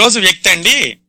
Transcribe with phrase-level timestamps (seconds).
[0.00, 1.00] రోజు వ్యక్తి అండి.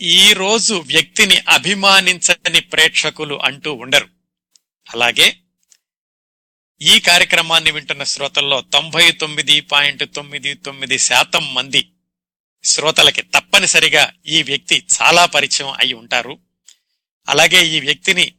[0.00, 4.08] ఈ రోజు వ్యక్తిని అభిమానించని ప్రేక్షకులు అంటూ ఉండరు.
[4.94, 5.36] అలాగే
[6.80, 11.92] ఈ కార్యక్రమాన్ని వింటున్న శ్రోతల్లో తొంభై తొమ్మిది పాయింట్ తొమ్మిది తొమ్మిది శాతం మంది
[12.64, 16.38] శ్రోతలకి తప్పనిసరిగా ఈ వ్యక్తి చాలా పరిచయం అయి ఉంటారు.
[17.28, 18.34] అలాగే ఈ వ్యక్తిని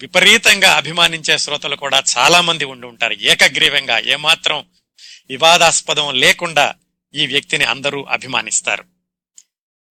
[0.00, 3.14] విపరీతంగా అభిమానించే శ్రోతలు కూడా చాలా మంది ఉండి ఉంటారు.
[3.14, 4.66] ఏకగ్రీవంగా ఏమాత్రం
[5.28, 6.74] వివాదాస్పదం లేకుండా
[7.14, 8.84] ఈ వ్యక్తిని అందరూ అభిమానిస్తారు.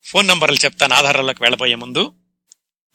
[0.05, 2.13] ఫోన్ నంబర్లు చెప్తాను ఆధారాలకు వెళ్ళబోయే ముందు.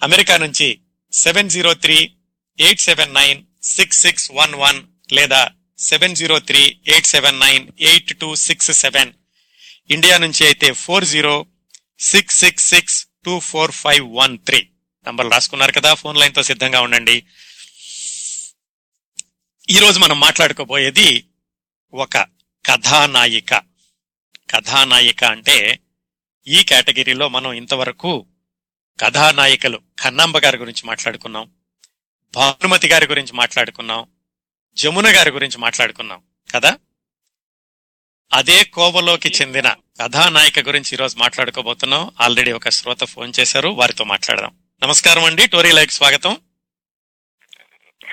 [0.03, 0.81] అమెరికా నుంచి
[1.13, 2.15] seven zero three
[2.61, 8.19] eight seven nine six six one one లేదా seven zero three eight seven nine eight
[8.19, 9.13] two six seven.
[9.91, 11.47] India నుంచి అయితే four zero
[12.01, 14.69] six six six two four five one three.
[15.07, 17.25] నంబర్లు రాసుకున్నారు కదా phone లైన్తో సిద్ధంగా ఉండండి.
[19.71, 21.25] ఈరోజు మనం మాట్లాడుకోబోయేది
[21.95, 22.17] ఒక
[22.67, 23.68] కథానాయిక.
[24.51, 25.79] కథానాయిక అంటే
[26.47, 28.27] ఈ కేటగిరీలో మనం ఇంతవరకు
[29.01, 31.51] కథానాయికలు కన్నాంబ గారి గురించి మాట్లాడుకున్నాం
[32.35, 34.07] భానుమతి గారి గురించి మాట్లాడుకున్నాం
[34.77, 36.23] జమున గారి గురించి మాట్లాడుకున్నాం
[36.55, 36.79] కదా?
[38.33, 42.11] అదే కోవలోకి చెందిన కథానాయిక గురించి ఈరోజు మాట్లాడుకోబోతున్నాం.
[42.21, 44.57] ఆల్రెడీ ఒక శ్రోత ఫోన్ చేశారు వారితో మాట్లాడదాం.
[44.83, 46.37] నమస్కారం అండి టోరీ లైక్ స్వాగతం.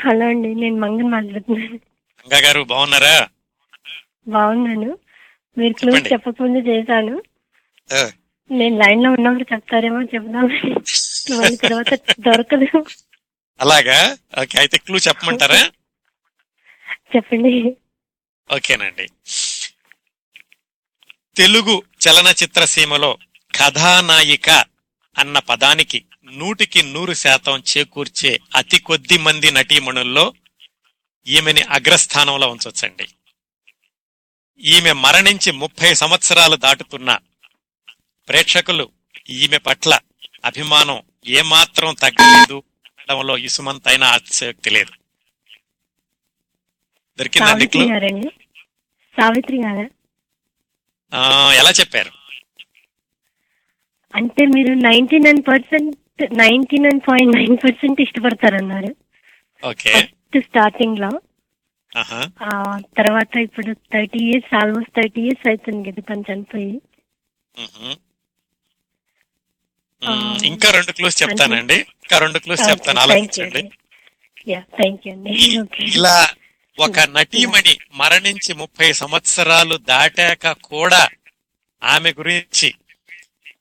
[0.05, 1.73] హలో అండి నేను మంగన్ మాట్లాడుతున్నాను.
[1.73, 3.29] గంగా గారు బాగున్నారా?
[4.27, 4.97] బాగున్నాను.
[5.57, 6.09] మీరు చెప్పండి.
[6.13, 7.23] చెప్పకముందు చేశాను.
[8.51, 10.47] నేను లైన్లో ఉన్నప్పుడు చెప్తారేమో చెప్దాం.
[11.39, 12.85] మళ్ళీ తర్వాత దొరకదు.
[13.61, 14.17] అలాగా?
[14.41, 15.71] ఓకే అయితే క్లూ చెప్పమంటారా?
[17.15, 17.75] చెప్పండి.
[18.55, 19.07] ఓకేనండి.
[21.35, 23.17] తెలుగు చలనచిత్ర సీమలో
[23.55, 24.49] కథానాయిక
[25.17, 30.33] అన్న పదానికి నూటికి నూరు శాతం చేకూర్చే అతి కొద్ది మంది నటీమణుల్లో
[31.27, 33.07] ఈమెని అగ్రస్థానంలో ఉంచొచ్చండి.
[34.61, 37.09] ఈమె మరణించి ముప్పై సంవత్సరాలు దాటుతున్న
[38.27, 38.85] ప్రేక్షకులు
[39.29, 39.91] ఈమె పట్ల
[40.45, 42.57] అభిమానం ఏమాత్రం తగ్గలేదు.
[42.89, 44.93] అనడంలో ఇసుమంతైనా అతిశయోక్తి లేదు.
[47.19, 47.67] దొరికిందండి
[49.17, 49.85] సావిత్రి గారా.
[51.59, 52.11] ఎలా చెప్పారు?
[54.13, 55.95] అంటే మీరు ninety nine percent
[56.37, 58.91] ninety nine point nine percent ఇష్టపడతారన్నారు.
[59.63, 59.93] Okay.
[60.45, 61.09] స్టార్టింగ్లో
[62.97, 66.81] తర్వాత ఇప్పుడు thirty years almost thirty years అవుతుంది కదా తను చనిపోయి.
[70.45, 71.75] ఇంకా రెండు క్లూస్ చెప్తానండి.
[71.75, 72.99] ఇంకా రెండు క్లూస్ చెప్తాను.
[72.99, 73.69] ఆలోచించండి.
[75.79, 76.29] ఇలా
[76.79, 81.07] ఒక నటీమణి మరణించి ముప్పై సంవత్సరాలు దాటాక కూడా
[81.83, 82.73] ఆమె గురించి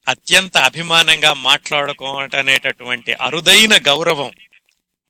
[0.09, 4.31] అత్యంత అభిమానంగా మాట్లాడుకోవటం అనేటటువంటి అరుదైన గౌరవం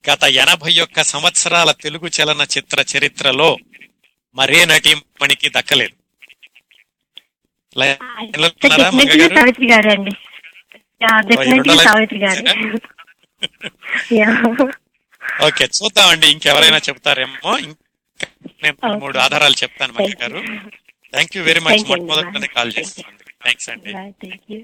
[0.04, 3.48] గత ఎనభై ఒక్క సంవత్సరాల తెలుగు చలనచిత్ర చరిత్రలో
[4.36, 5.94] మరే నటీమణికి దక్కలేదు.
[15.46, 17.52] ఓకే చూద్దామండి ఇంకెవరైనా చెప్తారేమో
[18.62, 18.98] నేను Okay.
[19.02, 20.40] మూడు ఆధారాలు చెప్తాను మంగ గారు
[21.12, 22.04] thank you very much Thank you అండి.
[22.04, 22.72] మొట్టమొదటినే కాల్.
[22.76, 24.60] చేస్తున్నాను థ్యాంక్స్ అండి.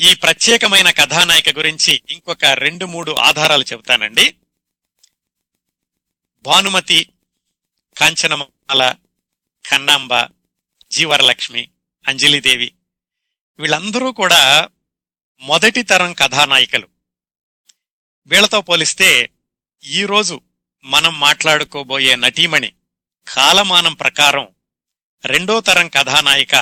[0.00, 4.36] ఈ ప్రత్యేకమైన కథానాయిక గురించి ఇంకొక రెండు మూడు ఆధారాలు చెబుతానండి.
[6.42, 7.12] భానుమతి
[7.96, 8.94] కాంచనమాల
[9.66, 10.26] కన్నాంబ
[10.90, 11.70] జీవరలక్ష్మి
[12.08, 12.74] అంజలిదేవి
[13.58, 14.68] వీళ్ళందరూ కూడా
[15.40, 16.88] మొదటి తరం కథానాయికలు.
[18.26, 19.30] వీళ్ళతో పోలిస్తే
[19.84, 20.40] ఈ రోజు
[20.84, 22.72] మనం మాట్లాడుకోబోయే నటీమణి
[23.32, 24.48] కాలమానం ప్రకారం
[25.24, 26.54] రెండో తరం కథానాయిక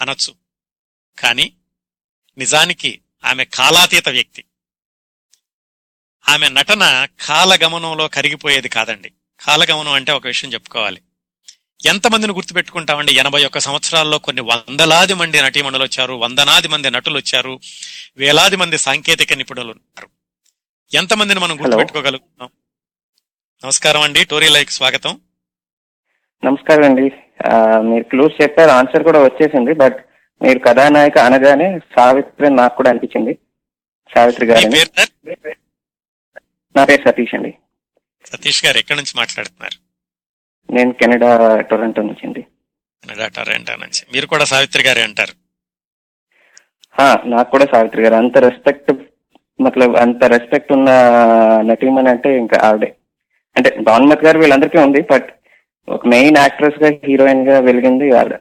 [0.00, 0.34] అనొచ్చు.
[1.18, 1.52] కానీ
[2.38, 4.44] నిజానికి ఆమె కాలాతీత వ్యక్తి.
[6.28, 9.12] ఆమె నటన కాలగమనంలో కరిగిపోయేది కాదండి.
[9.40, 11.02] కాలగమనం అంటే ఒక విషయం చెప్పుకోవాలి.
[11.86, 13.12] ఎంతమందిని గుర్తుపెట్టుకుంటామండి?
[13.12, 17.60] ఎనభై ఒక్క సంవత్సరాల్లో కొన్ని వందలాది మంది నటీమణులు వచ్చారు వందలాది మంది నటులు వచ్చారు
[18.16, 20.08] వేలాది మంది సాంకేతిక నిపుణులు ఉన్నారు
[20.94, 22.50] ఎంతమందిని మనం గుర్తుపెట్టుకోగలుగుతున్నాం?
[23.64, 24.24] నమస్కారం అండి.
[24.24, 25.20] టోరీ లైక్ స్వాగతం.
[26.44, 27.10] నమస్కారం అండి.
[27.88, 30.05] మీరు క్లూస్ చెప్పారు ఆన్సర్ కూడా వచ్చేసింది బట్
[30.42, 33.38] మీరు కథానాయక అనగానే సావిత్రి నాకు కూడా అనిపించింది.
[34.14, 34.68] సావిత్రి గారు
[36.76, 37.50] నా పేరు సతీష్ అండి.
[38.24, 39.76] సతీష్ గారు ఎక్కడి నుంచి మాట్లాడుతున్నారు?
[40.72, 41.30] నేను కెనడా
[41.60, 42.42] టొరంటో నుంచి అండి.
[43.04, 44.02] కెనడా టొరంటో నుంచి.
[44.12, 45.34] మీరు కూడా సావిత్రి గారే అంటారు?
[47.34, 48.14] నాకు కూడా సావిత్రి గారు.
[48.14, 48.92] అంత రెస్పెక్ట్
[49.60, 50.90] మతలబ్ అంత రెస్పెక్ట్ ఉన్న
[51.70, 52.88] నటీమణి అంటే ఇంకా ఆవిడే.
[53.56, 55.28] అంటే భానుమతి గారు వీళ్ళందరికీ ఉంది బట్
[55.88, 58.34] ఒక మెయిన్ యాక్ట్రెస్గా హీరోయిన్గా వెలిగింది ఆవిడ.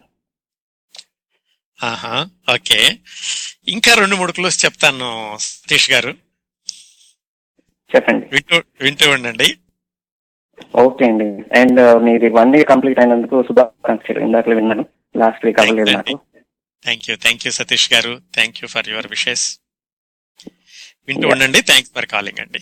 [1.86, 2.80] ఆహా ఓకే.
[3.68, 6.16] ఇంకా రెండు మూడు క్లూస్ చెప్తాను సతీష్ గారు.
[7.96, 8.26] చెప్పండి.
[8.32, 9.58] వింటూ వింటూ ఉండండి.
[10.76, 11.60] ఓకే అండి.
[11.60, 14.20] అండ్ మీది వన్ ఇయర్ కంప్లీట్ అయినందుకు శుభాకాంక్షలు.
[14.20, 14.86] ఇందాక విన్నాను.
[15.18, 16.20] లాస్ట్ వీక్ అవ్వలేదు నాకు.
[16.84, 18.22] Thank you thank you Satish గారు.
[18.36, 19.60] Thank you for your wishes
[21.08, 21.62] వింటూ ఉండండి.
[21.62, 22.60] థ్యాంక్స్ ఫర్ కాలింగ్ అండి.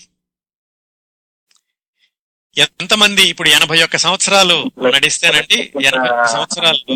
[2.57, 6.93] ఎంతమంది ఇప్పుడు ఎనభై ఒక్క సంవత్సరాలు నడిస్తేనండి ఎనభై ఒక్క సంవత్సరాలు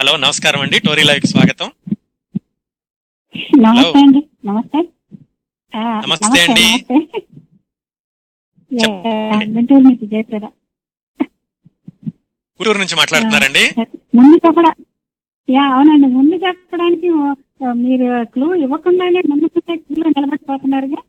[0.00, 0.78] హలో నమస్కారం అండి.
[0.78, 1.68] టోరీ లైవ్ స్వాగతం.
[3.58, 4.20] నమస్తే అండి.
[4.44, 4.78] నమస్తే.
[6.42, 6.66] అండి.
[9.50, 10.44] గుంటూరు నుంచి జయప్రద.
[12.58, 13.64] గుంటూరు నుంచి మాట్లాడుతున్నారండి.
[14.14, 14.74] ముందు చెప్పడా
[15.50, 16.06] యా అవునండి.
[16.06, 17.08] ముందు చెప్పడానికి
[17.72, 19.46] మీరు క్లూ ఇవ్వకుండానే ముందు
[19.76, 21.02] క్లూ నిలబడిపోతున్నారుగా.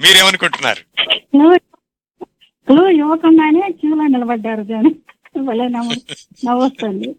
[0.00, 0.82] మీరేమనుకుంటున్నారు?
[2.72, 4.94] ఇవ్వకుండానే క్యూలో నిలబడ్డారు దాని
[5.40, 5.92] భలే నవ్వు
[6.46, 7.14] నవ్వొస్తుంది.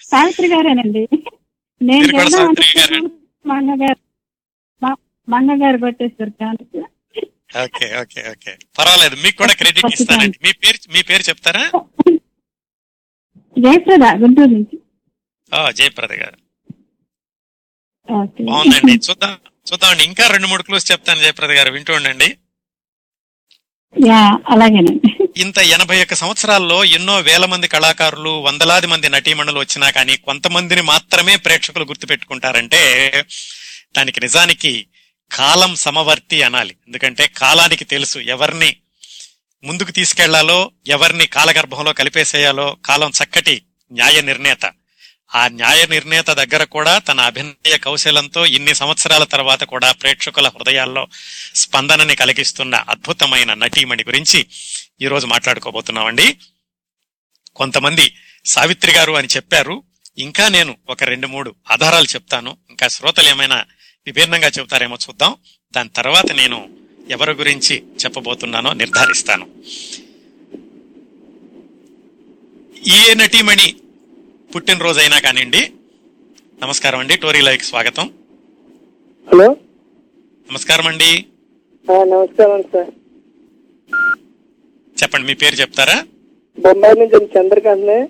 [0.00, 1.08] సావిత్రి గారేనండి?
[1.82, 3.16] నేను మీరు కూడా చెప్దాం సావిత్రి అనుకున్నాను, గారే.
[3.46, 3.98] మా అన్నగారు
[4.82, 6.80] మా- మా అన్నగారు కొట్టేశారు కానీ
[7.62, 8.58] ఓకే ఓకే ఓకే.
[8.78, 10.38] పర్వాలేదు మీకు కూడా క్రెడిట్ ఇస్తానండి.
[10.42, 11.70] మీ పేరు మీ పేరు చెప్తారా?
[13.58, 14.78] జయప్రద గుంటూరు నుంచి.
[15.54, 16.36] ఆ, జయప్రద గారు.
[18.42, 18.92] బాగుందండి.
[18.92, 19.38] చూద్దాం
[19.72, 20.04] చూద్దామండి.
[20.04, 21.72] ఇంకా రెండు మూడు క్లూస్ చెప్తాను జయప్రద గారు.
[21.72, 22.36] వింటూ ఉండండి.
[24.48, 25.16] అలాగేనండి.
[25.36, 31.36] ఇంత ఎనభై ఒక్క సంవత్సరాల్లో ఎన్నో వేల మంది కళాకారులు వందలాది మంది నటీమణులు వచ్చినా కానీ కొంతమందిని మాత్రమే
[31.36, 33.24] ప్రేక్షకులు గుర్తుపెట్టుకుంటారంటే
[33.96, 34.86] దానికి నిజానికి
[35.32, 36.76] కాలం సమవర్తి అనాలి.
[36.86, 38.76] ఎందుకంటే కాలానికి తెలుసు ఎవరిని
[39.64, 44.72] ముందుకు తీసుకెళ్ళాలో ఎవరిని కాలగర్భంలో కలిపేసేయాలో కాలం చక్కటి న్యాయ నిర్ణేత.
[45.34, 51.06] ఆ న్యాయ నిర్ణేత దగ్గర కూడా తన అభినయ కౌశలంతో ఇన్ని సంవత్సరాల తర్వాత కూడా ప్రేక్షకుల హృదయాల్లో
[51.54, 54.46] స్పందనని కలిగిస్తున్న అద్భుతమైన నటీమణి గురించి
[55.02, 56.36] ఈరోజు మాట్లాడుకోబోతున్నామండి.
[57.56, 59.82] కొంతమంది సావిత్రి గారు అని చెప్పారు.
[60.18, 62.56] ఇంకా నేను ఒక రెండు మూడు ఆధారాలు చెప్తాను.
[62.70, 63.64] ఇంకా శ్రోతలు ఏమైనా
[64.06, 65.36] విభిన్నంగా చెబుతారేమో చూద్దాం.
[65.72, 66.68] దాని తర్వాత నేను
[67.10, 69.48] ఎవరి గురించి చెప్పబోతున్నానో నిర్ధారిస్తాను.
[72.88, 73.74] ఏ నటీమణి
[74.54, 75.72] పుట్టినరోజైనా కానివ్వండి.
[76.62, 77.16] నమస్కారం అండి.
[77.16, 78.10] టోరీ లైవ్ స్వాగతం.
[79.32, 79.56] హలో.
[80.50, 81.26] నమస్కారం అండి.
[81.90, 82.90] నమస్కారం సార్.
[85.02, 86.06] చెప్పండి మీ పేరు చెప్తారా?
[86.58, 88.04] బొంబాయి నుంచి నేను చంద్రకాంత్ని.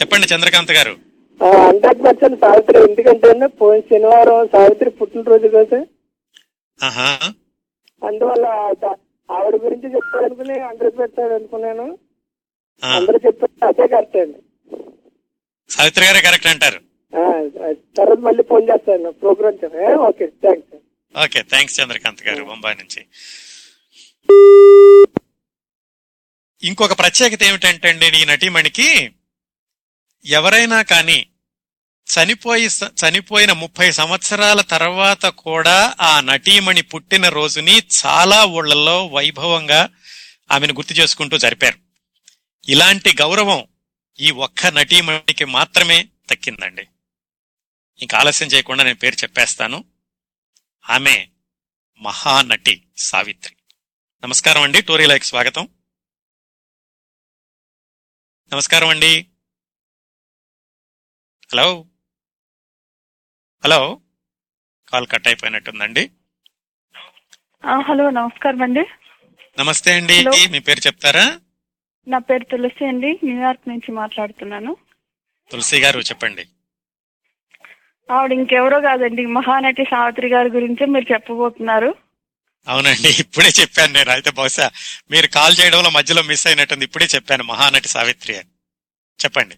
[0.00, 0.96] చెప్పండి చంద్రకాంత్ గారు.
[1.44, 5.84] హండ్రెడ్ పర్సెంట్ సావిత్రి ఎందుకంటే పోయిన శనివారం సావిత్రి పుట్టినరోజు కదా.
[8.06, 8.46] అందువల్ల
[9.30, 11.98] ఆవిడ గురించి చెప్పాలనుకుని హండ్రెడ్ పర్సెంట్ అనుకున్నాను.
[12.84, 14.38] అందరూ చెప్పారు అదే కరెక్ట్ అండి.
[15.70, 16.80] సావిత్రి గారే కరెక్ట్ అంటారు.
[17.12, 17.22] ఆ,
[17.96, 19.12] తర్వాత మళ్ళీ ఫోన్ చేస్తాను.
[19.12, 20.74] ప్రోగ్రామ్ చెప్పాను okay thanks
[21.24, 23.00] okay thanks Chandrakant గారు బొంబాయి నుంచి.
[26.62, 29.10] ఇంకొక ప్రత్యేకత ఏమిటంటే అండి ఈ నటీమణికి
[30.26, 31.26] ఎవరైనా కానీ
[32.06, 32.66] చనిపోయి
[33.06, 39.88] చనిపోయిన ముప్పై సంవత్సరాల తర్వాత కూడా ఆ నటీమణి పుట్టిన రోజుని చాలా ఊళ్ళల్లో వైభవంగా
[40.52, 41.78] ఆమెను గుర్తు చేసుకుంటూ జరిపారు.
[42.68, 43.66] ఇలాంటి గౌరవం
[44.20, 46.88] ఈ ఒక్క నటీమణికి మాత్రమే దక్కిందండి
[47.98, 49.84] ఇంకా ఆలస్యం చేయకుండా నేను పేరు చెప్పేస్తాను.
[50.90, 51.28] ఆమె
[52.00, 53.56] మహానటి సావిత్రి.
[54.24, 55.68] నమస్కారం అండి టోరీ లైక్ స్వాగతం.
[58.52, 59.30] నమస్కారం అండి.
[61.52, 61.86] హలో?
[63.64, 64.00] హలో?
[64.88, 66.10] కాల్ కట్ అయిపోయినట్టుందండి.
[67.66, 68.84] హలో నమస్కారం అండి.
[69.58, 70.48] నమస్తే అండి.
[70.48, 71.40] మీ పేరు చెప్తారా?
[72.08, 74.76] నా పేరు తులసి అండి న్యూయార్క్ నుంచి మాట్లాడుతున్నాను.
[75.50, 76.44] తులసి గారు చెప్పండి.
[78.10, 81.94] ఆవిడ ఇంకెవరో కాదండి మహానటి సావిత్రి గారి గురించే మీరు చెప్పబోతున్నారు.
[82.68, 84.10] అవునండి ఇప్పుడే చెప్పాను నేను.
[84.10, 84.70] అయితే బహుశా
[85.10, 86.84] మీరు కాల్ చేయడంలో మధ్యలో మిస్ అయినట్టుంది.
[86.84, 88.48] ఇప్పుడే చెప్పాను మహానటి సావిత్రి అని.
[89.24, 89.54] చెప్పండి.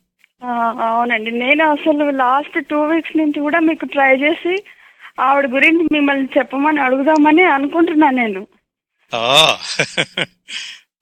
[0.82, 1.30] అవునండి.
[1.30, 4.64] నేను అసలు లాస్ట్ టూ వీక్స్ నుంచి కూడా మీకు ట్రై చేసి
[5.20, 8.46] ఆవిడ గురించి మిమ్మల్ని చెప్పమని అడుగుదామని అనుకుంటున్నాను నేను.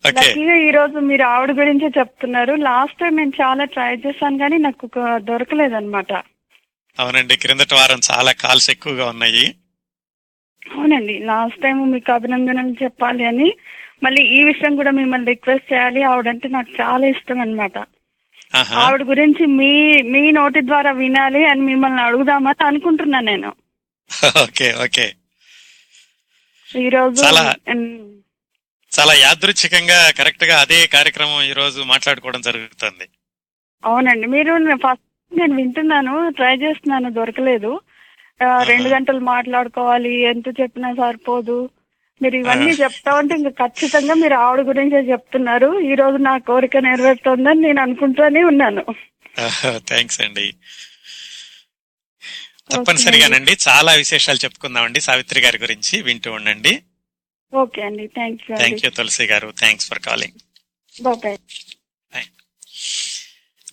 [0.06, 2.54] లక్కీగా ఈ రోజు మీరు ఆవిడ గురించే చెప్తున్నారు.
[2.54, 6.12] లాస్ట్ టైం నేను చాలా ట్రై చేశాను కానీ నాకు ఒక- దొరకలేదన్నమాట.
[6.98, 9.54] అవునండి క్రిందటి వారం చాలా కాల్స్ ఎక్కువగా ఉన్నాయి.
[10.76, 13.52] అవునండి లాస్ట్ టైం మీకు అభినందనలు చెప్పాలి అని.
[14.02, 16.02] మళ్ళీ ఈ విషయం కూడా మిమ్మల్ని రిక్వెస్ట్ చేయాలి.
[16.02, 17.78] ఆవిడంటే నాకు చాలా ఇష్టం అన్నమాట.
[18.54, 18.80] ఆహా.
[18.80, 23.52] ఆవిడ గురించి మీ మీ నోటి ద్వారా వినాలి అని మిమ్మల్ని అడుగుదామని అనుకుంటున్నాను నేను.
[24.42, 25.12] ఓకే ఓకే
[26.76, 27.22] ఈ రోజు
[29.00, 33.09] చాలా- యాదృచ్ఛికంగా కరెక్ట్గా అదే కార్యక్రమం ఈ రోజు మాట్లాడుకోవడం జరుగుతుంది.
[33.85, 34.26] అవునండి.
[34.26, 37.81] మీరు ఫస్ట్ నేను వింటున్నాను ట్రై చేస్తున్నాను దొరకలేదు.
[38.62, 41.71] రెండు గంటలు మాట్లాడుకోవాలి ఎంత చెప్పినా సరిపోదు.
[42.23, 45.81] మీరు ఇవన్నీ చెప్తా ఉంటే ఇంకా ఖచ్చితంగా మీరు ఆవిడ గురించే చెప్తున్నారు.
[45.81, 48.85] ఈ రోజు నా కోరిక నెరవేరుతోందని నేను అనుకుంటూనే ఉన్నాను.
[49.76, 50.55] థ్యాంక్స్ అండి.
[52.73, 53.57] తప్పనిసరిగానండి.
[53.69, 56.02] చాలా విశేషాలు చెప్పుకుందామండి సావిత్రి గారి గురించి.
[56.02, 56.83] వింటూ ఉండండి.
[57.55, 58.07] ఓకే అండి.
[58.07, 59.55] Thank you thank you Tulasi గారు.
[59.59, 60.38] Thanks for calling.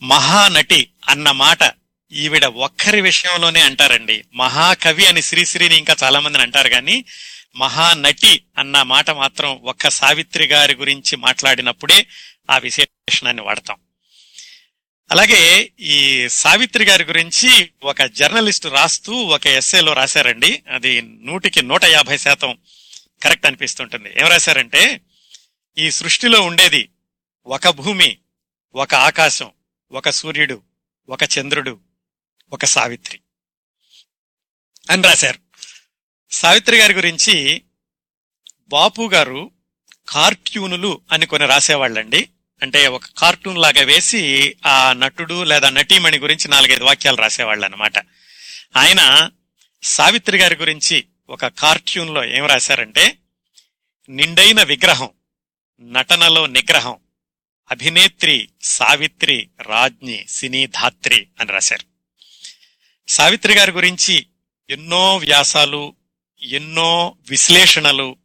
[0.01, 1.57] మహానటి అన్న మాట
[2.11, 4.23] ఈవిడ ఒక్కరి విషయంలోనే అంటారండి.
[4.33, 7.05] మహాకవి అని శ్రీశ్రీని ఇంకా చాలా మందిని అంటారు కానీ
[7.55, 12.07] మహానటి అన్న మాట మాత్రం ఒక్క సావిత్రి గారి గురించి మాట్లాడినప్పుడే
[12.49, 13.77] ఆ విశేషణాన్ని వాడతాం.
[15.11, 20.63] అలాగే ఈ సావిత్రి గారి గురించి ఒక జర్నలిస్ట్ రాస్తూ ఒక ఎస్సేలో రాశారండి.
[20.71, 22.57] అది నూటికి నూట యాభై శాతం
[23.23, 24.09] కరెక్ట్ అనిపిస్తుంటుంది.
[24.09, 25.01] ఏం రాశారంటే
[25.77, 26.89] ఈ సృష్టిలో ఉండేది
[27.45, 28.17] ఒక భూమి
[28.75, 29.51] ఒక ఆకాశం
[29.91, 30.61] ఒక సూర్యుడు
[31.09, 31.79] ఒక చంద్రుడు
[32.53, 33.19] ఒక సావిత్రి
[34.89, 35.39] అని రాశారు.
[36.31, 37.61] సావిత్రి గారి గురించి
[38.67, 39.51] బాపు గారు
[40.09, 42.29] కార్టూనులు అని కొన్ని రాసేవాళ్ళండి.
[42.61, 47.97] అంటే ఒక కార్టూన్ లాగా వేసి ఆ నటుడు లేదా నటీమణి గురించి నాలుగైదు వాక్యాలు రాసేవాళ్ళు అనమాట
[48.77, 49.31] ఆయన
[49.83, 53.17] సావిత్రి గారి గురించి ఒక కార్టూన్లో ఏం రాశారంటే
[54.09, 55.09] నిండైన విగ్రహం
[55.81, 56.97] నటనలో నిగ్రహం
[57.71, 61.85] అభినేత్రి సావిత్రి రాజ్ఞి సినీ ధాత్రి అని రాశారు.
[63.11, 64.25] సావిత్రి గారి గురించి
[64.69, 65.95] ఎన్నో వ్యాసాలు
[66.41, 68.17] ఎన్నో విశ్లేషణలు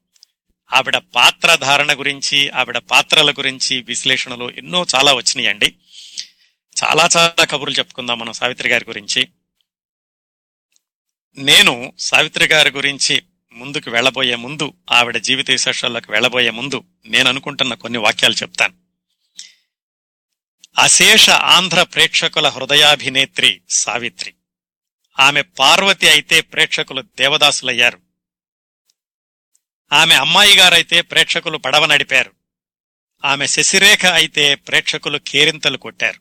[0.72, 5.74] ఆవిడ పాత్ర ధారణ గురించి ఆవిడ పాత్రల గురించి విశ్లేషణలు ఎన్నో చాలా వచ్చినాయండి.
[6.84, 9.28] చాలా చాలా కబుర్లు చెప్పుకుందాం మనం సావిత్రి గారి గురించి.
[11.36, 17.98] నేను సావిత్రి గారి గురించి ముందుకు వెళ్ళబోయే ముందు ఆవిడ జీవిత విశేషాలకు వెళ్ళబోయే ముందు నేను అనుకుంటున్న కొన్ని
[17.98, 18.74] వాక్యాలు చెప్తాను.
[20.78, 24.34] అశేష ఆంధ్ర ప్రేక్షకుల హృదయాభినేత్రి సావిత్రి.
[25.20, 28.00] ఆమె పార్వతి అయితే ప్రేక్షకులు దేవదాసులయ్యారు.
[29.92, 32.32] ఆమె అమ్మాయి గారైతే ప్రేక్షకులు పడవ నడిపారు.
[33.24, 36.20] ఆమె శశిరేఖ అయితే ప్రేక్షకులు కేరింతలు కొట్టారు.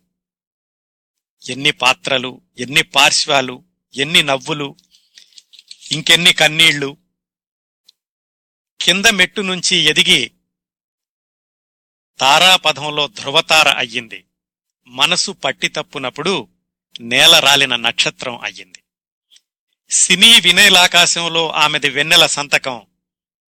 [1.52, 3.64] ఎన్ని పాత్రలు ఎన్ని పార్శ్వాలు
[3.96, 4.76] ఎన్ని నవ్వులు
[5.92, 6.98] ఇంకెన్ని కన్నీళ్ళు.
[8.82, 10.32] కింద మెట్టు నుంచి ఎదిగి
[12.20, 14.26] తారాపథంలో ధ్రువతార అయ్యింది.
[14.88, 16.48] మనసు పట్టి తప్పునప్పుడు
[17.00, 18.84] నేల రాలిన నక్షత్రం అయ్యింది.
[19.90, 22.86] సినీ వినయలాకాశంలో ఆమెది వెన్నెల సంతకం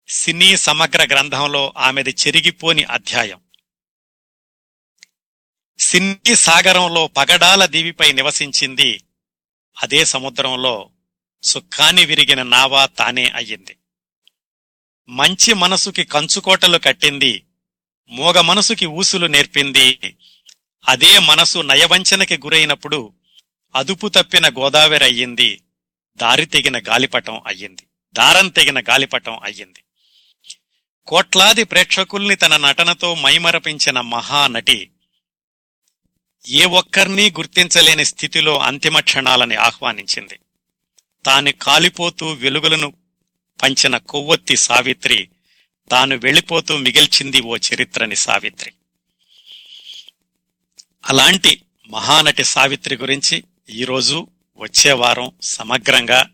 [0.08, 3.42] సినీ సమగ్ర గ్రంథంలో ఆమెది చెరిగిపోని అధ్యాయం.
[5.80, 9.04] సినీ సాగరంలో పగడాల దీవిపై నివసించింది
[9.84, 10.92] అదే సముద్రంలో
[11.46, 13.78] సుఖాన్ని విరిగిన నావా తానే అయ్యింది.
[15.10, 17.46] మంచి మనసుకి కంచుకోటలు కట్టింది
[18.10, 20.16] మోగ మనసుకి ఊసులు నేర్పింది
[20.88, 23.14] అదే మనసు నయవంచనకి గురైనప్పుడు
[23.76, 25.62] అదుపు తప్పిన గోదావరి అయ్యింది
[26.18, 29.84] దారి తెగిన గాలిపటం అయ్యింది దారం తెగిన గాలిపటం అయ్యింది.
[31.08, 34.92] కోట్లాది ప్రేక్షకుల్ని తన నటనతో మైమరపించిన మహానటి
[36.48, 40.40] ఏ ఒక్కర్నీ గుర్తించలేని స్థితిలో అంతిమ క్షణాలని ఆహ్వానించింది.
[41.26, 42.94] తాను కాలిపోతూ వెలుగులను
[43.64, 45.30] పంచిన కొవ్వొత్తి సావిత్రి
[45.92, 48.74] తాను వెళ్ళిపోతూ మిగిల్చింది ఓ చరిత్రని సావిత్రి.
[51.06, 54.28] అలాంటి మహానటి సావిత్రి గురించి ఈరోజు
[54.58, 56.30] వచ్చే వారం సమగ్రంగా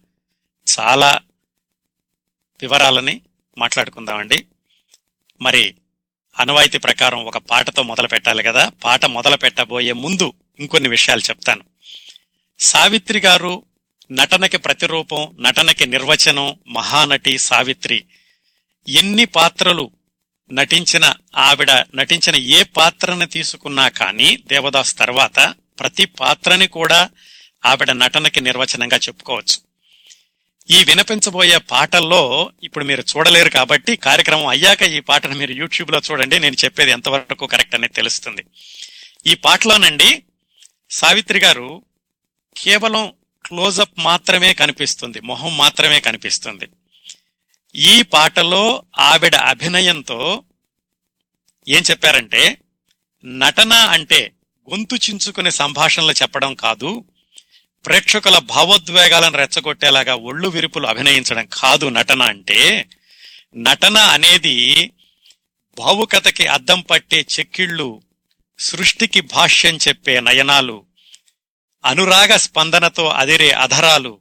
[0.80, 1.20] చాలా
[2.62, 3.22] వివరాలని
[3.58, 4.46] మాట్లాడుకుందామండి.
[5.42, 5.76] మరి
[6.40, 8.70] అనువాయితీ ప్రకారం ఒక పాటతో మొదలు పెట్టాలి కదా.
[8.70, 11.64] పాట మొదలు పెట్టబోయే ముందు ఇంకొన్ని విషయాలు చెప్తాను.
[12.60, 13.64] సావిత్రి గారు
[14.12, 18.06] నటనకి ప్రతిరూపం నటనకి నిర్వచనం మహానటి సావిత్రి.
[18.88, 19.92] ఎన్ని పాత్రలు
[20.52, 27.10] నటించిన ఆవిడ నటించిన ఏ పాత్రను తీసుకున్నా కానీ దేవదాస్ తర్వాత ప్రతి పాత్రని కూడా
[27.66, 29.58] ఆవిడ నటనకి నిర్వచనంగా చెప్పుకోవచ్చు.
[30.70, 36.58] ఈ వినిపించబోయే పాటల్లో ఇప్పుడు మీరు చూడలేరు కాబట్టి కార్యక్రమం అయ్యాక ఈ పాటను మీరు యూట్యూబ్లో చూడండి నేను
[36.66, 38.44] చెప్పేది ఎంతవరకు కరెక్ట్ అనేది తెలుస్తుంది.
[39.28, 40.24] ఈ పాటలోనండి
[40.90, 41.84] సావిత్రి గారు
[42.58, 43.14] కేవలం
[43.46, 45.20] క్లోజప్ మాత్రమే కనిపిస్తుంది.
[45.22, 46.68] మొహం మాత్రమే కనిపిస్తుంది.
[47.76, 48.64] ఈ పాటలో
[49.10, 50.20] ఆవిడ అభినయంతో
[51.68, 52.44] ఏం చెప్పారంటే
[53.26, 54.20] నటన అంటే
[54.68, 56.90] గొంతు చించుకునే సంభాషణలు చెప్పడం కాదు
[57.86, 62.60] ప్రేక్షకుల భావోద్వేగాలను రెచ్చగొట్టేలాగా ఒళ్ళు విరుపులు అభినయించడం కాదు నటన అంటే
[63.58, 64.56] నటన అనేది
[65.78, 67.88] భావుకథకి అద్దం పట్టే చెక్కిళ్ళు
[68.60, 70.78] సృష్టికి భాష్యం చెప్పే నయనాలు
[71.86, 74.20] అనురాగ స్పందనతో అదిరే అధరాలు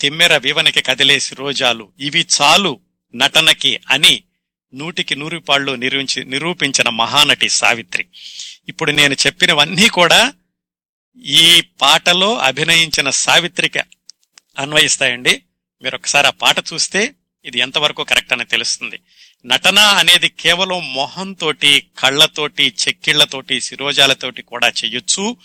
[0.00, 2.80] తిమ్మెర వివనికి కదిలేసి రోజాలు ఇవి చాలు
[3.14, 4.22] నటనకి అని
[4.74, 8.06] నూటికి నూరు పాళ్ళు నిరూపించి నిరూపించిన మహానటి సావిత్రి.
[8.68, 10.34] ఇప్పుడు నేను చెప్పినవన్నీ కూడా
[11.16, 13.78] ఈ పాటలో అభినయించిన సావిత్రికి
[14.58, 15.42] అన్వయిస్తాయండి.
[15.82, 19.00] మీరు ఒకసారి ఆ పాట చూస్తే ఇది ఎంతవరకు కరెక్ట్ అని తెలుస్తుంది.
[19.46, 25.36] నటన అనేది కేవలం మొహంతోటి కళ్ళతోటి చెక్కిళ్ళతోటి శిరోజాలతోటి కూడా చెయ్యొచ్చు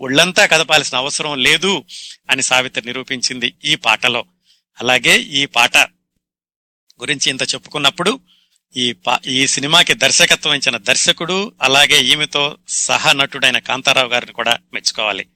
[0.00, 1.84] ఒళ్ళంతా కదపాల్సిన అవసరం లేదు
[2.30, 4.24] అని సావిత్రి నిరూపించింది ఈ పాటలో.
[4.80, 5.76] అలాగే ఈ పాట
[7.00, 8.20] గురించి ఇంత చెప్పుకున్నప్పుడు
[8.76, 15.26] ఈ పా ఈ సినిమాకి దర్శకత్వం ఇచ్చిన దర్శకుడు అలాగే ఈమెతో సహ నటుడైన కాంతారావు గారిని కూడా మెచ్చుకోవాలి.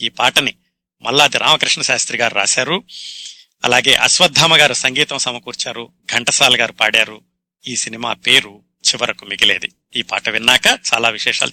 [0.00, 0.54] ఈ పాటని
[1.02, 2.84] మల్లాది రామకృష్ణ శాస్త్రి గారు రాశారు.
[3.64, 5.92] అలాగే అశ్వత్థామ గారు సంగీతం సమకూర్చారు.
[6.14, 7.35] ఘంటసాల గారు పాడారు.
[7.68, 9.70] ఈ సినిమా పేరు చివరకు మిగిలేది.
[9.96, 11.50] ఈ పాట విన్నాక చాలా విశేషాలు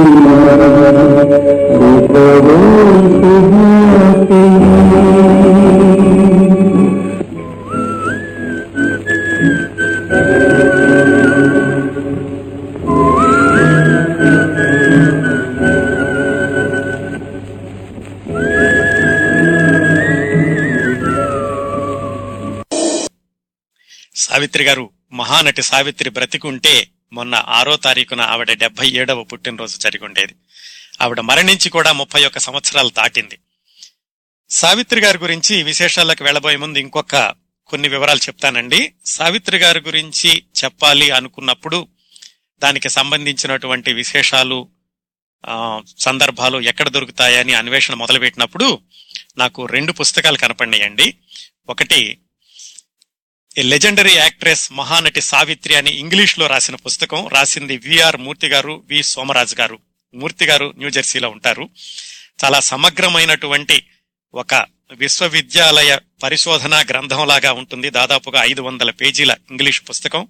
[25.58, 30.36] మొట్టమొదటి సావిత్రి బ్రతికుంటే మొన్న ఆరో తారీఖున ఆవిడ డెబ్బై ఏడవ పుట్టినరోజు జరిగి ఉండేది
[31.02, 33.38] ఆవిడ మరణించి కూడా ముప్పై ఒక్క సంవత్సరాలు దాటింది.
[34.50, 37.36] సావిత్రి గారి గురించి విశేషాలకు వెళ్ళబోయే ముందు ఇంకొక
[37.67, 38.93] కొన్ని వివరాలు చెప్తానండి.
[39.06, 41.88] సావిత్రి గారి గురించి చెప్పాలి అనుకున్నప్పుడు
[42.63, 44.70] దానికి సంబంధించినటువంటి విశేషాలు
[45.98, 48.80] సందర్భాలు ఎక్కడ దొరుకుతాయని అన్వేషణ మొదలుపెట్టినప్పుడు
[49.38, 51.13] నాకు రెండు పుస్తకాలు కనపడినాయండి.
[51.70, 52.17] ఒకటి
[53.58, 57.28] a legendary actress Mahanati Savitri అని ఇంగ్లీష్లో రాసిన పుస్తకం.
[57.28, 59.80] రాసింది విఆర్ మూర్తి గారు వి సోమరాజు గారు.
[60.13, 61.70] మూర్తి గారు న్యూజెర్సీలో ఉంటారు.
[62.43, 63.84] చాలా సమగ్రమైనటువంటి
[64.34, 67.89] ఒక విశ్వవిద్యాలయ పరిశోధన గ్రంథంలాగా ఉంటుంది.
[67.89, 70.28] దాదాపుగా ఐదు వందల పేజీల ఇంగ్లీష్ పుస్తకం.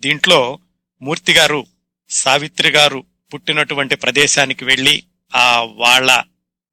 [0.00, 0.58] దీంట్లో
[1.02, 1.66] మూర్తి గారు
[2.10, 5.02] సావిత్రి గారు పుట్టినటువంటి ప్రదేశానికి వెళ్ళి
[5.34, 6.22] ఆ వాళ్ళ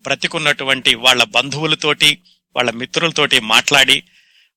[0.01, 2.17] బ్రతికున్నటువంటి వాళ్ళ బంధువులతోటి
[2.55, 4.03] వాళ్ళ మిత్రులతోటి మాట్లాడి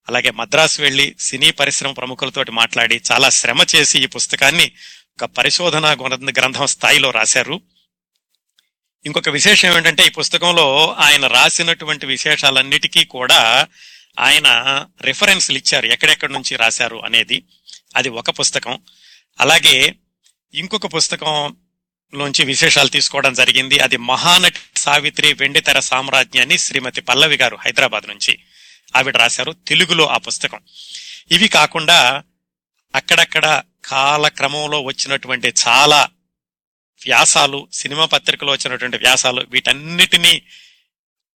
[0.08, 4.72] అలాగే మద్రాసు వెళ్ళి సినీ పరిశ్రమ ప్రముఖులతోటి మాట్లాడి చాలా శ్రమ చేసి ఈ పుస్తకాన్ని
[5.22, 5.96] ఒక పరిశోధన
[6.38, 7.60] గ్రంథం స్థాయిలో రాశారు.
[9.06, 13.66] ఇంకొక విశేషం ఏంటంటే ఈ పుస్తకంలో ఆయన రాసినటువంటి విశేషాలన్నిటికీ కూడా
[14.18, 17.42] ఆయన రిఫరెన్స్లు ఇచ్చారు ఎక్కడెక్కడి నుంచి రాశారు అనేది.
[17.96, 18.78] అది ఒక పుస్తకం.
[19.40, 19.94] అలాగే
[20.54, 21.56] ఇంకొక పుస్తకం
[22.14, 23.78] లోంచి విశేషాలు తీసుకోవడం జరిగింది.
[23.78, 28.38] అది మహానటి సావిత్రి వెండితెర సామ్రాజ్యాన్ని శ్రీమతి పల్లవి గారు హైదరాబాద్ నుంచి.
[28.96, 30.60] ఆవిడ రాశారు తెలుగులో ఆ పుస్తకం.
[31.30, 32.22] ఇవి కాకుండా
[32.94, 36.08] అక్కడక్కడ కాలక్రమంలో వచ్చినటువంటి చాలా
[37.06, 40.42] వ్యాసాలు సినిమా పత్రికలో వచ్చినటువంటి వ్యాసాలు వీటన్నిటినీ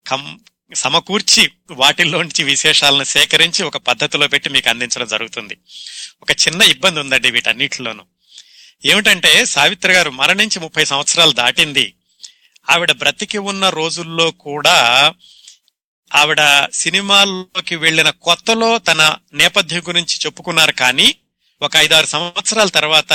[0.08, 0.40] కం
[0.76, 5.58] సమకూర్చి వాటిల్లోంచి విశేషాలను సేకరించి ఒక పద్ధతిలో పెట్టి మీకు అందించడం జరుగుతుంది.
[6.22, 8.06] ఒక చిన్న ఇబ్బంది ఉందండి వీటన్నిటిలోనూ.
[8.86, 11.94] ఏమిటంటే సావిత్రి గారు మరణించి ముప్పై సంవత్సరాలు దాటింది.
[12.70, 15.14] ఆవిడ బ్రతికి ఉన్న రోజుల్లో కూడా
[16.14, 21.16] ఆవిడ సినిమాల్లోకి వెళ్ళిన కొత్తలో తన నేపథ్యం గురించి చెప్పుకున్నారు కానీ
[21.62, 23.14] ఒక ఐదారు సంవత్సరాల తర్వాత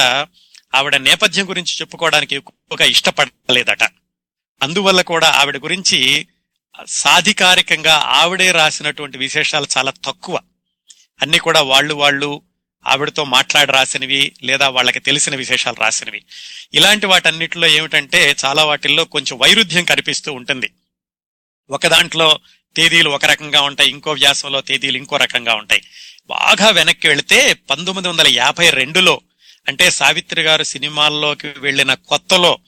[0.75, 3.85] ఆవిడ నేపథ్యం గురించి చెప్పుకోవడానికి ఎక్కువగా ఇష్టపడలేదట.
[4.63, 6.27] అందువల్ల కూడా ఆవిడ గురించి
[6.87, 10.41] సాధికారికంగా ఆవిడే రాసినటువంటి విశేషాలు చాలా తక్కువ.
[11.23, 12.43] అన్ని కూడా వాళ్ళు వాళ్ళు
[12.87, 16.23] ఆవిడతో మాట్లాడి రాసినవి లేదా వాళ్ళకి తెలిసిన విశేషాలు రాసినవి.
[16.75, 20.71] ఇలాంటి వాటన్నిటిలో ఏమిటంటే చాలా వాటిల్లో కొంచెం వైరుధ్యం కనిపిస్తూ ఉంటుంది.
[21.71, 22.39] ఒక దాంట్లో
[22.77, 25.83] తేదీలు ఒక రకంగా ఉంటాయి ఇంకో వ్యాసంలో తేదీలు ఇంకో రకంగా ఉంటాయి.
[26.27, 29.21] బాగా వెనక్కి వెళితే పంతొమ్మిది వందల యాభై రెండులో
[29.69, 32.59] అంటే సావిత్రి గారు సినిమాల్లోకి వెళ్ళిన కొత్తలో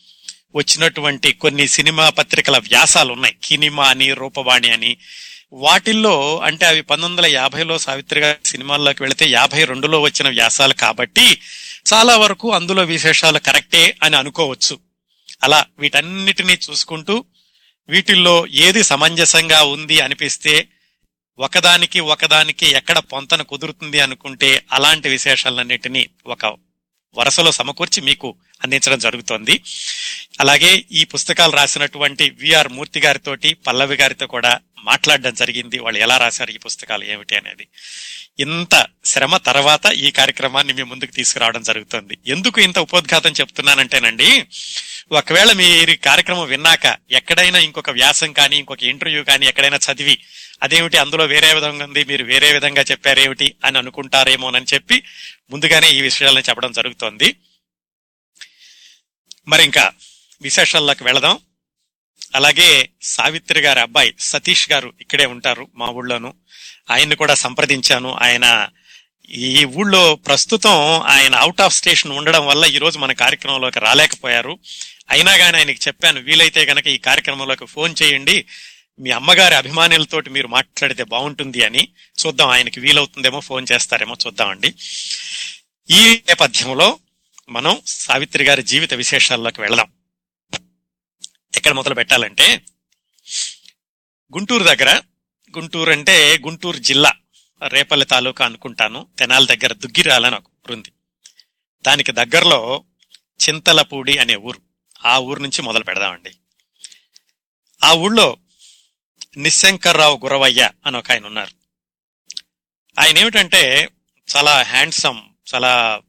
[0.55, 4.97] వచ్చినటువంటి కొన్ని సినిమా పత్రికల వ్యాసాలు ఉన్నాయి కినిమా అని రూపవాణి అని.
[5.53, 11.39] వాటిల్లో అంటే అవి పంతొమ్మిది వందల యాభైలో సావిత్రి గారి సినిమాల్లోకి వెళితే యాభై రెండులో వచ్చిన వ్యాసాలు కాబట్టి
[11.95, 14.79] చాలా వరకు అందులో విశేషాలు కరెక్టే అని అనుకోవచ్చు.
[15.43, 17.25] అలా వీటన్నిటినీ చూసుకుంటూ
[17.89, 20.69] వీటిల్లో ఏది సమంజసంగా ఉంది అనిపిస్తే
[21.39, 26.57] ఒకదానికి ఒకదానికి ఎక్కడ పొంతన కుదురుతుంది అనుకుంటే అలాంటి విశేషాలన్నిటినీ ఒక
[27.19, 29.61] వరుసలో సమకూర్చి మీకు అందించడం జరుగుతోంది.
[30.41, 35.79] అలాగే ఈ పుస్తకాలు రాసినటువంటి విఆర్ మూర్తి గారితోటి పల్లవి గారితో కూడా మాట్లాడడం జరిగింది.
[35.79, 37.69] వాళ్ళు ఎలా రాశారు ఈ పుస్తకాలు ఏమిటి అనేది.
[38.39, 42.19] ఇంత శ్రమ తర్వాత ఈ కార్యక్రమాన్ని మీ ముందుకు తీసుకురావడం జరుగుతుంది.
[42.27, 44.47] ఎందుకు ఇంత ఉపోద్ఘాతం చెప్తున్నానంటేనండి
[45.13, 50.19] ఒకవేళ మీరు కార్యక్రమం విన్నాక ఎక్కడైనా ఇంకొక వ్యాసం కానీ ఇంకొక ఇంటర్వ్యూ కానీ ఎక్కడైనా చదివి
[50.63, 55.03] అదేమిటి అందులో వేరే విధంగా ఉంది మీరు వేరే విధంగా చెప్పారేమిటి అని అనుకుంటారేమోనని చెప్పి
[55.51, 57.37] ముందుగానే ఈ విషయాలను చెప్పడం జరుగుతోంది.
[59.49, 59.93] మరి ఇంకా
[60.43, 61.39] విశేషాల్లోకి వెళదాం.
[62.35, 66.35] అలాగే సావిత్రి గారి అబ్బాయి సతీష్ గారు ఇక్కడే ఉంటారు మా ఊళ్ళోను.
[66.91, 68.17] ఆయన్ని కూడా సంప్రదించాను.
[68.23, 68.69] ఆయన
[69.31, 74.59] ఈ ఊళ్ళో ప్రస్తుతం ఆయన అవుట్ ఆఫ్ స్టేషన్ ఉండడం వల్ల ఈరోజు మన కార్యక్రమంలోకి రాలేకపోయారు.
[75.13, 78.47] అయినా కానీ ఆయనకి చెప్పాను వీలైతే గనక ఈ కార్యక్రమంలోకి ఫోన్ చేయండి.
[79.01, 81.89] మీ అమ్మగారి అభిమానులతోటి మీరు మాట్లాడితే బాగుంటుంది అని
[82.27, 84.75] చూద్దాం ఆయనకి వీలవుతుందేమో ఫోన్ చేస్తారేమో చూద్దామండి
[85.91, 86.99] ఈ నేపథ్యంలో
[87.49, 89.93] మనం సావిత్రి గారి జీవిత విశేషాల్లోకి వెళదాం.
[91.57, 92.61] ఎక్కడ మొదలు పెట్టాలంటే
[94.35, 95.01] గుంటూరు దగ్గర
[95.59, 97.13] గుంటూరు అంటే గుంటూరు జిల్లా
[97.69, 100.93] రేపల్లి తాలూకా అనుకుంటాను తెనాలి దగ్గర దుగ్గిరాలని ఒక ఊరుంది.
[101.87, 102.85] దానికి దగ్గరలో
[103.49, 104.72] చింతలపూడి అనే ఊరు.
[105.05, 106.33] ఆ ఊరు నుంచి మొదలు పెడదామండి.
[107.85, 108.37] ఆ ఊళ్ళో
[109.37, 111.55] నిశంకర్రావు గురవయ్య అని ఒక ఆయన ఉన్నారు.
[113.01, 113.89] ఆయన ఏమిటంటే
[114.37, 115.21] చాలా హ్యాండ్సమ్
[115.55, 116.01] చాలా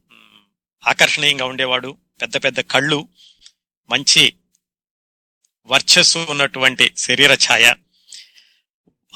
[0.86, 3.08] ఆకర్షణీయంగా ఉండేవాడు పెద్ద పెద్ద కళ్ళు
[3.90, 4.34] మంచి
[5.66, 7.74] వర్చస్సు ఉన్నటువంటి శరీర ఛాయ.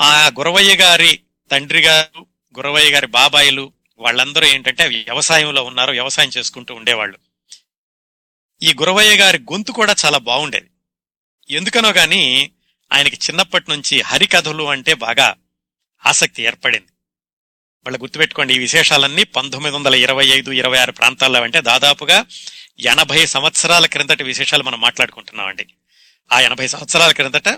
[0.01, 7.28] ఆ గురవయ్య గారి తండ్రి గారు గురవయ్య గారి బాబాయిలు వాళ్ళందరూ ఏంటంటే వ్యవసాయంలో ఉన్నారు వ్యవసాయం చేసుకుంటూ ఉండేవాళ్ళు.
[8.63, 10.71] ఈ గురవయ్య గారి గొంతు కూడా చాలా బాగుండేది.
[11.51, 12.51] ఎందుకనో గాని
[12.93, 15.37] ఆయనకి చిన్నప్పటి నుంచి హరికథలు అంటే బాగా
[16.07, 16.87] ఆసక్తి ఏర్పడింది.
[17.87, 22.25] వాళ్ళు గుర్తుపెట్టుకోండి ఈ విశేషాలన్నీ పంతొమ్మిది వందల ఇరవై ఐదు ఇరవై ఆరు ప్రాంతాల్లో అంటే దాదాపుగా
[22.81, 25.67] ఎనభై సంవత్సరాల క్రిందటి విశేషాలు మనం మాట్లాడుకుంటున్నామండి.
[26.33, 27.49] ఆ ఎనభై సంవత్సరాల క్రిందట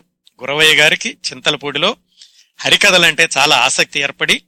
[0.41, 1.97] గురవయ్య గారికి చింతలపూడిలో
[2.61, 4.43] హరికథలంటే చాలా ఆసక్తి ఏర్పడి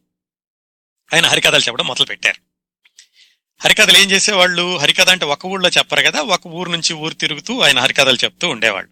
[1.14, 2.51] ఆయన హరికథలు చెప్పడం మొదలు పెట్టారు
[3.64, 4.76] హరికథలు ఏం చేసేవాళ్ళు?
[4.76, 6.20] హరికథ అంటే ఒక ఊళ్ళో చెప్పరు కదా?
[6.20, 8.90] ఒక ఊరు నుంచి ఊరు తిరుగుతూ ఆయన హరికథలు చెప్తూ ఉండేవాళ్ళు.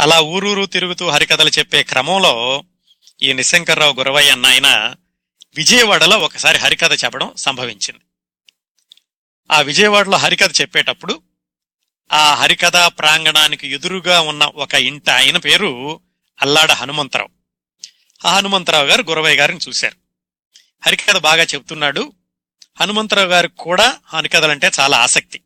[0.00, 2.64] అలా ఊరూరు తిరుగుతూ హరికథలు చెప్పే క్రమంలో
[3.22, 4.94] ఈ నిశంకర్రావు గురవయ్య అన్న ఆయన
[5.56, 8.00] విజయవాడలో ఒకసారి హరికథ చెప్పడం సంభవించింది.
[9.50, 11.22] ఆ విజయవాడలో హరికథ చెప్పేటప్పుడు
[12.12, 16.00] ఆ హరికథ ప్రాంగణానికి ఎదురుగా ఉన్న ఒక ఇంట ఆయన పేరు
[16.42, 17.28] అల్లాడ హనుమంతరావు.
[18.26, 19.96] ఆ హనుమంతరావు గారు గురవయ్య గారిని చూశారు.
[20.86, 22.12] హరికథ బాగా చెప్తున్నాడు.
[22.80, 25.40] హనుమంతరావు గారికి కూడా హనుకథలంటే చాలా ఆసక్తి.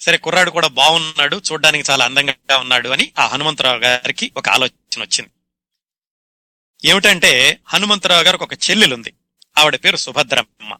[0.00, 5.30] సరే కుర్రాడు కూడా బాగున్నాడు చూడ్డానికి చాలా అందంగా ఉన్నాడు అని ఆ హనుమంతరావు గారికి ఒక ఆలోచన వచ్చింది.
[6.88, 9.12] ఏమిటంటే హనుమంతరావు గారికి ఒక చెల్లెలుంది.
[9.58, 10.76] ఆవిడ పేరు సుభద్రమ్మ.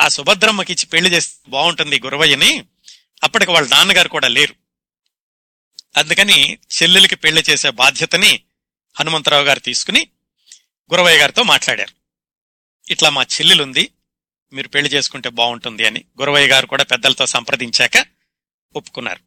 [0.00, 2.64] ఆ సుభద్రమ్మకి ఇచ్చి పెళ్ళి చేస్తే బాగుంటుంది గురవయ్యని
[3.24, 4.54] అప్పటికి వాళ్ళ నాన్నగారు కూడా లేరు.
[5.96, 8.42] అందుకని చెల్లెలకి పెళ్ళి చేసే బాధ్యతని
[9.00, 10.08] హనుమంతరావు గారు తీసుకుని
[10.92, 11.92] గురవయ్య గారితో మాట్లాడారు.
[12.92, 13.90] ఇట్లా మా చెల్లెలుంది
[14.52, 18.06] మీరు పెళ్ళి చేసుకుంటే బాగుంటుంది అని గురవయ్య గారు కూడా పెద్దలతో సంప్రదించాక
[18.76, 19.20] ఒప్పుకున్నారు.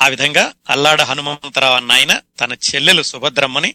[0.00, 3.74] ఆ విధంగా అల్లాడ హనుమంతరావు అన్న ఆయన తన చెల్లెలు సుభద్రమ్మని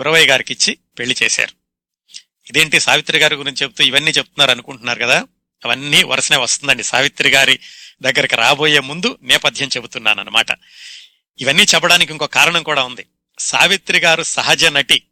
[0.00, 1.52] గురవయ్య గారికి ఇచ్చి పెళ్ళి చేశారు.
[2.48, 5.24] ఇదేంటి సావిత్రి గారి గురించి చెప్తూ ఇవన్నీ చెప్తున్నారు అనుకుంటున్నారు కదా?
[5.64, 6.82] అవన్నీ వరుసనే వస్తుందండి.
[6.82, 7.58] సావిత్రి గారి
[8.02, 10.46] దగ్గరికి రాబోయే ముందు నేపథ్యం చెబుతున్నాను అనమాట
[11.38, 13.06] ఇవన్నీ చెప్పడానికి ఇంకో కారణం కూడా ఉంది.
[13.38, 15.02] సావిత్రి గారు సహజ నటి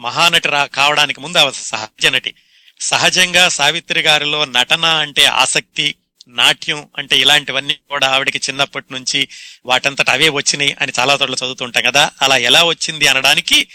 [0.00, 2.34] మహానటి రా కావడానికి ముందు ఆమె సహజ నటి.
[2.80, 5.94] సహజంగా సావిత్రి గారిలో నటన అంటే ఆసక్తి
[6.28, 9.28] నాట్యం అంటే ఇలాంటివన్నీ కూడా ఆవిడకి చిన్నప్పటి నుంచి
[9.66, 12.10] వాటంతట అవే వచ్చినాయి అని చాలా చోట్ల చదువుతుంటాం కదా.
[12.22, 13.68] అలా ఎలా వచ్చింది అనడానికి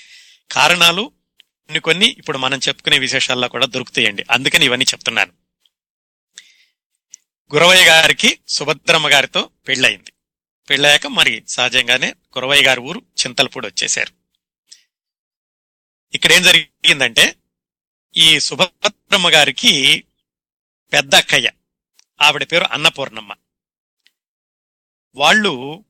[0.52, 1.12] కారణాలు
[1.42, 4.26] కొన్ని కొన్ని ఇప్పుడు మనం చెప్పుకునే విశేషాల్లో కూడా దొరుకుతాయండి.
[4.32, 5.32] అందుకని ఇవన్నీ చెప్తున్నాను.
[7.56, 10.12] గురవయ్య గారికి సుభద్రమ్మ గారితో పెళ్ళయింది.
[10.70, 14.14] పెళ్ళయ్యాక మరి సహజంగానే గురవయ్య గారి ఊరు చింతలపూడి వచ్చేశారు.
[16.14, 17.36] ఇక్కడ ఏం జరిగిందంటే
[18.18, 20.06] ఈ సుభద్రమ్మ గారికి
[20.94, 21.50] పెద్ద అక్కయ్య
[22.22, 23.36] ఆవిడ పేరు అన్నపూర్ణమ్మ.
[25.16, 25.84] వాళ్ళు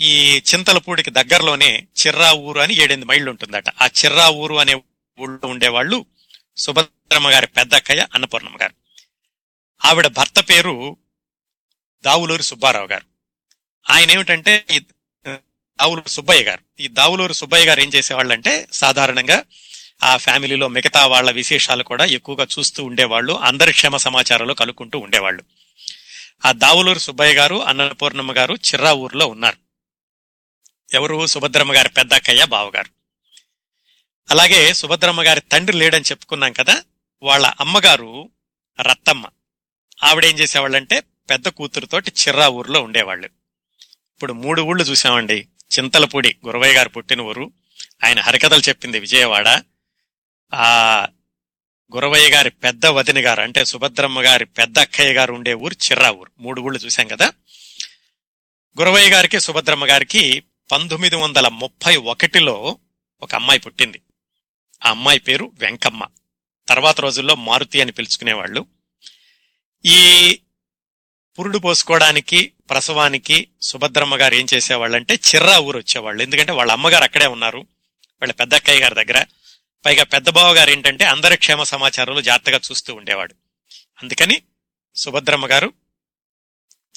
[0.00, 4.74] ఈ చింతలపూడికి దగ్గరలోనే చిర్రా ఊరు అని ఏడెనిమిది మైళ్ళు ఉంటుందట ఆ చిర్రా ఊరు అనే
[5.20, 6.06] ఊళ్ళో ఉండేవాళ్ళు
[6.56, 8.74] సుభద్రమ్మ గారి పెద్ద అక్కయ్య అన్నపూర్ణమ్మ గారు.
[9.84, 10.96] ఆవిడ భర్త పేరు
[12.00, 13.06] దావులూరి సుబ్బారావు గారు.
[13.90, 14.78] ఆయన ఏమిటంటే ఈ
[15.80, 16.62] దావులూరు సుబ్బయ్య గారు.
[16.80, 19.44] ఈ దావులూరు సుబ్బయ్య గారు ఏం చేసేవాళ్ళంటే సాధారణంగా
[20.02, 25.44] ఆ ఫ్యామిలీలో మిగతా వాళ్ళ విశేషాలు కూడా ఎక్కువగా చూస్తూ ఉండేవాళ్ళు అందరి క్షేమ సమాచారాలు కలుక్కుంటూ ఉండేవాళ్ళు.
[26.44, 29.56] ఆ దావులూరు సుబ్బయ్య గారు అన్నపూర్ణమ్మ గారు చిర్రా ఊర్లో ఉన్నారు.
[30.94, 31.26] ఎవరు?
[31.26, 32.90] సుభద్రమ్మ గారి పెద్ద అక్కయ్య బావగారు.
[34.30, 36.82] అలాగే సుభద్రమ్మ గారి తండ్రి లేడని చెప్పుకున్నాం కదా
[37.22, 38.30] వాళ్ళ అమ్మగారు
[38.80, 39.26] రత్తమ్మ.
[40.04, 43.26] ఆవిడేం చేసేవాళ్ళంటే పెద్ద కూతురుతోటి చిర్రా ఊర్లో ఉండేవాళ్ళు.
[44.14, 45.48] ఇప్పుడు మూడు ఊళ్ళు చూసామండి.
[45.78, 47.52] చింతలపూడి గురవయ్య గారు పుట్టిన ఊరు.
[48.04, 49.62] ఆయన హరికథలు చెప్పింది విజయవాడ.
[50.54, 51.06] ఆ
[51.94, 56.30] గురవయ్య గారి పెద్ద వదిన గారు అంటే సుభద్రమ్మ గారి పెద్ద అక్కయ్య గారు ఉండే ఊరు చిర్రా ఊరు
[56.38, 57.32] మూడు ఊళ్ళు చూశాం కదా.
[58.80, 62.78] గురవయ్య గారికి సుభద్రమ్మ గారికి పంతొమ్మిది వందల ముప్పై ఒకటిలో
[63.22, 64.00] ఒక అమ్మాయి పుట్టింది.
[64.86, 66.06] ఆ అమ్మాయి పేరు వెంకమ్మ.
[66.68, 68.66] తర్వాత రోజుల్లో మారుతి అని పిలుచుకునేవాళ్ళు.
[69.84, 70.40] ఈ
[71.38, 76.22] పురుడు పోసుకోవడానికి ప్రసవానికి సుభద్రమ్మ గారు ఏం చేసేవాళ్ళంటే చిర్రా ఊరు వచ్చేవాళ్ళు.
[76.22, 77.58] ఎందుకంటే వాళ్ళ అమ్మగారు అక్కడే ఉన్నారు
[78.22, 79.24] వాళ్ళ పెద్ద అక్కయ్య గారి దగ్గర.
[79.86, 83.34] పైగా పెద్ద బావ గారు ఏంటంటే అందరి క్షేమ సమాచారాలు జాగ్రత్తగా చూస్తూ ఉండేవాడు.
[84.02, 84.42] అందుకని
[84.94, 85.72] సుభద్రమ్మ గారు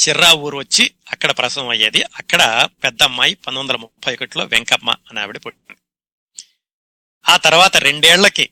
[0.02, 2.04] చిర్రా ఊరు వచ్చి అక్కడ ప్రసవం అయ్యేది.
[2.04, 5.80] అక్కడ పెద్ద అమ్మాయి పంతొమ్మిది వందల ముప్పై ఒకటిలో వెంకమ్మ అని ఆవిడ పుట్టింది.
[7.30, 8.50] ఆ తర్వాత రెండేళ్ళకి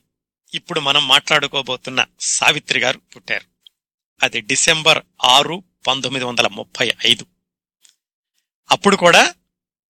[0.54, 3.44] ఇప్పుడు మనం మాట్లాడుకోబోతున్న సావిత్రి గారు పుట్టారు.
[4.22, 7.26] అది డిసెంబర్ ఆరు పంతొమ్మిది వందల ముప్పై ఐదు.
[8.70, 9.34] అప్పుడు కూడా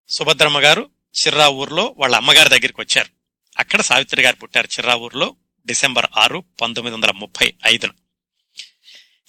[0.09, 3.20] సుభద్రమ్మ గారు చిర్రా ఊర్లో వాళ్ళ అమ్మగారి దగ్గరికి వచ్చారు.
[3.59, 5.35] అక్కడ సావిత్రి గారు పుట్టారు చిరావూరులో
[5.65, 7.89] డిసెంబర్ ఆరు పంతొమ్మిది వందల ముప్పై ఐదున.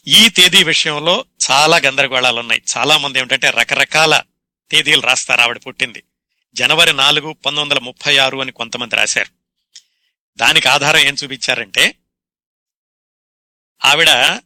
[0.06, 4.22] ఈ తేదీ విషయంలో చాలా గందరగోళాలు ఉన్నాయి చాలా మంది ఏమిటంటే రకరకాల
[4.70, 6.02] తేదీలు రాస్తారు ఆవిడ పుట్టింది.
[6.54, 9.30] జనవరి నాలుగు పంతొమ్మిది వందల ముప్పై ఆరు అని కొంతమంది రాశారు.
[10.37, 11.94] దానికి ఆధారం ఏం చూపించారంటే
[13.85, 14.40] ఆవిడ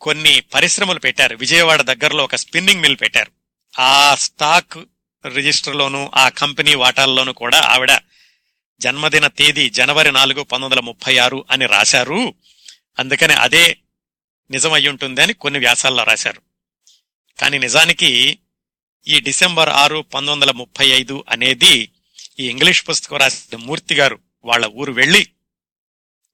[0.00, 1.36] కొన్ని పరిశ్రమలు పెట్టారు.
[1.36, 3.32] విజయవాడ దగ్గరలో ఒక స్పిన్నింగ్ మిల్ పెట్టారు.
[3.80, 4.78] ఆ స్టాక్
[5.26, 8.00] రిజిస్టర్లోను ఆ కంపెనీ వాటాల్లోనూ కూడా ఆవిడ
[8.80, 12.34] జన్మదిన తేదీ జనవరి నాలుగు పంతొమ్మిది వందల ముప్పై ఆరు అని రాశారు.
[12.98, 13.76] అందుకని అదే
[14.50, 16.42] నిజం అయి ఉంటుంది అని కొన్ని వ్యాసాల్లో రాశారు.
[17.40, 18.38] కానీ నిజానికి
[19.06, 21.92] ఈ డిసెంబర్ ఆరు పంతొమ్మిది వందల ముప్పై ఐదు అనేది
[22.40, 25.26] ఈ ఇంగ్లీష్ పుస్తకం రాసిన మూర్తి గారు వాళ్ళ ఊరు వెళ్ళి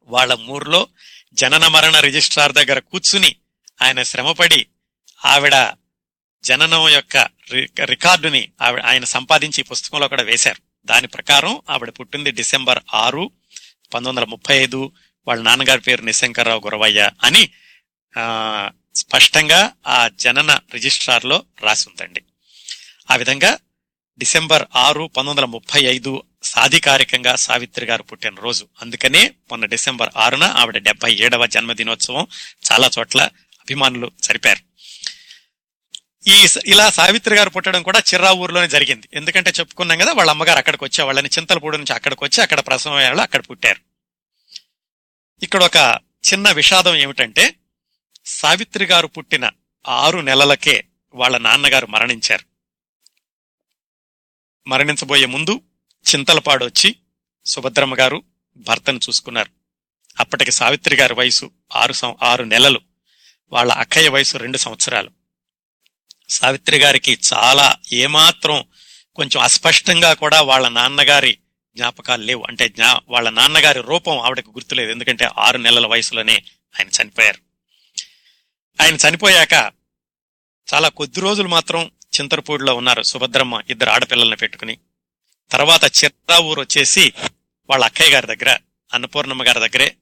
[0.09, 0.88] వాళ్ళ ఊర్లో
[1.33, 3.37] జనన మరణ రిజిస్ట్రార్ దగ్గర కూర్చుని
[3.83, 4.66] ఆయన శ్రమపడి
[5.24, 5.55] ఆవిడ
[6.44, 7.16] జననం యొక్క
[7.53, 10.87] రి- రికార్డుని ఆవిడ ఆయన సంపాదించి పుస్తకంలో కూడా వేశారు.
[10.87, 13.31] దాని ప్రకారం ఆవిడ పుట్టింది డిసెంబర్ ఆరు
[13.94, 14.92] పంతొమ్మిది వందల ముప్పై ఐదు.
[15.29, 17.48] వాళ్ళ నాన్నగారి పేరు నిశంకర్రావు గురవయ్య అని
[18.96, 22.22] స్పష్టంగా ఆ జనన రిజిస్ట్రార్లో రాసి ఉందండి.
[23.11, 23.59] ఆ విధంగా
[24.18, 30.44] డిసెంబర్ ఆరు పంతొమ్మిది వందల ముప్పై ఐదు సాధికారికంగా సావిత్రి గారు పుట్టిన రోజు అందుకనే మొన్న డిసెంబర్ ఆరున
[30.44, 32.26] ఆవిడ డెబ్బై ఏడవ జన్మదినోత్సవం
[32.72, 33.22] చాలా చోట్ల
[33.61, 34.69] అభిమానులు జరిపారు.
[36.28, 39.09] ఈ స- ఇలా సావిత్రి గారు పుట్టడం కూడా చిర్రా ఊర్లోనే జరిగింది.
[39.12, 43.42] ఎందుకంటే చెప్పుకున్నాం కదా వాళ్ళ అమ్మగారు అక్కడికి వచ్చే వాళ్ళని చింతలపూడి నుంచి అక్కడికి వచ్చి అక్కడ ప్రసవం అక్కడ
[43.50, 43.80] పుట్టారు.
[45.42, 46.00] ఇక్కడ ఒక
[46.33, 47.54] చిన్న విషాదం ఏమిటంటే
[48.26, 49.50] సావిత్రి గారు పుట్టిన
[49.88, 52.44] ఆరు నెలలకే వాళ్ళ నాన్నగారు మరణించారు.
[54.68, 55.61] మరణించబోయే ముందు
[56.14, 56.96] చింతలపాడు వచ్చి
[57.46, 58.22] సుభద్రమ్మ గారు
[58.56, 59.50] భర్తను చూసుకున్నారు.
[60.20, 62.80] అప్పటికి సావిత్రి గారి వయసు ఆరు ఆరు నెలలు.
[63.52, 65.19] వాళ్ళ అక్కయ్య వయసు రెండు సంవత్సరాలు.
[66.30, 68.64] సావిత్రి గారికి చాలా ఏమాత్రం
[69.14, 71.38] కొంచెం అస్పష్టంగా కూడా వాళ్ళ నాన్నగారి
[71.76, 72.44] జ్ఞాపకాలు లేవు.
[72.48, 74.90] అంటే జ్ఞా వాళ్ళ నాన్నగారి రూపం ఆవిడకు గుర్తులేదు.
[74.90, 76.42] ఎందుకంటే ఆరు నెలల వయసులోనే
[76.80, 77.38] ఆయన చనిపోయారు.
[78.82, 79.72] ఆయన చనిపోయాక
[80.74, 81.90] చాలా కొద్ది రోజులు మాత్రం
[82.20, 83.02] చింతరపూడిలో ఉన్నారు.
[83.02, 84.78] సుభద్రమ్మ ఇద్దరు ఆడపిల్లల్ని పెట్టుకుని.
[85.50, 87.12] తర్వాత చిత్తా ఊరు వచ్చేసి
[87.70, 88.58] వాళ్ళ అక్కయ్య గారి దగ్గర
[88.94, 89.96] అన్నపూర్ణమ్మ గారి దగ్గరే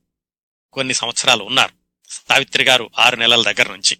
[0.72, 1.72] కొన్ని సంవత్సరాలు ఉన్నారు.
[2.10, 3.96] సావిత్రి గారు ఆరు నెలల దగ్గర నుంచి.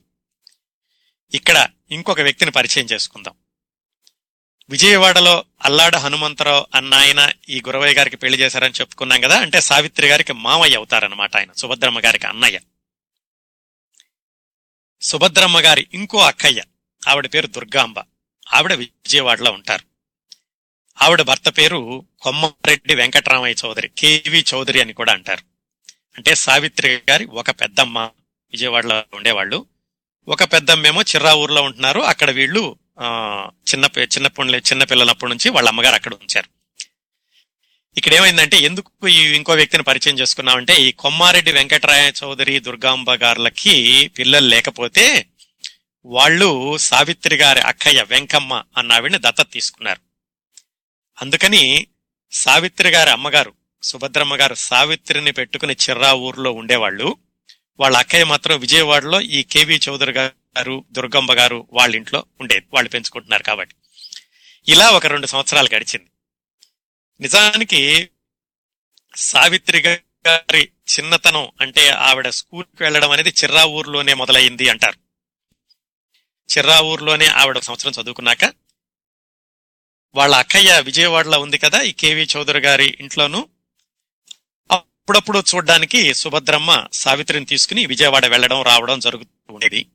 [1.35, 3.35] ఇక్కడ ఇంకొక వ్యక్తిని పరిచయం చేసుకుందాం.
[4.71, 10.33] విజయవాడలో అల్లాడ హనుమంతరావు అన్న ఆయన ఈ గురవయ్య గారికి పెళ్ళి చేశారని చెప్పుకున్నాం కదా అంటే సావిత్రి గారికి
[10.33, 12.61] మామయ్య అవుతారన్నమాట ఆయన సుభద్రమ్మ గారికి అన్నయ్య.
[15.03, 16.65] సుభద్రమ్మ గారి ఇంకో అక్కయ్య
[17.09, 17.99] ఆవిడ పేరు దుర్గాంబ
[18.55, 19.85] ఆవిడ విజయవాడలో ఉంటారు.
[21.03, 25.45] ఆవిడ భర్త పేరు కొమ్మారెడ్డి వెంకటరామయ్య చౌదరి కేవి చౌదరి అని కూడా అంటారు.
[26.17, 27.99] అంటే సావిత్రి గారి ఒక పెద్దమ్మ
[28.53, 29.67] విజయవాడలో ఉండేవాళ్ళు.
[30.29, 32.01] ఒక పెద్దమ్మేమో ఊర్లో ఉంటున్నారు.
[32.01, 32.79] అక్కడ వీళ్ళు
[33.43, 36.49] చిన్న పి- చిన్నప్పటి చిన్న పిల్లలప్పటి నుంచి వాళ్ళ అమ్మగారు అక్కడ ఉంచారు.
[37.97, 44.49] ఇక్కడ ఏమైందంటే ఎందుకు ఈ ఇంకో వ్యక్తిని పరిచయం చేసుకున్నామంటే ఈ కొమ్మారెడ్డి వెంకటరాయ చౌదరి దుర్గాంబ గారులకి పిల్లలు
[44.49, 45.27] లేకపోతే
[46.05, 50.01] వాళ్ళు సావిత్రి గారి అక్కయ్య వెంకమ్మ అన్న ఆవిడని దత్తత తీసుకున్నారు.
[51.23, 51.87] అందుకని
[52.33, 57.17] సావిత్రి గారి అమ్మగారు సుభద్రమ్మ గారు సావిత్రిని పెట్టుకుని చిర్రా ఊర్లో ఉండేవాళ్ళు.
[57.81, 62.67] వాళ్ళ అక్కయ్య మాత్రం విజయవాడలో ఈ కేవి చౌదరి గారు దుర్గమ్మ గారు వాళ్ళ ఇంట్లో ఉండేది.
[62.75, 63.75] వాళ్ళు పెంచుకుంటున్నారు కాబట్టి.
[64.69, 66.11] ఇలా ఒక రెండు సంవత్సరాలు గడిచింది.
[67.21, 68.11] నిజానికి
[69.17, 74.99] సావిత్రి గారి చిన్నతనం అంటే ఆవిడ స్కూల్కి వెళ్ళడం అనేది చిర్రా ఊర్లోనే మొదలైంది అంటారు.
[76.57, 78.45] చిర్రా ఊర్లోనే ఆవిడ సంవత్సరం చదువుకున్నాక
[80.15, 83.49] వాళ్ళ అక్కయ్య విజయవాడలో ఉంది కదా ఈ కేవి చౌదరి గారి ఇంట్లోనూ
[85.09, 89.87] అప్పుడప్పుడు చూడడానికి సుభద్రమ్మ సావిత్రిని తీసుకుని విజయవాడ వెళ్ళడం రావడం జరుగుతూ ఉండేది.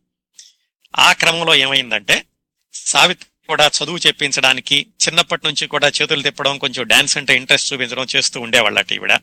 [1.00, 2.26] ఆ క్రమంలో ఏమైందంటే
[2.74, 8.42] సావిత్రి కూడా చదువు చెప్పించడానికి చిన్నప్పటి నుంచి కూడా చేతులు తిప్పడం కొంచెం డాన్స్ అంటే ఇంట్రెస్ట్ చూపించడం చేస్తూ
[8.42, 9.14] ఉండేవాళ్ళట ఈవిడ.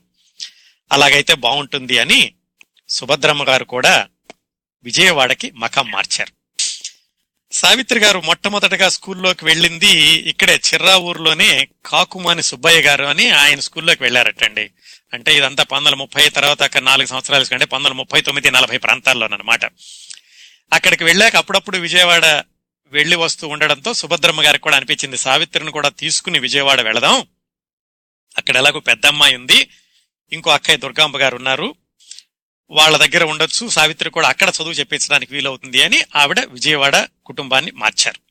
[0.92, 2.34] అలాగైతే బాగుంటుంది అని
[2.88, 4.08] సుభద్రమ్మ గారు కూడా
[4.82, 6.32] విజయవాడకి మకం మార్చారు.
[7.52, 9.90] సావిత్రి గారు మొట్టమొదటగా స్కూల్లోకి వెళ్ళింది
[10.30, 14.70] ఇక్కడే చిర్రా ఊర్లోనే కాకుమాని సుబ్బయ్య గారు అని ఆయన స్కూల్లోకి వెళ్ళారటండి.
[15.14, 19.64] అంటే ఇదంతా పంతొమ్మిది ముప్పై తర్వాత నాలుగు సంవత్సరాల కంటే పంతొమ్మిది ముప్పై తొమ్మిది నలభై ప్రాంతాల్లోనమాట
[20.72, 22.44] అక్కడికి వెళ్ళాక అప్పుడప్పుడు విజయవాడ
[22.86, 27.26] వెళ్ళి వస్తూ ఉండడంతో సుభద్రమ్మ గారికి కూడా అనిపించింది సావిత్రిని కూడా తీసుకుని విజయవాడ వెళదాం.
[28.38, 29.70] అక్కడ ఎలాగో పెద్దమ్మాయి ఉంది.
[30.32, 31.74] ఇంకో అక్కయ్య దుర్గాంబ గారు ఉన్నారు.
[32.70, 33.68] వాళ్ళ దగ్గర ఉండొచ్చు.
[33.68, 38.29] సావిత్రి కూడా అక్కడ చదువు చెప్పించడానికి వీలవుతుంది అని ఆవిడ విజయవాడ కుటుంబాన్ని మార్చారు.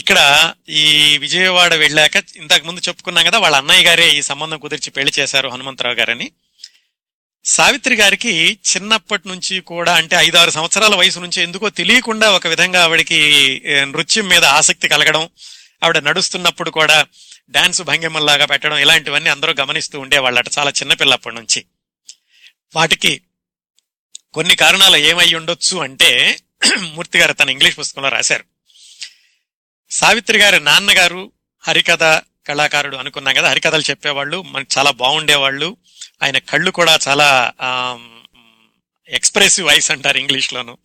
[0.00, 0.18] ఇక్కడ
[0.80, 0.84] ఈ
[1.18, 5.94] విజయవాడ వెళ్ళాక ఇంతకు ముందు చెప్పుకున్నాం కదా వాళ్ళ అన్నయ్య గారే ఈ సంబంధం కుదిర్చి పెళ్ళి చేశారు హనుమంతరావు
[5.94, 6.26] గారని.
[7.44, 8.32] సావిత్రి గారికి
[8.70, 13.20] చిన్నప్పటి నుంచి కూడా అంటే ఐదారు సంవత్సరాల వయసు నుంచి ఎందుకో తెలియకుండా ఒక విధంగా ఆవిడకి
[13.92, 15.24] నృత్యం మీద ఆసక్తి కలగడం
[15.82, 16.98] ఆవిడ నడుస్తున్నప్పుడు కూడా
[17.50, 21.60] డాన్స్ భంగిమల్లాగా పెట్టడం ఇలాంటివన్నీ అందరూ గమనిస్తూ ఉండేవాళ్ళట చాలా చిన్నపిల్లప్పటి నుంచి.
[22.74, 23.12] వాటికి
[24.34, 26.10] కొన్ని కారణాలు ఏమై ఉండొచ్చు అంటే
[26.94, 28.44] మూర్తి గారు తన ఇంగ్లీష్ పుస్తకంలో రాశారు.
[29.90, 32.02] సావిత్రి గారి నాన్నగారు హరికథ
[32.48, 35.76] కళాకారుడు అనుకున్నాం కదా హరికథలు చెప్పేవాళ్ళు మనకి చాలా బాగుండేవాళ్ళు.
[36.22, 37.52] ఆయన కళ్ళు కూడా చాలా
[39.08, 40.78] ఎక్స్ప్రెసివ్ వాయిస్ అంటారు ఇంగ్లీష్లోను.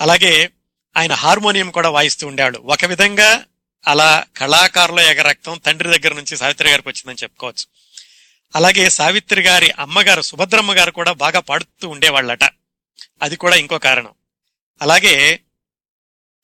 [0.00, 0.50] అలాగే
[0.96, 2.58] ఆయన హార్మోనియం కూడా వాయిస్తూ ఉండేవాళ్ళు.
[2.58, 3.44] ఒక విధంగా
[3.86, 7.66] అలా కళాకారుల ఎగరక్తం తండ్రి దగ్గర నుంచి సావిత్రి గారికి వచ్చిందని చెప్పుకోవచ్చు.
[8.56, 12.44] అలాగే సావిత్రి గారి అమ్మగారు సుభద్రమ్మ గారు కూడా బాగా పాడుతూ ఉండేవాళ్ళట.
[13.22, 14.10] అది కూడా ఇంకో కారణం.
[14.82, 15.40] అలాగే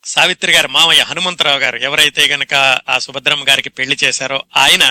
[0.09, 2.55] సావిత్రి గారి మామయ్య హనుమంతరావు గారు ఎవరైతే గనక
[2.89, 4.85] ఆ సుభద్రమ్మ గారికి పెళ్ళి చేశారో ఆయన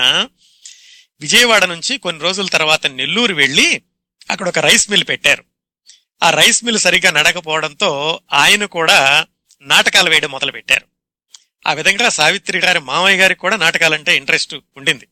[1.20, 3.82] విజయవాడ నుంచి కొన్ని రోజుల తర్వాత నెల్లూరు వెళ్ళి
[4.30, 5.44] అక్కడ ఒక రైస్ మిల్ పెట్టారు.
[6.22, 9.26] ఆ రైస్ మిల్ సరిగ్గా నడకపోవడంతో ఆయన కూడా
[9.62, 10.86] నాటకాలు వేయడం మొదలు పెట్టారు
[11.66, 15.08] ఆ విధంగా సావిత్రి గారి మామయ్య గారికి కూడా నాటకాలంటే ఇంట్రెస్ట్ ఉండింది.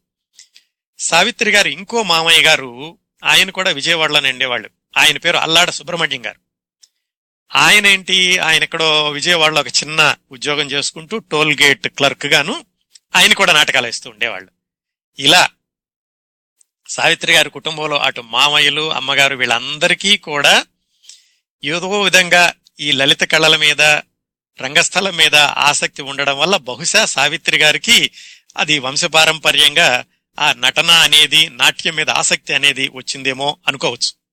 [0.98, 4.70] సావిత్రి గారు ఇంకో మామయ్య గారు ఆయన కూడా విజయవాడలోనే ఉండేవాళ్ళు.
[4.96, 6.45] ఆయన పేరు అల్లాడ సుబ్రహ్మణ్యం గారు.
[7.54, 12.64] ఆయన ఏంటి ఆయన ఎక్కడో విజయవాడలో ఒక చిన్న ఉద్యోగం చేసుకుంటూ టోల్ గేట్ క్లర్క్ గాను
[13.16, 14.50] ఆయన కూడా నాటకాలు వేస్తూ ఉండేవాళ్ళు.
[15.18, 15.48] ఇలా
[16.88, 20.66] సావిత్రి గారి కుటుంబంలో అటు మామయ్యలు అమ్మగారు వీళ్ళందరికీ కూడా
[21.64, 23.80] ఏదో విధంగా ఈ లలిత కళల మీద
[24.60, 28.10] రంగస్థలం మీద ఆసక్తి ఉండడం వల్ల బహుశా సావిత్రి గారికి
[28.56, 30.04] అది వంశపారంపర్యంగా
[30.38, 34.25] ఆ నటన అనేది నాట్యం మీద ఆసక్తి అనేది వచ్చిందేమో అనుకోవచ్చు.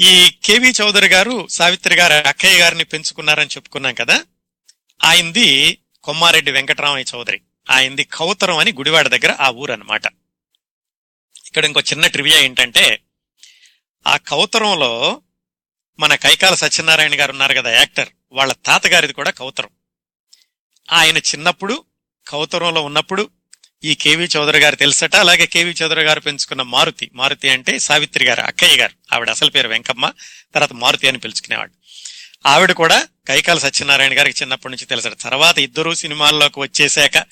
[0.00, 4.24] ఈ కేవి చౌదరి గారు సావిత్రి గారి అక్కయ్య గారిని పెంచుకున్నారని చెప్పుకున్నాం కదా?
[5.04, 7.40] ఆయనది కొమ్మారెడ్డి వెంకటరామయ్య చౌదరి.
[7.70, 10.02] ఆయనది కౌతరం అని గుడివాడ దగ్గర ఆ ఊరు అన్నమాట
[11.46, 13.02] ఇక్కడ ఇంకో చిన్న ట్రివియా ఏంటంటే
[14.06, 15.22] ఆ కౌతరంలో
[15.98, 19.70] మన కైకాల సత్యనారాయణ గారు ఉన్నారు కదా యాక్టర్ వాళ్ళ తాతగారిది కూడా కౌతరం.
[20.92, 21.84] ఆయన చిన్నప్పుడు
[22.28, 23.30] కౌతరంలో ఉన్నప్పుడు
[23.84, 25.16] ఈ కేవి చౌదరి గారు తెలుసట?
[25.16, 27.10] అలాగే కేవి చౌదరి గారు పెంచుకున్న మారుతి.
[27.14, 29.14] మారుతి అంటే సావిత్రి గారు అక్కయ్య గారు.
[29.14, 30.12] ఆవిడ అసలు పేరు వెంకమ్మ
[30.54, 31.72] తర్వాత మారుతి అని పిలుచుకునేవాడు.
[32.46, 35.12] ఆవిడ కూడా కైకాల సత్యనారాయణ గారికి చిన్నప్పటి నుంచి తెలుసట.
[35.20, 37.26] తర్వాత ఇద్దరు సినిమాల్లోకి వచ్చేసాక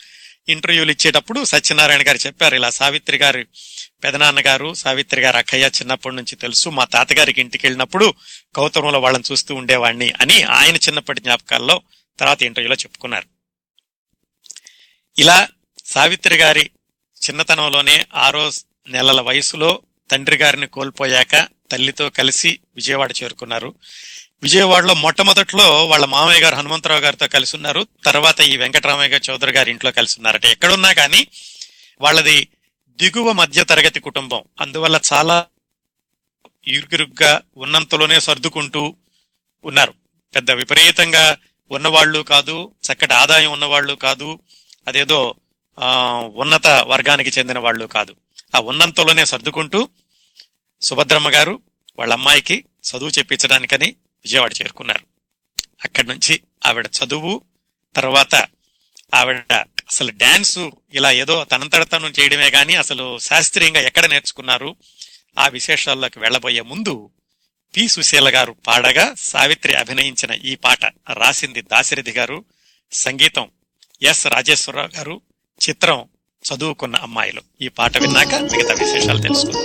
[0.48, 3.46] ఇంటర్వ్యూలు ఇచ్చేటప్పుడు సత్యనారాయణ గారు చెప్పారు ఇలా సావిత్రి గారు
[4.04, 8.14] పెదనాన్న గారు సావిత్రి గారు అక్కయ్య చిన్నప్పటి నుంచి తెలుసు మా తాతగారికి ఇంటికి వెళ్ళినప్పుడు
[8.56, 11.82] కౌతరంలో వాళ్ళని చూస్తూ ఉండేవాడిని అని ఆయన చిన్నప్పటి జ్ఞాపకాల్లో
[12.18, 13.26] తర్వాత ఇంటర్వ్యూలో చెప్పుకున్నారు.
[15.18, 15.48] ఇలా
[15.88, 16.70] సావిత్రి గారి
[17.24, 18.50] చిన్నతనంలోనే ఆరో
[18.88, 23.74] నెలల వయసులో తండ్రి గారిని కోల్పోయాక తల్లితో కలిసి విజయవాడ చేరుకున్నారు.
[24.42, 27.86] విజయవాడలో మొట్టమొదట్లో వాళ్ళ మామయ్య గారు హనుమంతరావు గారితో కలిసి ఉన్నారు.
[28.04, 30.44] తర్వాత ఈ వెంకటరామయ్య గారు చౌదరి గారి ఇంట్లో కలిసి ఉన్నారట.
[30.44, 31.26] ఎక్కడున్నా కానీ
[32.00, 32.48] వాళ్ళది
[32.90, 34.44] దిగువ మధ్య తరగతి కుటుంబం.
[34.60, 35.46] అందువల్ల చాలా
[36.66, 38.96] ఇరుగిరుగ్గా ఉన్నంతలోనే సర్దుకుంటూ
[39.64, 39.94] ఉన్నారు.
[40.34, 41.36] పెద్ద విపరీతంగా
[41.70, 44.38] ఉన్నవాళ్ళు కాదు చక్కటి ఆదాయం ఉన్నవాళ్ళు కాదు
[44.88, 45.34] అదేదో
[46.34, 48.16] ఉన్నత వర్గానికి చెందిన వాళ్ళు కాదు.
[48.54, 49.88] ఆ ఉన్నంతలోనే సర్దుకుంటూ
[50.82, 51.62] సుభద్రమ్మ గారు
[51.98, 53.86] వాళ్ళ అమ్మాయికి చదువు చెప్పించడానికని
[54.24, 55.06] విజయవాడ చేరుకున్నారు.
[55.84, 57.42] అక్కడి నుంచి ఆవిడ చదువు
[57.96, 58.34] తర్వాత
[59.14, 59.52] ఆవిడ
[59.88, 64.76] అసలు డ్యాన్సు ఇలా ఏదో తనంతట తను చేయడమే కానీ అసలు శాస్త్రీయంగా ఎక్కడ నేర్చుకున్నారు
[65.38, 67.10] ఆ విశేషాల్లోకి వెళ్ళబోయే ముందు
[67.76, 67.88] పి.
[67.88, 72.44] సుశీల గారు పాడగా సావిత్రి అభినయించిన ఈ పాట రాసింది దాశరథి గారు
[72.92, 73.50] సంగీతం
[74.02, 74.26] ఎస్.
[74.26, 75.20] రాజేశ్వరరావు గారు
[75.64, 75.98] చిత్రం
[76.44, 77.42] చదువుకున్న అమ్మాయిలు.
[77.62, 79.64] ఈ పాట విన్నాక మిగతా విశేషాలు తెలుసుకుందాం.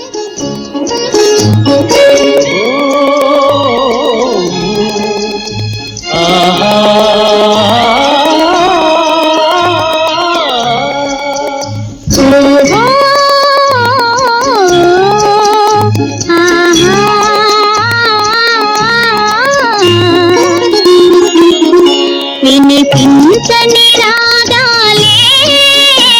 [22.45, 24.22] వినిపించని రాగాలే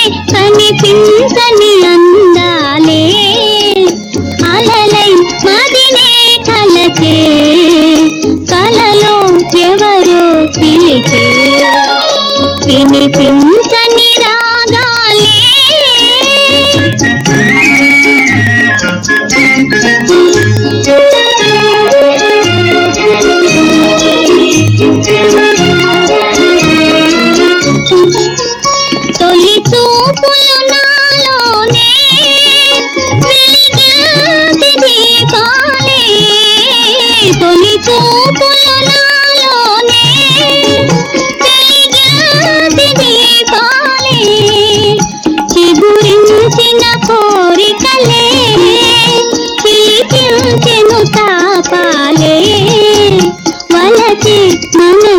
[0.10, 3.04] కనిపించని అందాలే.
[4.46, 5.14] అలలై
[5.46, 7.18] మదినే కలచే.
[8.52, 11.26] కలలో ఎవరో పిలిచే.
[12.66, 15.30] వినిపించని రాగాలే.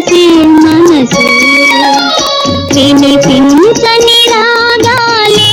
[0.06, 0.24] మనసే
[0.64, 1.28] మనసే
[2.74, 5.50] వినిపించని రాగాలే.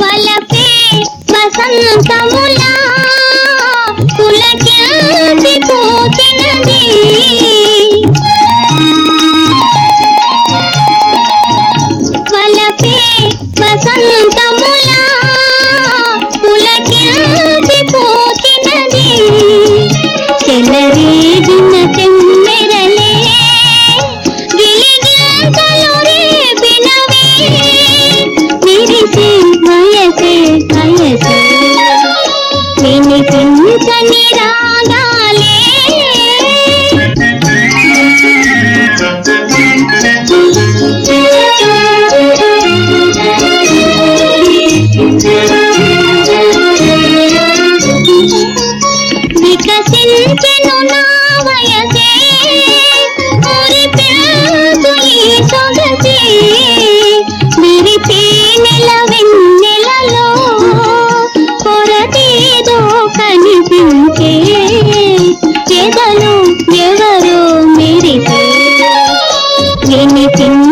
[0.00, 0.64] వలపే
[1.32, 2.53] వసంతములా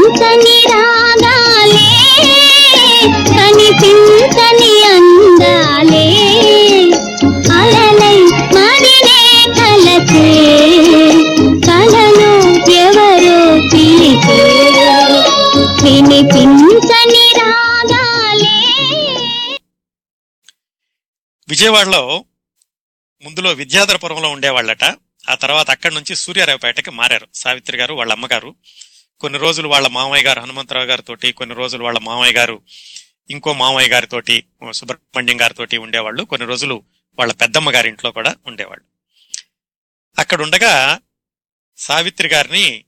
[0.03, 1.91] వినిపించని రాగాలే
[3.37, 6.07] కనిపించని అందాలే.
[7.53, 8.17] అలలై
[8.57, 9.21] మదినే
[9.59, 10.27] కలచే
[11.67, 12.31] కలను
[12.71, 13.39] ఎవరో
[13.73, 14.41] పిలిచే
[15.85, 18.57] వినిపించని రాగాలే.
[21.49, 22.25] విజయవాడలో
[23.23, 24.85] ముందులో విద్యాధరపురంలో ఉండేవాళ్ళట.
[25.31, 27.27] ఆ తర్వాత అక్కడి నుంచి సూర్యారావుపేటకి మారారు.
[27.35, 28.55] సావిత్రి గారు వాళ్ళ అమ్మగారు.
[29.23, 32.63] కొన్ని రోజులు వాళ్ళ మామయ్య గారు హనుమంతరావు గారితో కొన్ని రోజులు వాళ్ళ మామయ్య గారు
[33.31, 34.23] ఇంకో మామయ్య గారితో
[34.73, 36.23] సుబ్రహ్మణ్యం గారితో ఉండేవాళ్ళు.
[36.23, 36.83] కొన్ని రోజులు
[37.19, 38.85] వాళ్ళ పెద్దమ్మ గారి ఇంట్లో కూడా ఉండేవాళ్ళు.
[40.19, 40.99] అక్కడ ఉండగా
[41.77, 42.85] సావిత్రి గారిని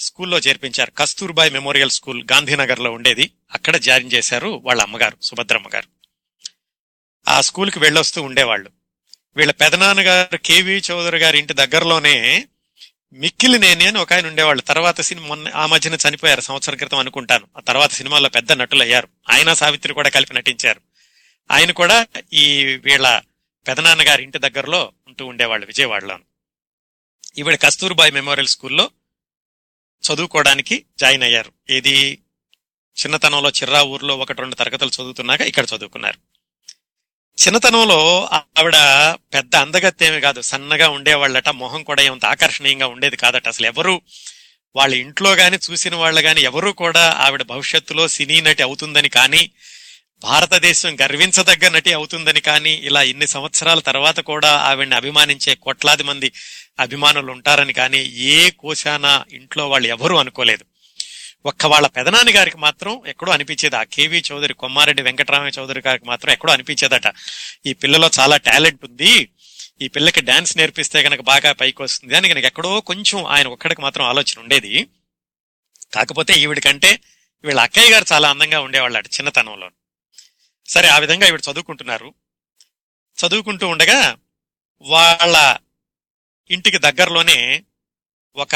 [0.00, 0.92] స్కూల్లో చేర్పించారు.
[0.98, 3.30] కస్తూర్బాయ్ మెమోరియల్ స్కూల్ గాంధీనగర్లో ఉండేది.
[3.54, 5.88] అక్కడ జాయిన్ చేశారు వాళ్ళ అమ్మగారు సుభద్రమ్మ గారు.
[7.28, 8.70] ఆ స్కూల్కి వెళ్ళొస్తూ ఉండేవాళ్ళు.
[9.36, 12.48] వీళ్ళ పెదనాన్నగారు కేవీ చౌదరి గారి ఇంటి దగ్గరలోనే
[13.12, 14.62] మిక్కిలినేని అని ఒక ఆయన ఉండేవాళ్ళు.
[14.62, 17.46] తర్వాత సినిమా మొన్న ఆ మధ్యన చనిపోయారు సంవత్సరం క్రితం అనుకుంటాను.
[17.56, 20.80] ఆ తర్వాత సినిమాలో పెద్ద నటులు అయ్యారు ఆయన సావిత్రి కూడా కలిపి నటించారు.
[21.50, 23.22] ఆయన కూడా ఈ వీళ్ళ
[23.68, 26.22] పెదనాన్నగారి ఇంటి దగ్గరలో ఉంటూ ఉండేవాళ్ళు విజయవాడలోను.
[27.38, 28.90] ఈవిడ కస్తూర్బాయ్ మెమోరియల్ స్కూల్లో
[30.12, 31.52] చదువుకోవడానికి జాయిన్ అయ్యారు.
[31.70, 32.18] ఏది?
[32.98, 36.31] చిన్నతనంలో చిర్రా ఊర్లో ఒకటి రెండు తరగతులు చదువుతున్నాక ఇక్కడ చదువుకున్నారు.
[37.38, 37.98] చిన్నతనంలో
[38.38, 38.76] ఆవిడ
[39.34, 43.46] పెద్ద అందగత్తేమి కాదు సన్నగా ఉండేవాళ్ళట మొహం కూడా ఏమంత ఆకర్షణీయంగా ఉండేది కాదట.
[43.48, 43.94] అసలు ఎవరు
[44.76, 49.42] వాళ్ళ ఇంట్లో గాని చూసిన వాళ్ళు గాని ఎవరు కూడా ఆవిడ భవిష్యత్తులో సినీ నటి అవుతుందని కానీ
[50.22, 56.28] భారతదేశం గర్వించదగ్గ నటి అవుతుందని కానీ ఇలా ఇన్ని సంవత్సరాల తర్వాత కూడా ఆవిడని అభిమానించే కోట్లాది మంది
[56.78, 58.02] అభిమానులు ఉంటారని కానీ
[58.34, 59.06] ఏ కోశాన
[59.38, 60.64] ఇంట్లో వాళ్ళు ఎవరూ అనుకోలేదు.
[61.46, 63.76] ఒక్క వాళ్ళ పెదనాని గారికి మాత్రం ఎక్కడో అనిపించేది.
[63.76, 67.14] ఆ కేవీ చౌదరి కొమ్మారెడ్డి వెంకటరామయ్య చౌదరి గారికి మాత్రం ఎక్కడో అనిపించేదట.
[67.66, 69.28] ఈ పిల్లలో చాలా టాలెంట్ ఉంది.
[69.82, 74.06] ఈ పిల్లకి డాన్స్ నేర్పిస్తే కనుక బాగా పైకి వస్తుంది అని కనుక ఎక్కడో కొంచెం ఆయన ఒక్కడికి మాత్రం
[74.06, 74.86] ఆలోచన ఉండేది.
[75.94, 77.00] కాకపోతే ఈవిడికంటే
[77.44, 79.70] వీళ్ళ అక్కయ్య గారు చాలా అందంగా ఉండేవాళ్ళట చిన్నతనంలో.
[80.66, 82.14] సరే ఆ విధంగా ఈవిడ చదువుకుంటున్నారు.
[83.26, 84.16] చదువుకుంటూ ఉండగా
[84.80, 85.56] వాళ్ళ
[86.50, 87.62] ఇంటికి దగ్గరలోనే
[88.36, 88.54] ఒక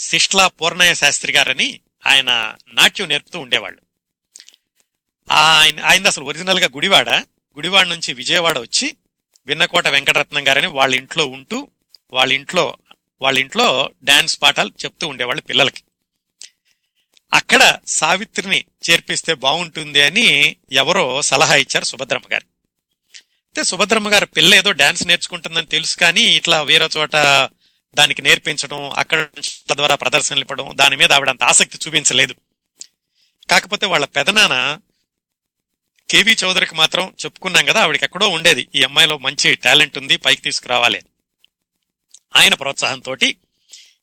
[0.00, 3.82] శిష్లా పూర్ణయ్య శాస్త్రి గారని ఆయన నాట్యం నేర్పుతూ ఉండేవాళ్ళు.
[5.32, 7.10] ఆయన ఆయన అసలు ఒరిజినల్గా గుడివాడ.
[7.56, 8.96] గుడివాడ నుంచి విజయవాడ వచ్చి
[9.46, 11.68] విన్నకోట వెంకటరత్నం గారని వాళ్ళ ఇంట్లో ఉంటూ
[12.12, 12.76] వాళ్ళ ఇంట్లో
[13.22, 15.82] వాళ్ళ ఇంట్లో డాన్స్ పాఠాలు చెప్తూ ఉండేవాళ్ళు పిల్లలకి.
[17.34, 22.44] అక్కడ సావిత్రిని చేర్పిస్తే బాగుంటుంది అని ఎవరో సలహా ఇచ్చారు సుభద్రమ్మ గారు.
[23.16, 27.16] అయితే సుభద్రమ్మ గారు పిల్ల ఏదో డాన్స్ నేర్చుకుంటుందని తెలుసు కానీ ఇట్లా వేరే చోట
[27.98, 29.28] దానికి నేర్పించడం అక్కడ
[29.72, 32.34] ద్వారా ప్రదర్శనలు ఇవ్వడం దాని మీద ఆవిడ అంత ఆసక్తి చూపించలేదు.
[33.50, 34.78] కాకపోతే వాళ్ళ పెదనాన్న
[36.10, 38.68] కేవీ చౌదరికి మాత్రం చెప్పుకున్నాం కదా ఆవిడకి ఎక్కడో ఉండేది.
[38.74, 41.02] ఈ అమ్మాయిలో మంచి టాలెంట్ ఉంది పైకి తీసుకురావాలి.
[42.36, 43.16] ఆయన ప్రోత్సాహంతో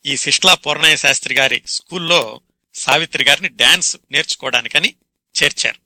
[0.06, 2.42] ఈ శిష్లా పూర్ణయ్య శాస్త్రి గారి స్కూల్లో
[2.76, 4.96] సావిత్రి గారిని డాన్స్ నేర్చుకోవడానికని
[5.44, 5.80] చేర్చారు.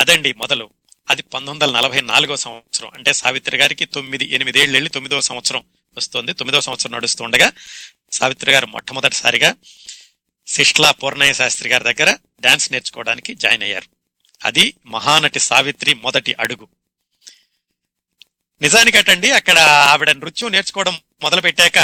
[0.00, 0.70] అదండి మొదలు.
[1.10, 2.90] అది పంతొమ్మిది వందల నలభై నాలుగో సంవత్సరం.
[2.94, 5.64] అంటే సావిత్రి గారికి తొమ్మిది ఎనిమిదేళ్ళు వెళ్ళి తొమ్మిదవ సంవత్సరం.
[5.96, 6.32] వస్తుంది.
[6.32, 7.52] తొమ్మిదవ సంవత్సరం నడుస్తుండగా
[8.12, 9.54] సావిత్రి గారు మొట్టమొదటిసారిగా
[10.46, 13.88] శిష్లా పూర్ణయ్య శాస్త్రి గారి దగ్గర డాన్స్ నేర్చుకోవడానికి జాయిన్ అయ్యారు.
[14.44, 16.68] అది మహానటి సావిత్రి మొదటి అడుగు.
[18.62, 21.78] నిజానికటండి అక్కడ ఆవిడ నృత్యం నేర్చుకోవడం మొదలు పెట్టాక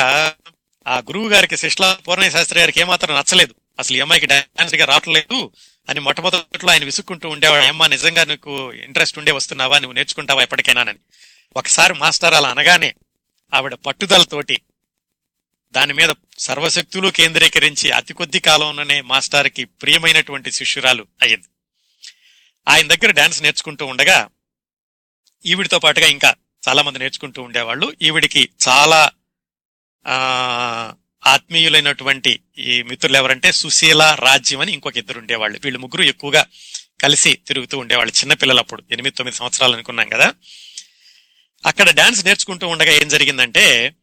[0.87, 3.55] ఆ గురువు గారికి శిష్లా పూర్ణయ్య శాస్త్రి గారికి ఏమాత్రం నచ్చలేదు.
[3.79, 5.53] అసలు ఈ అమ్మాయికి డాన్స్గా రావట్లేదు
[5.89, 7.65] అని మొట్టమొదట్లో ఆయన విసుక్కుంటూ ఉండేవాడు.
[7.65, 9.79] అమ్మా నిజంగా నీకు ఇంట్రెస్ట్ ఉండే వస్తున్నావా?
[9.79, 10.99] నువ్వు నేర్చుకుంటావా ఎప్పటికైనానని?
[11.57, 12.95] ఒకసారి మాస్టర్ అలా అనగానే
[13.55, 14.61] ఆవిడ పట్టుదలతోటి
[15.73, 21.47] దాని మీద సర్వశక్తులు కేంద్రీకరించి అతి కొద్ది కాలంలోనే మాస్టర్కి ప్రియమైనటువంటి శిష్యురాలు అయ్యింది.
[22.69, 24.29] ఆయన దగ్గర డాన్స్ నేర్చుకుంటూ ఉండగా
[25.47, 26.35] ఈవిడితో పాటుగా ఇంకా
[26.69, 27.97] చాలా మంది నేర్చుకుంటూ ఉండేవాళ్ళు.
[28.03, 29.11] ఈవిడికి చాలా
[31.27, 35.61] ఆత్మీయులైనటువంటి ఈ మిత్రులు ఎవరంటే సుశీల రాజ్యం అని ఇంకొక ఇద్దరు ఉండేవాళ్ళు.
[35.65, 36.47] వీళ్ళు ముగ్గురు ఎక్కువగా
[37.01, 38.21] కలిసి తిరుగుతూ ఉండేవాళ్ళు.
[38.21, 40.35] చిన్నపిల్లలప్పుడు ఎనిమిది తొమ్మిది సంవత్సరాలు అనుకున్నాం కదా.
[41.67, 43.95] అక్కడ డాన్స్ నేర్చుకుంటూ ఉండగా ఏం జరిగిందంటే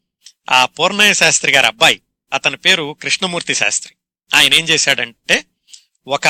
[0.49, 2.01] ఆ పూర్ణయ్య శాస్త్రి గారి అబ్బాయి
[2.33, 3.95] అతని పేరు కృష్ణమూర్తి శాస్త్రి.
[4.35, 5.45] ఆయన ఏం చేశాడంటే
[6.07, 6.27] ఒక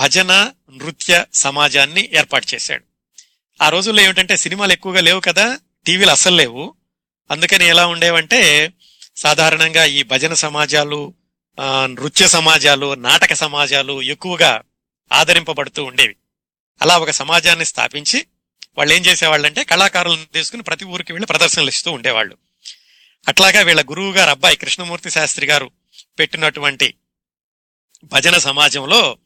[0.00, 2.84] భజన నృత్య సమాజాన్ని ఏర్పాటు చేశాడు.
[3.62, 6.74] ఆ రోజుల్లో ఏమిటంటే సినిమాలు ఎక్కువగా లేవు కదా టీవీలు అస్సలు లేవు.
[7.30, 8.72] అందుకని ఎలా ఉండేవంటే
[9.16, 11.14] సాధారణంగా ఈ భజన సమాజాలు
[11.60, 14.62] నృత్య సమాజాలు నాటక సమాజాలు ఎక్కువగా
[15.12, 16.16] ఆదరింపబడుతూ ఉండేవి.
[16.82, 18.26] అలా ఒక సమాజాన్ని స్థాపించి
[18.78, 22.36] వాళ్ళు ఏం చేసేవాళ్ళంటే కళాకారులను తీసుకుని ప్రతి ఊరికి వెళ్ళి ప్రదర్శనలు ఇస్తూ ఉండేవాళ్ళు.
[23.28, 25.70] అట్లాగా వీళ్ళ గురువు గారు అబ్బాయి కృష్ణమూర్తి శాస్త్రి గారు
[26.18, 26.94] పెట్టినటువంటి
[28.04, 29.18] భజన సమాజంలో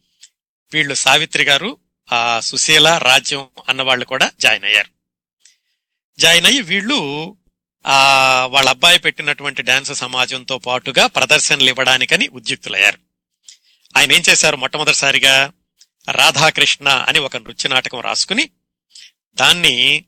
[0.72, 1.78] వీళ్ళు సావిత్రి గారు
[2.12, 4.90] ఆ సుశీల రాజ్యం అన్న వాళ్ళు కూడా జాయిన్ అయ్యారు.
[6.18, 7.36] జాయిన్ అయ్యి వీళ్ళు
[7.86, 7.96] ఆ
[8.46, 12.98] వాళ్ళ అబ్బాయి పెట్టినటువంటి డాన్స్ సమాజంతో పాటుగా ప్రదర్శనలు ఇవ్వడానికని ఉద్యుక్తులయ్యారు.
[13.96, 14.56] ఆయన ఏం చేశారు?
[14.56, 15.52] మొట్టమొదటిసారిగా
[16.10, 18.50] రాధాకృష్ణ అని ఒక నృత్య నాటకం రాసుకుని
[19.36, 20.04] దాన్ని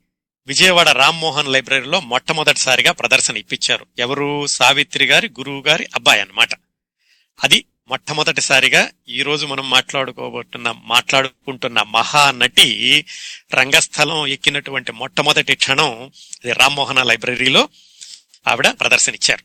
[0.47, 3.87] విజయవాడ రామ్మోహన్ లైబ్రరీలో మొట్టమొదటిసారిగా ప్రదర్శన ఇప్పించారు.
[3.99, 4.47] ఎవరు?
[4.47, 6.49] సావిత్రి గారి గురువు గారి అబ్బాయి అన్నమాట.
[7.45, 13.05] అది మొట్టమొదటిసారిగా ఈరోజు మనం మాట్లాడుకోబోతున్న మాట్లాడుకుంటున్న మహానటి
[13.55, 16.13] రంగస్థలం ఎక్కినటువంటి మొట్టమొదటి క్షణం
[16.45, 17.69] ఇది రామ్మోహన లైబ్రరీలో
[18.49, 19.45] ఆవిడ ప్రదర్శన ఇచ్చారు.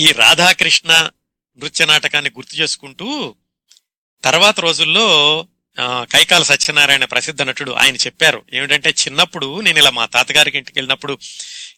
[0.00, 1.10] ఈ రాధాకృష్ణ
[1.58, 3.34] నృత్య నాటకాన్ని గుర్తు చేసుకుంటూ
[4.24, 5.46] తర్వాత రోజుల్లో
[5.80, 7.70] కైకాల సత్యనారాయణ ప్రసిద్ధ నటుడు.
[7.70, 11.18] ఆయన చెప్పారు ఏమిటంటే చిన్నప్పుడు నేను ఇలా మా తాతగారికి ఇంటికి వెళ్ళినప్పుడు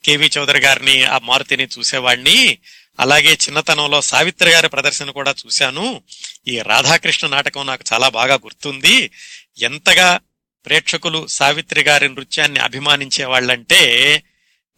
[0.04, 2.58] కేవి చౌదరి గారిని ఆ మారుతిని చూసేవాడిని.
[3.00, 6.02] అలాగే చిన్నతనంలో సావిత్రి గారి ప్రదర్శన కూడా చూశాను.
[6.48, 9.10] ఈ రాధాకృష్ణ నాటకం నాకు చాలా బాగా గుర్తుంది.
[9.58, 10.20] ఎంతగా
[10.66, 14.22] ప్రేక్షకులు సావిత్రి గారి నృత్యాన్ని అభిమానించే వాళ్ళంటే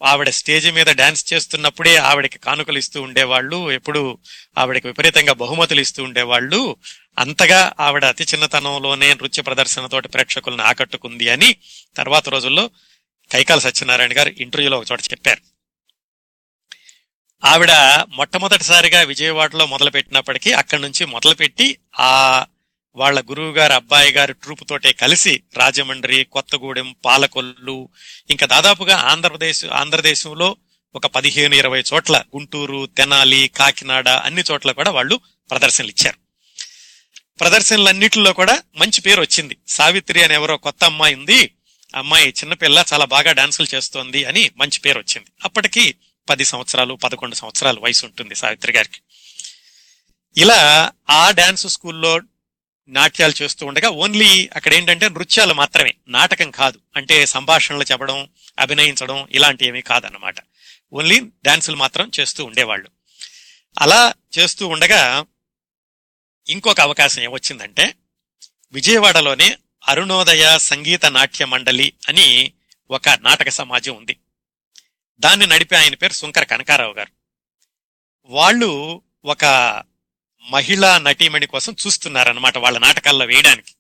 [0.05, 3.73] ఆవిడ స్టేజ్ మీద డాన్స్ చేస్తున్నప్పుడే ఆవిడకి కానుకలు ఇస్తూ ఉండేవాళ్ళు.
[3.73, 4.19] ఎప్పుడు
[4.59, 6.77] ఆవిడకి విపరీతంగా బహుమతులు ఇస్తూ ఉండేవాళ్ళు.
[7.19, 11.51] అంతగా ఆవిడ అతి చిన్నతనంలోనే నృత్య ప్రదర్శనతోటి ప్రేక్షకులను ఆకట్టుకుంది అని
[11.97, 12.65] తర్వాత రోజుల్లో
[13.31, 15.43] కైకాల సత్యనారాయణ గారు ఇంటర్వ్యూలో ఒక చోట చెప్పారు.
[17.43, 17.73] ఆవిడ
[18.11, 21.67] మొట్టమొదటిసారిగా విజయవాడలో మొదలుపెట్టినప్పటికీ అక్కడి నుంచి మొదలుపెట్టి
[22.01, 22.13] ఆ
[22.97, 27.77] వాళ్ళ గురువు గారు అబ్బాయి గారి ట్రూప్ తోటే కలిసి రాజమండ్రి కొత్తగూడెం పాలకొల్లు
[28.31, 30.49] ఇంకా దాదాపుగా ఆంధ్రప్రదేశ్ ఆంధ్రదేశంలో
[30.95, 35.17] ఒక పదిహేను ఇరవై చోట్ల గుంటూరు తెనాలి కాకినాడ అన్ని చోట్ల కూడా వాళ్ళు
[35.51, 36.19] ప్రదర్శనలు ఇచ్చారు
[37.41, 39.57] ప్రదర్శనలన్నిటిలో కూడా మంచి పేరు వచ్చింది.
[39.69, 41.55] సావిత్రి అని ఎవరో కొత్త అమ్మాయి ఉంది.
[41.95, 45.27] అమ్మాయి చిన్నపిల్ల చాలా బాగా డాన్సులు చేస్తోంది అని మంచి పేరు వచ్చింది.
[45.45, 45.95] అప్పటికి
[46.29, 49.01] పది సంవత్సరాలు పదకొండు సంవత్సరాలు వయసు ఉంటుంది సావిత్రి గారికి.
[50.37, 52.21] ఇలా ఆ డాన్స్ స్కూల్లో
[52.89, 56.81] నాట్యాలు చేస్తూ ఉండగా ఓన్లీ అక్కడ ఏంటంటే నృత్యాలు మాత్రమే నాటకం కాదు.
[56.97, 58.29] అంటే సంభాషణలు చెప్పడం
[58.59, 60.35] అభినయించడం ఇలాంటివి కాదన్నమాట.
[60.93, 62.89] ఓన్లీ డాన్సులు మాత్రం చేస్తూ ఉండేవాళ్ళు.
[63.79, 65.25] అలా చేస్తూ ఉండగా
[66.49, 67.95] ఇంకొక అవకాశం ఏమొచ్చిందంటే
[68.73, 72.53] విజయవాడలోనే అరుణోదయ సంగీత నాట్య మండలి అని
[72.91, 74.17] ఒక నాటక సమాజం ఉంది.
[75.21, 77.11] దాన్ని నడిపే ఆయన పేరు శుంకర కనకారావు గారు.
[78.25, 79.45] వాళ్ళు ఒక
[80.51, 83.75] మహిళా నటీమణి కోసం చూస్తున్నారనమాట వాళ్ళ నాటకాల్లో వేయడానికి.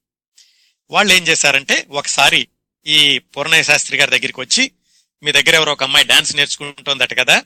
[0.91, 2.49] వాళ్ళు ఏం చేశారంటే ఒకసారి
[2.87, 4.71] ఈ పూర్ణయ శాస్త్రి గారి దగ్గరికి వచ్చి
[5.23, 7.45] మీ దగ్గర ఎవరో ఒక అమ్మాయి డాన్స్ నేర్చుకుంటుందట కదా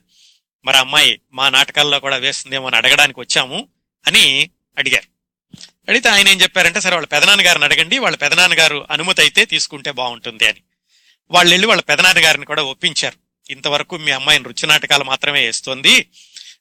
[0.64, 3.68] మరి అమ్మాయి మా నాటకాల్లో కూడా వేస్తుందేమో అని అడగడానికి వచ్చాము
[4.06, 5.11] అని అడిగారు.
[5.88, 9.90] అడిగితే ఆయన ఏం చెప్పారంటే సరే వాళ్ళ పెదనాన్న గారిని అడగండి వాళ్ళ పెదనాన్న గారు అనుమతి అయితే తీసుకుంటే
[9.90, 10.60] బాగుంటుంది అని.
[11.30, 13.16] వాళ్ళు వెళ్ళి వాళ్ళ పెదనాన్న గారిని కూడా ఒప్పించారు.
[13.52, 16.06] ఇంతవరకు మీ అమ్మాయి నృత్య నాటకాలు మాత్రమే వేస్తోంది.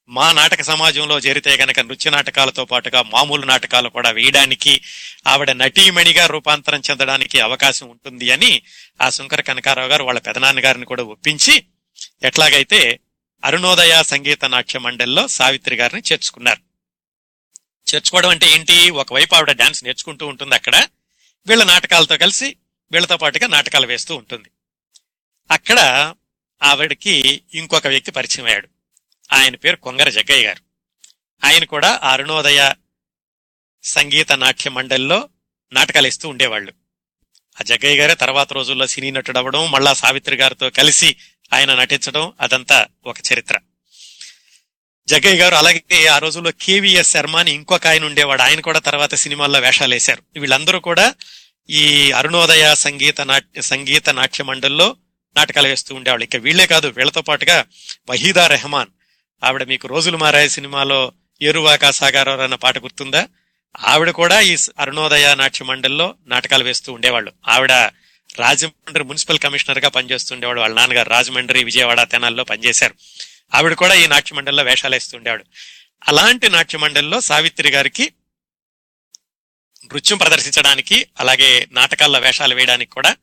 [0.09, 4.81] మా నాటక సమాజంలో చేరితే గనక నృత్య నాటకాలతో పాటుగా మామూలు నాటకాలు కూడా వేయడానికి
[5.27, 8.61] ఆవిడ నటీమణిగా రూపాంతరం చెందడానికి అవకాశం ఉంటుంది అని
[9.01, 11.63] ఆ శంకర కనకారావు గారు వాళ్ళ పెదనాన్న గారిని కూడా ఒప్పించి
[12.23, 12.99] ఎట్లాగైతే
[13.45, 16.70] అరుణోదయ సంగీత నాట్య మండలిలో సావిత్రి గారిని చేర్చుకున్నారు.
[17.95, 18.89] చేర్చుకోవడం అంటే ఏంటి?
[18.89, 20.87] ఒకవైపు ఆవిడ డాన్స్ నేర్చుకుంటూ ఉంటుంది అక్కడ.
[21.47, 22.55] వీళ్ళ నాటకాలతో కలిసి
[22.91, 24.49] వీళ్ళతో పాటుగా నాటకాలు వేస్తూ ఉంటుంది.
[25.51, 26.13] అక్కడ
[26.63, 28.67] ఆవిడకి ఇంకొక వ్యక్తి పరిచయం అయ్యాడు.
[29.33, 30.61] ఆయన పేరు కొంగర జగ్గయ్య గారు.
[31.45, 32.73] ఆయన కూడా అరుణోదయ
[33.83, 35.29] సంగీత నాట్య మండలిలో
[35.73, 36.73] నాటకాలు ఇస్తూ ఉండేవాళ్ళు.
[37.61, 41.15] ఆ జగ్గయ్య గారే తర్వాత రోజుల్లో సినీ నటుడు అవ్వడం మళ్ళా సావిత్రి గారితో కలిసి
[41.53, 43.59] ఆయన నటించడం అదంతా ఒక చరిత్ర.
[45.11, 48.41] జగ్గయ్య గారు అలాగే ఆ రోజుల్లో కేవీఎస్ శర్మ అని ఇంకొక ఆయన ఉండేవాడు.
[48.41, 50.39] ఆయన కూడా తర్వాత సినిమాల్లో వేషాలు వేశారు.
[50.39, 51.15] వీళ్ళందరూ కూడా
[51.69, 54.95] ఈ అరుణోదయ సంగీత నాట్య సంగీత నాట్య మండలిలో
[55.37, 56.23] నాటకాలు వేస్తూ ఉండేవాళ్ళు.
[56.23, 57.65] ఇక వీళ్ళే కాదు వీళ్ళతో పాటుగా
[58.09, 58.87] వహీదా రెహమాన్.
[59.43, 63.27] ఆవిడ మీకు రోజులు మారాయి సినిమాలో ఏరువాకా సాగారావు అన్న పాట గుర్తుందా?
[63.79, 67.31] ఆవిడ కూడా ఈ అరుణోదయ నాట్య మండలిలో నాటకాలు వేస్తూ ఉండేవాళ్ళు.
[67.47, 67.71] ఆవిడ
[68.39, 72.95] రాజమండ్రి మున్సిపల్ కమిషనర్గా పనిచేస్తుండేవాడు వాళ్ళ నాన్నగారు రాజమండ్రి విజయవాడ తెనాల్లో పనిచేశారు.
[73.53, 75.45] ఆవిడ కూడా ఈ నాట్య మండలిలో వేషాలు వేస్తుండేవాడు.
[76.07, 78.13] అలాంటి నాట్య మండలిలో సావిత్రి గారికి
[79.85, 83.17] నృత్యం ప్రదర్శించడానికి అలాగే నాటకాల్లో వేషాలు వేయడానికి కూడా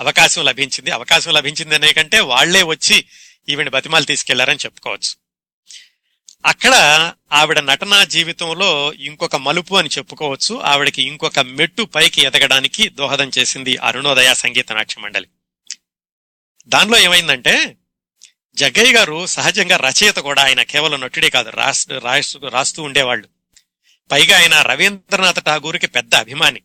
[0.00, 0.90] అవకాశం లభించింది.
[0.90, 3.04] అవకాశం లభించింది అనే కంటే వాళ్ళే వచ్చి
[3.48, 5.22] ఈవిని బతిమాలు తీసుకెళ్ళారని చెప్పుకోవచ్చు.
[6.46, 6.74] అక్కడ
[7.32, 10.60] ఆవిడ నటనా జీవితంలో ఇంకొక మలుపు అని చెప్పుకోవచ్చు.
[10.60, 15.28] ఆవిడకి ఇంకొక మెట్టు పైకి ఎదగడానికి దోహదం చేసింది అరుణోదయ సంగీత నాట్య మండలి
[16.66, 17.76] దానిలో ఏమైందంటే
[18.56, 20.44] జగ్గయ్య గారు సహజంగా రచయిత కూడా.
[20.44, 23.28] ఆయన కేవలం నటుడే కాదు రాస్తూ రాస్తూ రాస్తూ ఉండేవాళ్ళు.
[24.10, 26.60] పైగా ఆయన రవీంద్రనాథ్ ఠాగూర్కి పెద్ద అభిమాని.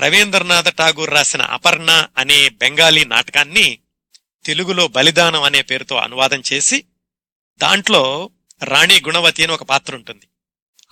[0.00, 3.78] రవీంద్రనాథ్ ఠాగూర్ రాసిన అపర్ణ అనే బెంగాలీ నాటకాన్ని
[4.44, 6.84] తెలుగులో బలిదానం అనే పేరుతో అనువాదం చేసి
[7.58, 8.30] దాంట్లో
[8.64, 10.26] రాణి గుణవతి అని ఒక పాత్ర ఉంటుంది.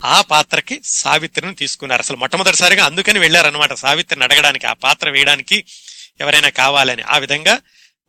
[0.04, 2.02] ఆ పాత్రకి సావిత్రిని తీసుకున్నారు.
[2.02, 5.64] అసలు మొట్టమొదటిసారిగా అందుకని వెళ్ళారనమాట సావిత్రిని అడగడానికి ఆ పాత్ర వేయడానికి
[6.20, 7.02] ఎవరైనా కావాలని.
[7.02, 7.58] ఆ విధంగా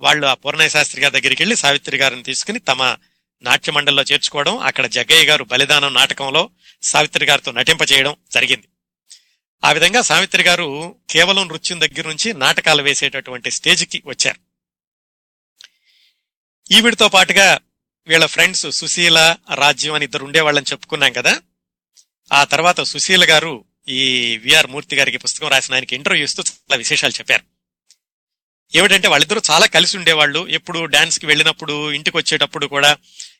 [0.01, 2.97] వాళ్ళు ఆ పూర్ణయ్య శాస్త్రి గారి దగ్గరికి వెళ్ళి సావిత్రి గారిని తీసుకుని తమ
[3.41, 6.49] నాట్య మండలిలో చేర్చుకోవడం అక్కడ జగ్గయ్య గారు బలిదానం నాటకంలో
[6.81, 8.67] సావిత్రి గారితో నటింపచేయడం జరిగింది.
[9.63, 14.39] ఆ విధంగా సావిత్రి గారు కేవలం నృత్యం దగ్గర నుంచి నాటకాలు వేసేటటువంటి స్టేజ్కి వచ్చారు.
[16.71, 17.59] ఈవిడితో పాటుగా
[18.07, 21.41] వీళ్ళ ఫ్రెండ్స్ సుశీల రాజ్యం అని ఇద్దరు ఉండేవాళ్ళని చెప్పుకున్నాం కదా.
[22.33, 27.13] ఆ తర్వాత సుశీల గారు ఈ విఆర్ మూర్తి గారికి పుస్తకం రాసిన ఆయనకి ఇంటర్వ్యూ ఇస్తూ చాలా విశేషాలు
[27.19, 27.58] చెప్పారు.
[28.75, 30.47] ఏమిటంటే వాళ్ళిద్దరూ చాలా కలిసి ఉండేవాళ్ళు.
[30.47, 32.97] ఎప్పుడు డాన్స్కి వెళ్ళినప్పుడు ఇంటికి వచ్చేటప్పుడు కూడా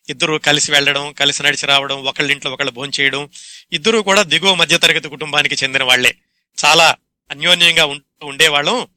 [0.10, 3.30] ఇద్దరు కలిసి వెళ్ళడం కలిసి నడిచి రావడం ఒకళ్ళ ఇంట్లో ఒకళ్ళు భోజనం చేయడం
[3.74, 6.16] ఇద్దరు కూడా దిగువ మధ్యతరగతి కుటుంబానికి చెందిన వాళ్ళే
[6.66, 6.96] చాలా
[7.32, 8.88] అన్యోన్యంగా ఉంటూ ఉండేవాళ్ళం.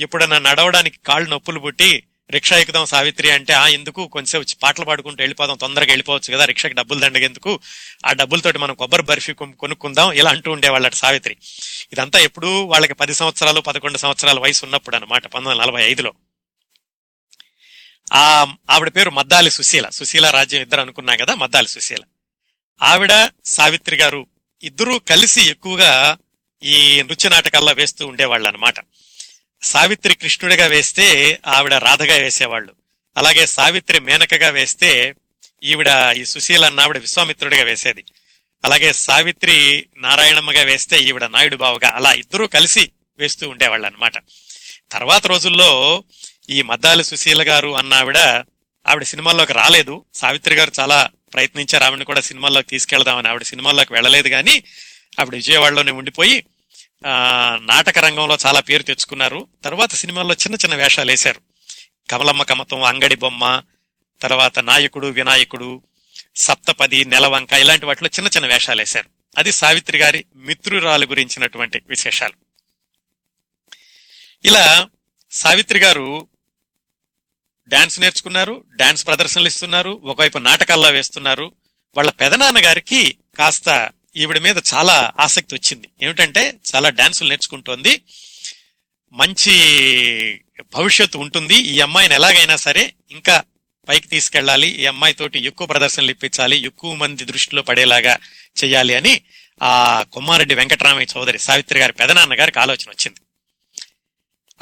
[0.00, 4.06] ఎప్పుడన్నా నడవడానికి కాళ్ళు నొప్పులు పుట్టి రిక్షా ఎక్కుదాం సావిత్రి అంటే ఆ ఎందుకు?
[4.06, 7.60] కొంచెం పాటలు పాడుకుంటూ వెళ్ళిపోదాం తొందరగా వెళ్ళిపోవచ్చు కదా రిక్షాకి డబ్బులు దండగెందుకు?
[8.06, 11.36] ఆ డబ్బులతోటి మనం కొబ్బరి బర్ఫీ కొనుక్కుందాం ఇలా అంటూ ఉండేవాళ్ళట సావిత్రి.
[11.92, 16.12] ఇదంతా ఎప్పుడు వాళ్ళకి పది సంవత్సరాలు పదకొండు సంవత్సరాల వయసు ఉన్నప్పుడు అనమాట పంతొమ్మిది వందల నలభై ఐదులో.
[18.12, 22.02] ఆ ఆవిడ పేరు మద్దాలి సుశీల సుశీల రాజ్యం ఇద్దరు అనుకున్నాం కదా మద్దాలి సుశీల.
[22.82, 24.26] ఆవిడ సావిత్రి గారు
[24.62, 26.16] ఇద్దరూ కలిసి ఎక్కువగా
[26.62, 28.74] ఈ నృత్య నాటకాల్లో వేస్తూ ఉండేవాళ్ళు అనమాట
[29.66, 32.72] సావిత్రి కృష్ణుడిగా వేస్తే ఆవిడ రాధగా వేసేవాళ్ళు.
[33.16, 35.14] అలాగే సావిత్రి మేనకగా వేస్తే
[35.62, 38.04] ఈవిడ ఈ సుశీల అన్న ఆవిడ విశ్వామిత్రుడిగా వేసేది.
[38.64, 44.12] అలాగే సావిత్రి నారాయణమ్మగా వేస్తే ఈవిడ నాయుడు బావగా అలా ఇద్దరూ కలిసి వేస్తూ ఉండేవాళ్ళు అనమాట
[44.90, 46.04] తర్వాత రోజుల్లో
[46.50, 48.18] ఈ మద్దాలి సుశీల గారు అన్న ఆవిడ
[48.86, 50.04] ఆవిడ సినిమాల్లోకి రాలేదు.
[50.14, 51.84] సావిత్రి గారు చాలా ప్రయత్నించారు.
[51.84, 53.28] ఆవిడని కూడా సినిమాల్లోకి తీసుకెళ్దామని.
[53.28, 54.62] ఆవిడ సినిమాల్లోకి వెళ్ళలేదు కానీ
[55.20, 56.44] ఆవిడ విజయవాడలోనే ఉండిపోయి
[57.60, 59.48] నాటక రంగంలో చాలా పేరు తెచ్చుకున్నారు.
[59.64, 61.40] తర్వాత సినిమాల్లో చిన్న చిన్న వేషాలు వేశారు.
[62.10, 63.62] కమలమ్మ కమతం అంగడి బొమ్మ
[64.22, 65.82] తర్వాత నాయకుడు వినాయకుడు
[66.36, 69.10] సప్తపది నెలవంక ఇలాంటి వాటిలో చిన్న చిన్న వేషాలు వేశారు.
[69.38, 72.32] అది సావిత్రి గారి మిత్రురాలు గురించినటువంటి విశేషాలు.
[74.44, 74.88] ఇలా
[75.30, 76.28] సావిత్రి గారు
[77.68, 81.52] డాన్స్ నేర్చుకున్నారు డాన్స్ ప్రదర్శనలు ఇస్తున్నారు ఒకవైపు నాటకాల్లో వేస్తున్నారు.
[81.96, 85.88] వాళ్ళ పెదనాన్న గారికి కాస్త ఈవిడ మీద చాలా ఆసక్తి వచ్చింది.
[86.02, 88.02] ఏమిటంటే చాలా డాన్సులు నేర్చుకుంటోంది.
[89.12, 89.54] మంచి
[90.60, 91.54] భవిష్యత్తు ఉంటుంది.
[91.54, 93.42] ఈ అమ్మాయిని ఎలాగైనా సరే ఇంకా
[93.88, 94.68] పైకి తీసుకెళ్ళాలి.
[94.68, 96.56] ఈ అమ్మాయితోటి ఎక్కువ ప్రదర్శనలు ఇప్పించాలి.
[96.56, 98.18] ఎక్కువ మంది దృష్టిలో పడేలాగా
[98.64, 99.22] చేయాలి అని
[99.62, 103.20] ఆ కొమ్మారెడ్డి వెంకటరామయ్య చౌదరి సావిత్రి గారి పెదనాన్న గారికి ఆలోచన వచ్చింది.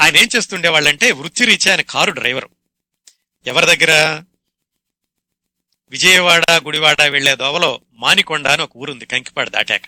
[0.01, 2.51] ఆయన ఏం చేస్తుండేవాళ్ళంటే వృత్తిరీత్యా ఆయన కారు డ్రైవరు.
[3.47, 4.23] ఎవరి దగ్గర?
[5.91, 9.83] విజయవాడ గుడివాడ వెళ్ళే దోవలో మానికొండ అని ఒక ఊరుంది కంకిపాడు దాటాక.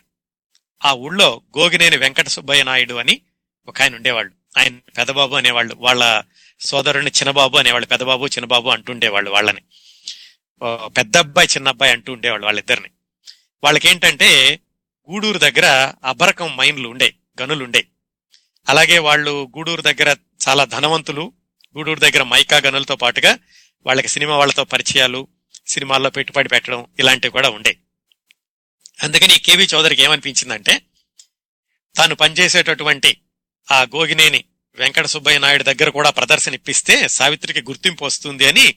[0.84, 3.20] ఆ ఊళ్ళో గోగినేని వెంకట సుబ్బయ్య నాయుడు అని
[3.68, 4.32] ఒక ఆయన ఉండేవాళ్ళు.
[4.58, 5.74] ఆయన పెదబాబు అనేవాళ్ళు.
[5.78, 6.22] వాళ్ళ
[6.60, 7.86] సోదరుని చిన్నబాబు అనేవాళ్ళు.
[7.86, 9.60] పెదబాబు చిన్నబాబు అంటుండేవాళ్ళు వాళ్ళని.
[10.86, 12.90] పెద్ద అబ్బాయి చిన్న అబ్బాయి అంటూ ఉండేవాళ్ళు వాళ్ళిద్దరిని.
[13.64, 14.60] వాళ్ళకేంటంటే
[15.10, 17.86] గూడూరు దగ్గర అబరకం మైన్లు ఉండే గనులు ఉండే.
[18.68, 20.16] అలాగే వాళ్ళు గూడూరు దగ్గర
[20.48, 21.32] చాలా ధనవంతులు
[21.76, 23.38] గూడూరు దగ్గర మైకా గనులతో పాటుగా
[23.86, 25.28] వాళ్ళకి సినిమా వాళ్ళతో పరిచయాలు
[25.66, 27.76] సినిమాల్లో పెట్టుబడి పెట్టడం ఇలాంటివి కూడా ఉండే
[29.02, 30.82] అందుకని కేవి చౌదరికి ఏమనిపించిందంటే
[31.96, 33.20] తాను పనిచేసేటటువంటి
[33.72, 34.44] ఆ గోగినేని
[34.78, 38.76] వెంకట సుబ్బయ్య నాయుడు దగ్గర కూడా ప్రదర్శన ఇప్పిస్తే సావిత్రికి గుర్తింపు వస్తుంది అని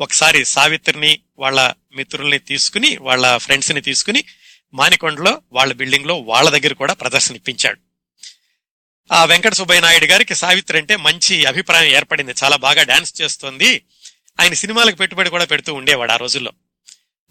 [0.00, 4.24] ఒకసారి సావిత్రిని వాళ్ళ మిత్రుల్ని తీసుకుని వాళ్ళ ఫ్రెండ్స్ని తీసుకుని
[4.74, 7.80] మానికొండలో వాళ్ళ బిల్డింగ్లో వాళ్ళ దగ్గర కూడా ప్రదర్శన ఇప్పించాడు.
[9.12, 12.34] ఆ వెంకట సుబ్బయ్య నాయుడు గారికి సావిత్రి అంటే మంచి అభిప్రాయం ఏర్పడింది.
[12.44, 13.84] చాలా బాగా డాన్స్ చేస్తోంది.
[14.38, 16.52] ఆయన సినిమాలకు పెట్టుబడి కూడా పెడుతూ ఉండేవాడు ఆ రోజుల్లో.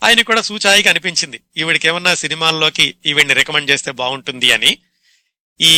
[0.03, 4.71] ఆయన కూడా సూచాయిగా అనిపించింది ఈవిడికి ఏమన్నా సినిమాల్లోకి ఈవిడిని రికమెండ్ చేస్తే బాగుంటుంది అని.
[5.59, 5.73] ఈ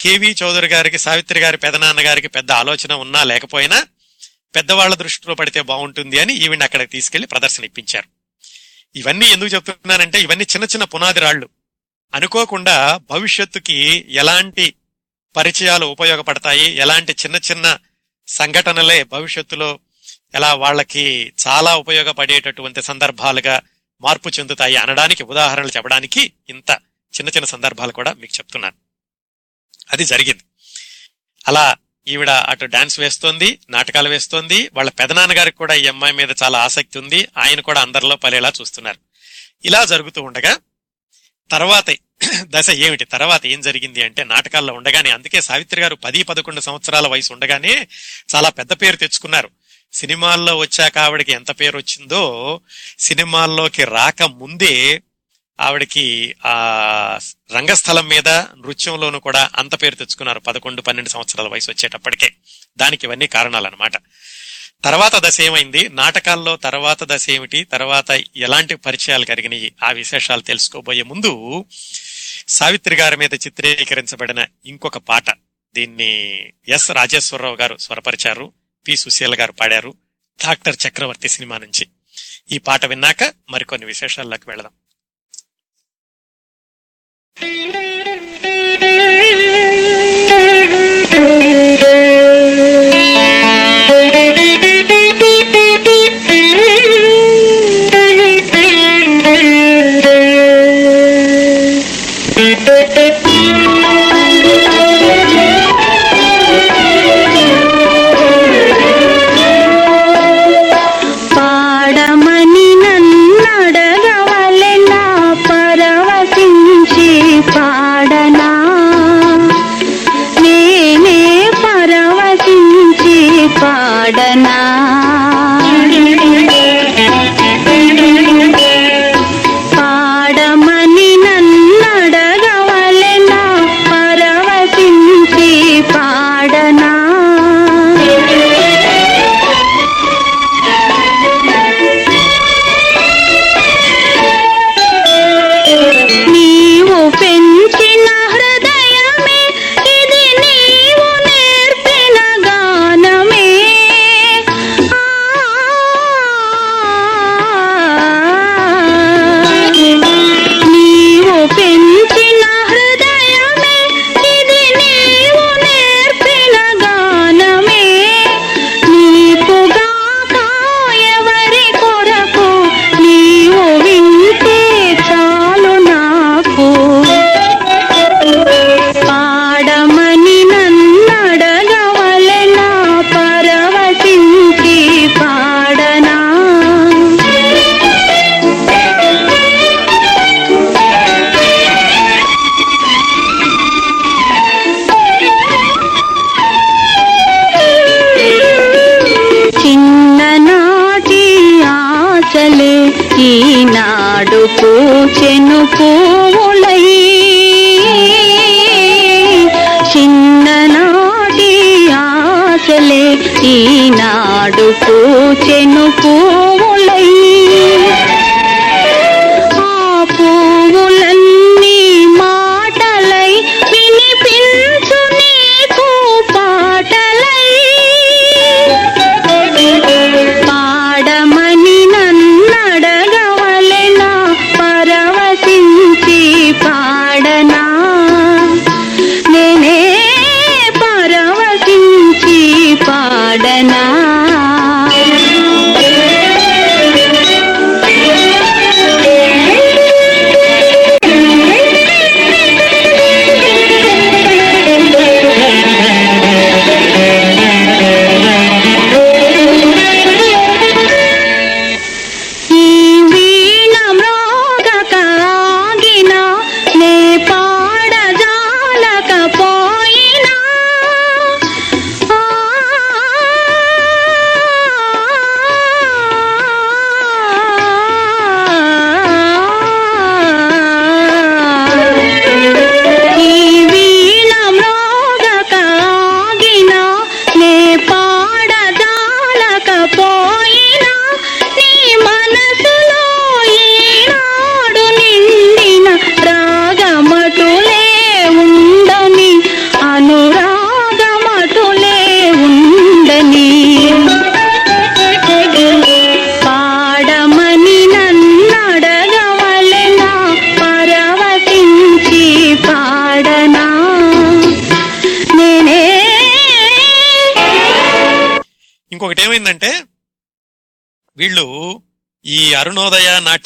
[0.00, 3.86] కేవి చౌదరి గారికి సావిత్రి గారి పెదనాన్న గారికి పెద్ద ఆలోచన ఉన్నా లేకపోయినా
[4.54, 8.08] పెద్దవాళ్ళ దృష్టిలో పడితే బాగుంటుంది అని ఈవిడ్ని అక్కడికి తీసుకెళ్ళి ప్రదర్శన ఇప్పించారు
[8.96, 11.48] ఇవన్నీ ఎందుకు చెప్తున్నానంటే ఇవన్నీ చిన్న చిన్న పునాది రాళ్ళు
[12.14, 12.76] అనుకోకుండా
[13.10, 13.76] భవిష్యత్తుకి
[14.10, 14.74] ఎలాంటి
[15.36, 17.78] పరిచయాలు ఉపయోగపడతాయి ఎలాంటి చిన్న చిన్న
[18.28, 19.70] సంఘటనలే భవిష్యత్తులో
[20.34, 23.60] ఎలా వాళ్ళకి చాలా ఉపయోగపడేటటువంటి సందర్భాలుగా
[24.00, 26.70] మార్పు చెందుతాయి అనడానికి ఉదాహరణలు చెప్పడానికి ఇంత
[27.14, 28.76] చిన్న చిన్న సందర్భాలు కూడా మీకు చెప్తున్నాను.
[29.92, 30.42] అది జరిగింది.
[31.48, 31.76] అలా
[32.08, 37.28] ఈవిడ అటు డాన్స్ వేస్తోంది నాటకాలు వేస్తోంది వాళ్ళ పెదనాన్నగారికి కూడా ఈ అమ్మాయి మీద చాలా ఆసక్తి ఉంది
[37.38, 38.98] ఆయన కూడా అందరిలో పలేలా చూస్తున్నారు.
[39.64, 40.58] ఇలా జరుగుతూ ఉండగా
[41.50, 41.96] తర్వాత
[42.42, 43.04] దశ ఏమిటి?
[43.04, 47.88] తర్వాత ఏం జరిగింది అంటే నాటకాల్లో ఉండగానే అందుకే సావిత్రి గారు పది పదకొండు సంవత్సరాల వయసు ఉండగానే
[48.34, 49.50] చాలా పెద్ద పేరు తెచ్చుకున్నారు.
[49.92, 52.60] సినిమాల్లో వచ్చాక ఆవిడకి ఎంత పేరు వచ్చిందో
[52.98, 55.02] సినిమాల్లోకి రాక ముందే
[55.60, 57.18] ఆవిడకి ఆ
[57.54, 60.40] రంగస్థలం మీద నృత్యంలోనూ కూడా అంత పేరు తెచ్చుకున్నారు.
[60.40, 62.32] పదకొండు పన్నెండు సంవత్సరాల వయసు వచ్చేటప్పటికే.
[62.76, 63.92] దానికి ఇవన్నీ కారణాలన్నమాట.
[64.84, 65.88] తర్వాత దశ ఏమైంది?
[65.88, 67.64] నాటకాల్లో తర్వాత దశ ఏమిటి?
[67.64, 69.72] తర్వాత ఎలాంటి పరిచయాలు కలిగినాయి?
[69.82, 71.64] ఆ విశేషాలు తెలుసుకోబోయే ముందు
[72.48, 75.30] సావిత్రి గారి మీద చిత్రీకరించబడిన ఇంకొక పాట
[75.74, 78.52] దీన్ని ఎస్ రాజేశ్వరరావు గారు స్వరపరిచారు.
[78.88, 78.96] పి.
[78.96, 79.94] సుశీల గారు పాడారు
[80.44, 81.88] డాక్టర్ చక్రవర్తి సినిమా నుంచి.
[82.50, 84.72] ఈ పాట విన్నాక మరికొన్ని విశేషాల్లోకి వెళదాం.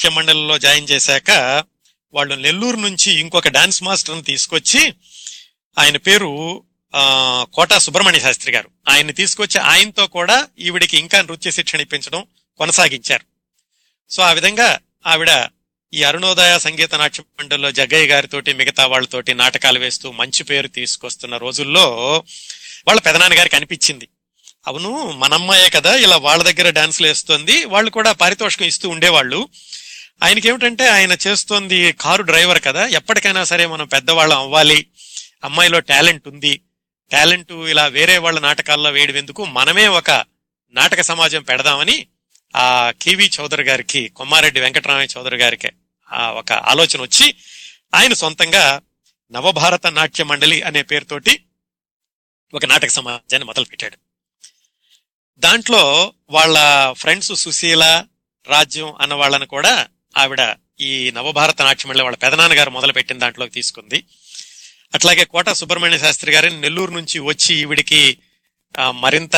[0.06, 1.30] నాట్య మండలిలో జాయిన్ చేశాక
[2.14, 4.82] వాళ్ళు నెల్లూరు నుంచి ఇంకొక డాన్స్ మాస్టర్ని తీసుకొచ్చి
[5.76, 6.30] ఆయన పేరు
[6.94, 7.02] ఆ,
[7.54, 8.68] కోటా సుబ్రహ్మణ్య శాస్త్రి గారు.
[8.88, 12.20] ఆయన్ని తీసుకొచ్చి ఆయనతో కూడా ఈవిడికి ఇంకా నృత్య శిక్షణ ఇప్పించడం
[12.60, 13.24] కొనసాగించారు.
[14.10, 14.68] సో ఆ విధంగా
[15.06, 15.30] ఆవిడ
[15.92, 21.86] ఈ అరుణోదయ సంగీత నాట్య మండలిలో జగ్గయ్య గారితోటి మిగతా వాళ్ళతోటి నాటకాలు వేస్తూ మంచి పేరు తీసుకొస్తున్న రోజుల్లో
[22.86, 24.06] వాళ్ళ పెదనాన్నగారికి అనిపించింది.
[24.66, 24.92] అవును
[25.22, 29.40] మనమ్మాయే కదా ఇలా వాళ్ళ దగ్గర డాన్స్లు వేస్తుంది వాళ్ళు కూడా పారితోషికం ఇస్తూ ఉండేవాళ్ళు.
[30.22, 32.86] ఆయనకి ఏమిటంటే ఆయన చేస్తోంది కారు డ్రైవర్ కదా.
[32.86, 34.86] ఎప్పటికైనా సరే మనం పెద్దవాళ్ళం అవ్వాలి.
[35.44, 36.60] అమ్మాయిలో టాలెంట్ ఉంది.
[37.12, 40.10] టాలెంట్ ఇలా వేరే వాళ్ళ నాటకాల్లో వేయడం ఎందుకు మనమే ఒక
[40.72, 42.06] నాటక సమాజం పెడదామని
[42.56, 45.68] ఆ కేవి చౌదరి గారికి కొమ్మారెడ్డి వెంకటరామయ్య చౌదరి గారికి
[46.12, 47.34] ఆ ఒక ఆలోచన వచ్చి
[47.94, 48.80] ఆయన సొంతంగా
[49.30, 51.42] నవభారత నాట్య మండలి అనే పేరుతోటి
[52.54, 53.96] ఒక నాటక సమాజాన్ని మొదలుపెట్టాడు.
[55.38, 56.58] దాంట్లో వాళ్ళ
[56.92, 58.04] ఫ్రెండ్స్ సుశీల
[58.46, 59.86] రాజ్యం అన్న వాళ్ళని కూడా
[60.16, 64.04] ఆవిడ ఈ నవభారత నాట్యమండలి వాళ్ళ పెదనాన్నగారు మొదలు పెట్టిన దాంట్లోకి తీసుకుంది.
[64.94, 68.18] అట్లాగే కోట సుబ్రహ్మణ్య శాస్త్రి గారిని నెల్లూరు నుంచి వచ్చి ఈవిడికి
[68.90, 69.36] మరింత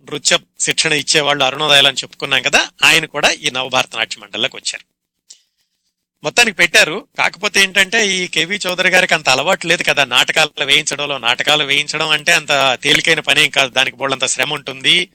[0.00, 4.84] నృత్య శిక్షణ ఇచ్చేవాళ్ళు అరుణోదయాలు అని చెప్పుకున్నాం కదా ఆయన కూడా ఈ నవభారత నాట్య మండలిలోకి వచ్చారు.
[6.22, 7.08] మొత్తానికి పెట్టారు.
[7.18, 11.18] కాకపోతే ఏంటంటే ఈ కేవి చౌదరి గారికి అంత అలవాటు లేదు కదా నాటకాలు వేయించడంలో.
[11.18, 13.70] నాటకాలు వేయించడం అంటే అంత తేలికైన పని ఏం కాదు.
[13.70, 15.10] దానికి బోళ్ళంత శ్రమ ఉంటుంది.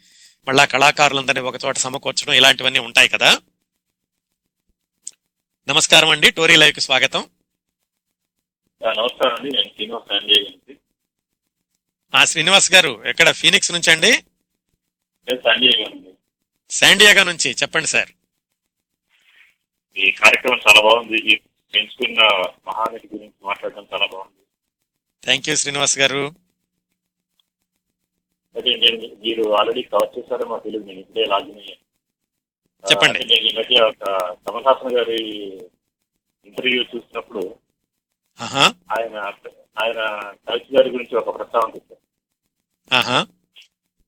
[0.47, 3.37] మళ్ళా కళాకారులందరినీ ఒక చోట సమకూర్చడం ఇలాంటివన్నీ ఉంటాయి కదా.
[5.67, 6.31] నమస్కారం అండి.
[6.31, 7.29] టోరీ లైవ్కి స్వాగతం
[8.83, 9.51] నమస్కారం అండి.
[9.51, 10.77] నేను శ్రీనివాస్ సంజయ్ గురించి.
[12.15, 13.31] ఆ శ్రీనివాస్ గారు ఎక్కడ?
[13.31, 14.11] ఫీనిక్స్ నుంచి అండి?
[16.69, 17.51] శాండియాగా నుంచి.
[17.51, 18.09] చెప్పండి సార్.
[19.97, 21.17] ఈ కార్యక్రమం చాలా బాగుంది.
[21.33, 21.39] ఈ
[21.75, 22.21] ఎంచుకున్న
[22.67, 24.43] మహానటి గురించి మాట్లాడడం చాలా బాగుంది.
[25.23, 26.35] థ్యాంక్ యూ శ్రీనివాస్ గారు.
[28.55, 30.85] అయితే నేను మీరు ఆల్రెడీ కవర్ చేశారో మాకు తెలియదు.
[30.85, 31.84] నేను ఇప్పుడే లాగిన్ అయ్యాను.
[32.91, 33.19] చెప్పండి.
[33.35, 34.03] ఈ మధ్య ఒక
[34.47, 35.23] కమల్ హాసన్ గారి
[36.45, 37.55] ఇంటర్వ్యూ చూసినప్పుడు
[38.99, 39.17] ఆయన
[39.83, 39.99] ఆయన
[40.49, 41.71] కవిత గారి గురించి ఒక ప్రస్తావన
[42.93, 43.27] ఆహా.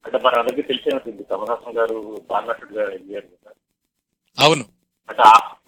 [0.06, 1.24] అంటే మన అందరికీ తెలిసినట్టుంది.
[1.24, 2.26] కమల్ హాసన్ గారు
[2.80, 3.52] అయ్యారు కదా.
[4.40, 4.66] అవును.
[5.10, 5.22] అంటే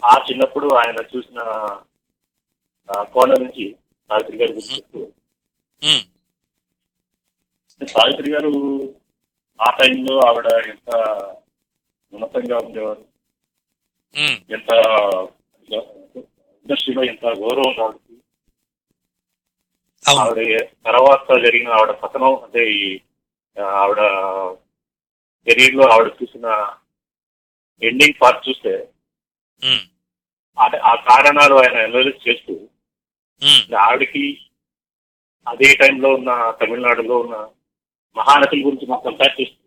[0.04, 1.38] ఆ- చిన్నప్పుడు ఆయన చూసిన
[3.02, 3.76] కోణం నుంచి
[4.08, 5.12] సావిత్రి గారి గురించి
[7.86, 8.52] సావిత్రి గారు
[9.60, 10.90] ఆ టైంలో ఆవిడ ఎంత
[12.12, 13.02] ఉన్నతంగా ఉండేవారు.
[14.50, 14.70] ఎంత
[16.66, 17.98] ఇండస్ట్రీలో ఎంత గౌరవం అవును.
[20.04, 20.38] ఆవిడ
[20.86, 22.82] తర్వాత జరిగిన ఆవిడ పతనం అంటే ఈ
[23.76, 24.00] ఆవిడ
[25.46, 26.46] కెరీర్లో ఆవిడ చూసిన
[27.82, 28.72] ఎండింగ్ పార్ట్ చూస్తే
[30.84, 32.54] ఆ కారణాలు ఆయన అనలైజ్ చేస్తూ
[33.82, 34.24] ఆవిడకి
[35.46, 36.30] అదే టైంలో ఉన్న
[36.60, 37.36] తమిళనాడులో ఉన్న
[38.16, 39.58] మహానటుల గురించి మాకు కంపేర్ చేస్తూ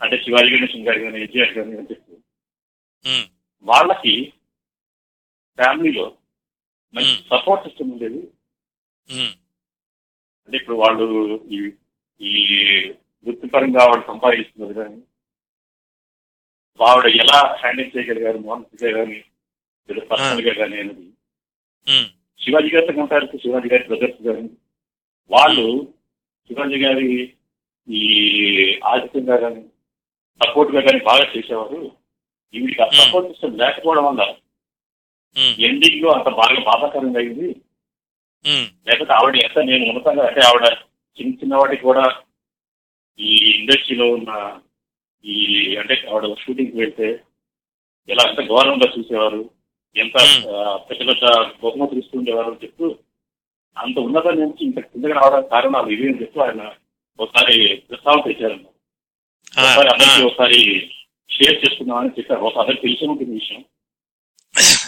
[0.00, 2.14] అంటే శివాజీ గణేశన్ గారు కానీ ఎన్టీఆర్ గారు కానీ చెప్తూ
[3.04, 3.26] ఉమ్,
[3.66, 4.14] వాళ్ళకి
[5.58, 6.06] ఫ్యామిలీలో
[6.94, 7.14] మంచి.
[7.30, 8.20] సపోర్ట్ సిస్టమ్ ఉండేది.
[10.48, 11.06] అంటే ఇప్పుడు వాళ్ళు
[11.50, 11.58] ఈ
[12.20, 12.34] ఈ
[13.26, 14.98] వృత్తిపరంగా వాళ్ళు సంపాదిస్తున్నారు కానీ
[16.80, 19.18] ఆవిడ ఎలా హ్యాండిల్ చేయగలిగారు మానసిక కానీ
[19.88, 21.04] లేదా పర్సనల్గా కానీ అనేది.
[22.40, 24.42] శివాజీ గారితో కంపేర్ శివాజీ గారి బ్రదర్స్ గారు
[25.30, 25.64] వాళ్ళు
[26.50, 27.08] శివాజీ గారి
[27.88, 28.04] ఈ
[28.90, 29.62] ఆధిక్యంగా కానీ
[30.40, 31.78] సపోర్ట్గా కానీ బాగా చేసేవారు.
[32.54, 32.88] ఈవిడికి ఆ.
[32.98, 34.22] సపోర్ట్ సిస్టమ్ లేకపోవడం వల్ల
[35.64, 37.48] ఎండింగ్లో అంత బాగా బాధాకరంగా అయింది.
[38.86, 40.66] లేకపోతే ఆవిడ ఎంత నేను ఉన్నతంగా అంటే ఆవిడ
[41.18, 42.04] చిన్న చిన్న వాటికి కూడా
[43.18, 44.30] ఈ ఇండస్ట్రీలో ఉన్న
[45.24, 45.36] ఈ
[45.80, 47.08] అంటే ఆవిడ షూటింగ్ వెళ్తే
[48.08, 49.40] ఎలా ఎంత గౌరవంగా చూసేవారు.
[49.96, 50.16] ఎంత
[50.88, 51.24] పెద్ద పెద్ద
[51.62, 52.86] బహుమతులు ఇస్తుండేవారు అని చెప్తూ
[53.76, 56.62] అంత ఉన్నత నుంచి ఇంత కిందకి రావడానికి కారణాలు ఇవి అని చెప్తూ ఆయన
[57.18, 57.56] ఒకసారి
[57.88, 58.77] ప్రస్తావన తెచ్చారన్న ఆ,
[59.46, 60.58] ఒకసారి అందరికీ ఆ, ఒకసారి
[61.30, 62.40] షేర్ చేసుకుందామని చెప్పారు.
[62.40, 63.64] ఒక అందరికి తెలిసి ఉంటుంది ఈ విషయం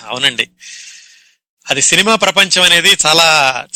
[0.05, 0.49] అవునండి.
[1.71, 3.29] అది సినిమా ప్రపంచం అనేది చాలా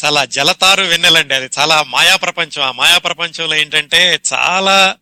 [0.05, 1.35] చాలా జలతారు వెన్నెలండి.
[1.35, 2.63] అది చాలా మాయా ప్రపంచం.
[2.63, 4.97] ఆ మాయా ప్రపంచంలో ఏంటంటే చాలా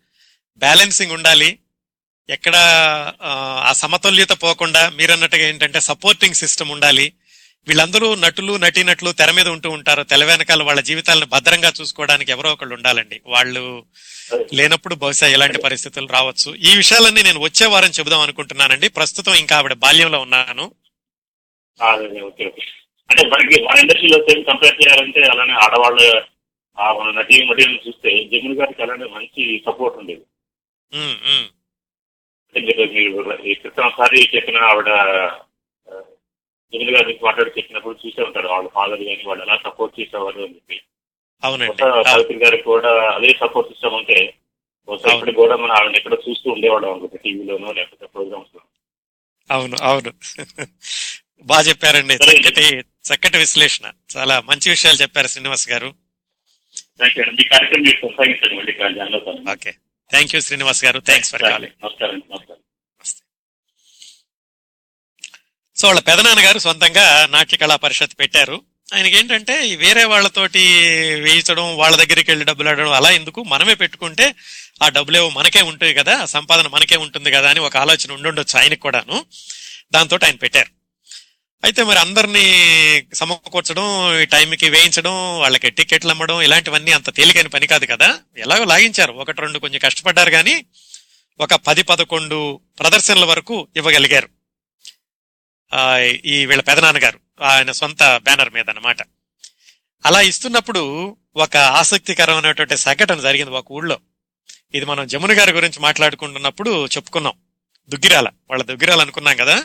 [0.56, 1.58] బ్యాలెన్సింగ్ ఉండాలి.
[2.28, 2.56] ఎక్కడ
[3.22, 7.12] ఆ, ఆ సమతుల్యత పోకుండా మీరన్నట్టుగా ఏంటంటే సపోర్టింగ్ సిస్టమ్ ఉండాలి.
[7.68, 10.02] వీళ్ళందరూ నటులు నటీనటులు తెర మీద ఉంటూ ఉంటారు.
[10.02, 13.20] తెల వెనకాల వాళ్ళ జీవితాలను భద్రంగా చూసుకోవడానికి ఎవరో ఒకళ్ళు ఉండాలండి.
[13.26, 13.84] వాళ్ళు
[14.54, 16.54] లేనప్పుడు బహుశా ఎలాంటి పరిస్థితులు రావచ్చు.
[16.54, 18.88] ఈ విషయాలన్నీ నేను వచ్చే వారం చెబుదాం అనుకుంటున్నానండి.
[18.88, 20.64] ప్రస్తుతం ఇంకా ఆవిడ బాల్యంలో ఉన్నాను.
[23.10, 26.22] అంటే మనకి మన ఇండస్ట్రీలో సేమ్ కంపేర్ చేయాలంటే అలానే ఆడవాళ్ళు
[26.78, 30.24] ఆ మన నటి మటీరియల్ చూస్తే జమున్ గారికి అలానే మంచి సపోర్ట్ ఉండేది.
[32.54, 34.86] మీరు మీరు ఈ క్రితం ఒకసారి చెప్పిన ఆవిడ
[36.72, 38.48] జమున్ గారి గురించి మాట్లాడి చెప్పినప్పుడు చూసే ఉంటారు.
[38.48, 40.80] వాళ్ళ ఫాదర్ కానీ వాళ్ళు ఎలా సపోర్ట్ చేసేవారు అని చెప్పి.
[41.42, 44.18] అవునండి గారికి కూడా అదే సపోర్ట్ సిస్టమ్ ఉంటే
[44.88, 48.62] ఒకసారి కూడా మనం ఆవిడ ఎక్కడ చూస్తూ ఉండేవాళ్ళం అనుకుంటే టీవీలోనో లేకపోతే ప్రోగ్రామ్స్లో
[49.50, 50.10] అవును అవును.
[51.46, 52.14] బాగా చెప్పారండి.
[52.26, 52.64] చక్కటి
[53.08, 53.86] చక్కటి విశ్లేషణ.
[54.14, 55.88] చాలా మంచి విషయాలు చెప్పారు శ్రీనివాస్ గారు.
[59.52, 59.72] ఓకే.
[60.10, 60.98] థ్యాంక్ యూ శ్రీనివాస్ గారు.
[61.00, 61.74] థ్యాంక్స్ ఫర్ కాలింగ్
[65.76, 68.56] సో వాళ్ళ పెదనాన్నగారు సొంతంగా నాట్య కళా పరిషత్ పెట్టారు.
[68.92, 70.62] ఆయనకి ఏంటంటే వేరే వాళ్ళతోటి
[71.20, 73.42] వేయించడం వాళ్ళ దగ్గరికి వెళ్ళి డబ్బులు అడగడం అలా ఎందుకు?
[73.42, 74.34] మనమే పెట్టుకుంటే
[74.82, 79.24] ఆ డబ్బులేవో మనకే ఉంటుంది కదా సంపాదన మనకే ఉంటుంది కదా అని ఒక ఆలోచన ఉండుండొచ్చు ఆయనకు కూడాను.
[79.92, 80.70] దాంతో ఆయన పెట్టారు.
[81.64, 82.46] అయితే మరి అందరినీ
[83.14, 83.84] సమకూర్చడం
[84.20, 88.18] ఈ టైంకి వేయించడం వాళ్ళకి టికెట్లు అమ్మడం ఇలాంటివన్నీ అంత తేలికైన పని కాదు కదా.
[88.38, 89.12] ఎలాగో లాగించారు.
[89.12, 90.64] ఒకటి రెండు కొంచెం కష్టపడ్డారు కానీ
[91.40, 94.28] ఒక పది పదకొండు ప్రదర్శనల వరకు ఇవ్వగలిగారు.
[96.24, 97.20] ఈ వీళ్ళ పెదనాన్నగారు.
[97.42, 98.96] ఆయన సొంత బ్యానర్ మీద అన్నమాట.
[100.06, 103.98] అలా ఇస్తున్నప్పుడు ఒక ఆసక్తికరమైనటువంటి సంఘటన జరిగింది ఒక ఊళ్ళో.
[104.74, 107.32] ఇది మనం జమున గారి గురించి మాట్లాడుకుంటున్నప్పుడు చెప్పుకున్నాం.
[107.88, 109.64] దుగ్గిరాల వాళ్ళ దుగ్గిరాల అనుకున్నాం కదా?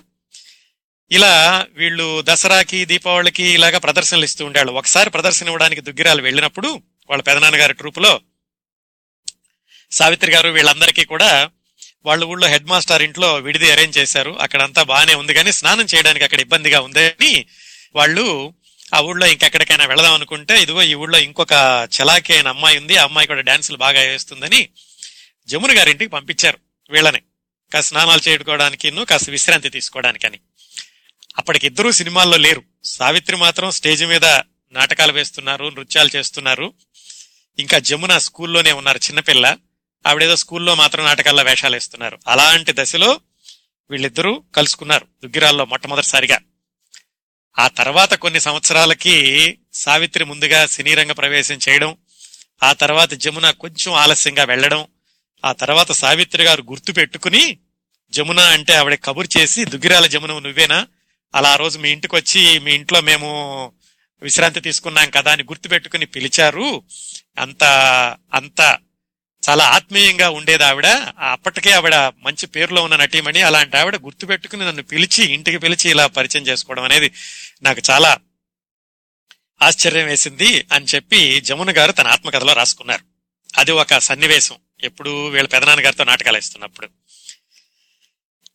[1.11, 4.73] ఇలా వీళ్ళు దసరాకి దీపావళికి ఇలాగా ప్రదర్శనలు ఇస్తూ ఉండేవాళ్ళు.
[4.73, 8.21] ఒకసారి ప్రదర్శన ఇవ్వడానికి దుగ్గిరాలు వెళ్ళినప్పుడు వాళ్ళ పెదనాన్నగారి ట్రూపులో
[9.91, 11.49] సావిత్రి గారు వీళ్ళందరికీ కూడా
[12.05, 14.37] వాళ్ళ ఊళ్ళో హెడ్ మాస్టర్ ఇంట్లో విడిది అరేంజ్ చేశారు.
[14.41, 17.45] అక్కడంతా బాగానే ఉంది కానీ స్నానం చేయడానికి అక్కడ ఇబ్బందిగా ఉందని
[17.95, 18.53] వాళ్ళు
[18.93, 21.51] ఆ ఊళ్ళో ఇంకెక్కడికైనా వెళదాం అనుకుంటే ఇదిగో ఈ ఊళ్ళో ఇంకొక
[22.01, 24.69] చలాకి అయిన అమ్మాయి ఉంది ఆ అమ్మాయి కూడా డాన్సులు బాగా వేస్తుందని
[25.47, 26.59] జమున గారింటికి పంపించారు
[26.89, 27.21] వీళ్ళని.
[27.73, 30.39] కాస్త స్నానాలు చేసుకోవడానికి కాస్త విశ్రాంతి తీసుకోవడానికని.
[31.37, 32.63] అప్పటికి ఇద్దరూ సినిమాల్లో లేరు.
[32.83, 34.25] సావిత్రి మాత్రం స్టేజ్ మీద
[34.71, 36.73] నాటకాలు వేస్తున్నారు నృత్యాలు చేస్తున్నారు.
[37.59, 39.57] ఇంకా జమున స్కూల్లోనే ఉన్నారు చిన్నపిల్ల.
[40.07, 42.19] ఆవిడేదో స్కూల్లో మాత్రం నాటకాల్లో వేషాలు వేస్తున్నారు.
[42.27, 43.19] అలాంటి దశలో
[43.89, 46.39] వీళ్ళిద్దరూ కలుసుకున్నారు దుగ్గిరాల్లో మొట్టమొదటిసారిగా.
[47.57, 49.15] ఆ తర్వాత కొన్ని సంవత్సరాలకి
[49.73, 51.91] సావిత్రి ముందుగా సినీ రంగ ప్రవేశం చేయడం
[52.63, 54.81] ఆ తర్వాత జమున కొంచెం ఆలస్యంగా వెళ్ళడం
[55.43, 57.43] ఆ తర్వాత సావిత్రి గారు గుర్తు పెట్టుకుని
[58.13, 60.79] జమున అంటే ఆవిడ కబురు చేసి దుగ్గిరాల జమున నువ్వేనా?
[61.33, 63.29] అలా ఆ రోజు మీ ఇంటికి వచ్చి మీ ఇంట్లో మేము
[64.21, 66.67] విశ్రాంతి తీసుకున్నాం కదా అని గుర్తు పెట్టుకుని పిలిచారు.
[67.37, 67.63] అంత
[68.33, 68.59] అంత
[69.43, 70.87] చాలా ఆత్మీయంగా ఉండేది ఆవిడ.
[71.33, 71.95] అప్పటికే ఆవిడ
[72.25, 73.41] మంచి పేరులో ఉన్న నటీమణి.
[73.41, 77.09] అలాంటి ఆవిడ గుర్తు పెట్టుకుని నన్ను పిలిచి ఇంటికి పిలిచి ఇలా పరిచయం చేసుకోవడం అనేది
[77.63, 78.17] నాకు చాలా
[79.61, 83.03] ఆశ్చర్యం వేసింది అని చెప్పి జమున గారు తన ఆత్మకథలో రాసుకున్నారు.
[83.57, 84.55] అది ఒక సన్నివేశం.
[84.83, 86.89] ఎప్పుడు వీళ్ళ పెదనాన్న గారితో నాటకాలు వేస్తున్నప్పుడు.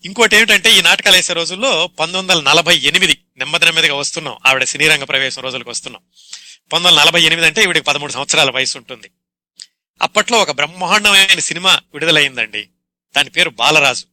[0.04, 4.38] ఇంకోటి ఏమిటంటే ఈ నాటకాలు వేసే రోజుల్లో పంతొమ్మిది వందల నలభై ఎనిమిది నెమ్మది నెమ్మదిగా వస్తున్నాం.
[4.46, 6.02] ఆవిడ సినీ రంగ ప్రవేశం రోజులకు వస్తున్నాం.
[6.02, 9.10] పంతొమ్మిది వందల నలభై ఎనిమిది అంటే ఈవిడికి పదమూడు సంవత్సరాల వయసు ఉంటుంది.
[10.02, 12.68] అప్పట్లో ఒక బ్రహ్మాండమైన సినిమా విడుదలైందండి.
[13.16, 14.06] దాని పేరు బాలరాజు.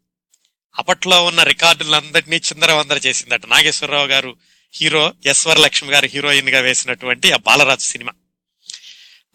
[0.77, 4.35] అప్పట్లో ఉన్న రికార్డులందరినీ చిందరవందర చేసిందట నాగేశ్వరరావు గారు.
[4.73, 8.11] హీరో ఎస్వర్ లక్ష్మి గారు హీరోయిన్గా వేసినటువంటి ఆ బాలరాజు సినిమా.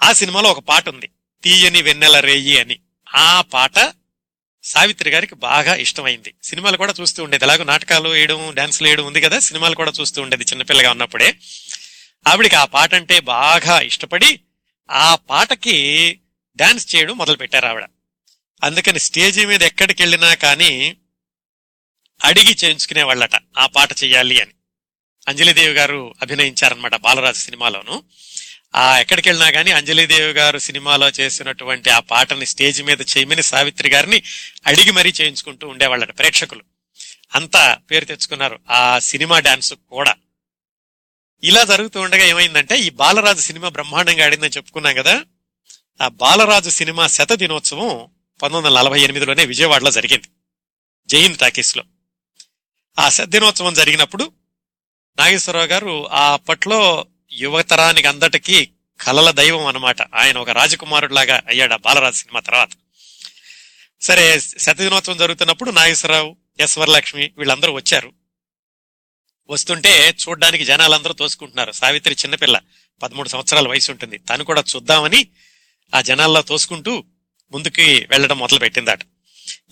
[0.03, 1.11] ఆ సినిమాలో ఒక పాట ఉంది.
[1.45, 2.79] తీయని వెన్నెల రేయి అని.
[3.15, 3.95] ఆ పాట
[4.65, 6.35] సావిత్రి గారికి బాగా ఇష్టమైంది.
[6.43, 7.45] సినిమాలు కూడా చూస్తూ ఉండేది.
[7.45, 11.35] ఎలాగో నాటకాలు వేయడం డాన్సులు వేయడం ఉంది కదా సినిమాలు కూడా చూస్తూ ఉండేది చిన్నపిల్లగా ఉన్నప్పుడే.
[12.29, 14.41] ఆవిడికి ఆ పాట అంటే బాగా ఇష్టపడి
[14.91, 16.19] ఆ పాటకి
[16.57, 17.85] డాన్స్ చేయడం మొదలు పెట్టారు ఆవిడ.
[18.63, 20.97] అందుకని స్టేజీ మీద ఎక్కడికి వెళ్ళినా కానీ
[22.25, 24.53] అడిగి చేయించుకునే వాళ్ళట ఆ పాట చేయాలి అని.
[25.29, 28.03] అంజలిదేవి గారు అభినయించారనమాట బాలరాజు సినిమాలోను.
[28.75, 34.23] ఆ ఎక్కడికి వెళ్ళినా కానీ అంజలిదేవి గారు సినిమాలో చేసినటువంటి ఆ పాటని స్టేజ్ మీద చేయమని సావిత్రి గారిని
[34.67, 36.63] అడిగి మరీ చేయించుకుంటూ ఉండేవాళ్ళట ప్రేక్షకులు.
[37.35, 38.59] అంతా పేరు తెచ్చుకున్నారు.
[38.71, 40.15] ఆ సినిమా డాన్స్ కూడా.
[41.43, 45.25] ఇలా జరుగుతూ ఉండగా ఏమైందంటే ఈ బాలరాజు సినిమా బ్రహ్మాండంగా ఆడిందని చెప్పుకున్నాం కదా.
[46.03, 48.09] ఆ బాలరాజు సినిమా శత దినోత్సవం
[48.43, 50.29] పంతొమ్మిది వందల నలభై ఎనిమిదిలోనే విజయవాడలో జరిగింది.
[51.07, 51.85] జైన్ టాకీస్లో
[52.99, 54.33] ఆ శత దినోత్సవం జరిగినప్పుడు
[55.19, 60.03] నాగేశ్వరరావు గారు ఆ అప్పట్లో యువతరానికి అందటికీ కలల దైవం అన్నమాట.
[60.03, 62.69] ఆయన ఒక రాజకుమారుడిలాగా అయ్యాడు ఆ బాలరాజు సినిమా తర్వాత.
[64.01, 68.13] సరే శతదినోత్సవం జరుగుతున్నప్పుడు నాగేశ్వరరావు ఎస్ వరలక్ష్మి వీళ్ళందరూ వచ్చారు.
[69.51, 71.73] వస్తుంటే చూడ్డానికి జనాలందరూ తోసుకుంటున్నారు.
[71.73, 72.61] సావిత్రి చిన్నపిల్ల
[73.03, 74.19] పదమూడు సంవత్సరాల వయసు ఉంటుంది.
[74.19, 75.27] తను కూడా చూద్దామని
[75.95, 77.05] ఆ జనాల్లో తోసుకుంటూ
[77.53, 79.01] ముందుకి వెళ్ళడం మొదలు పెట్టిందట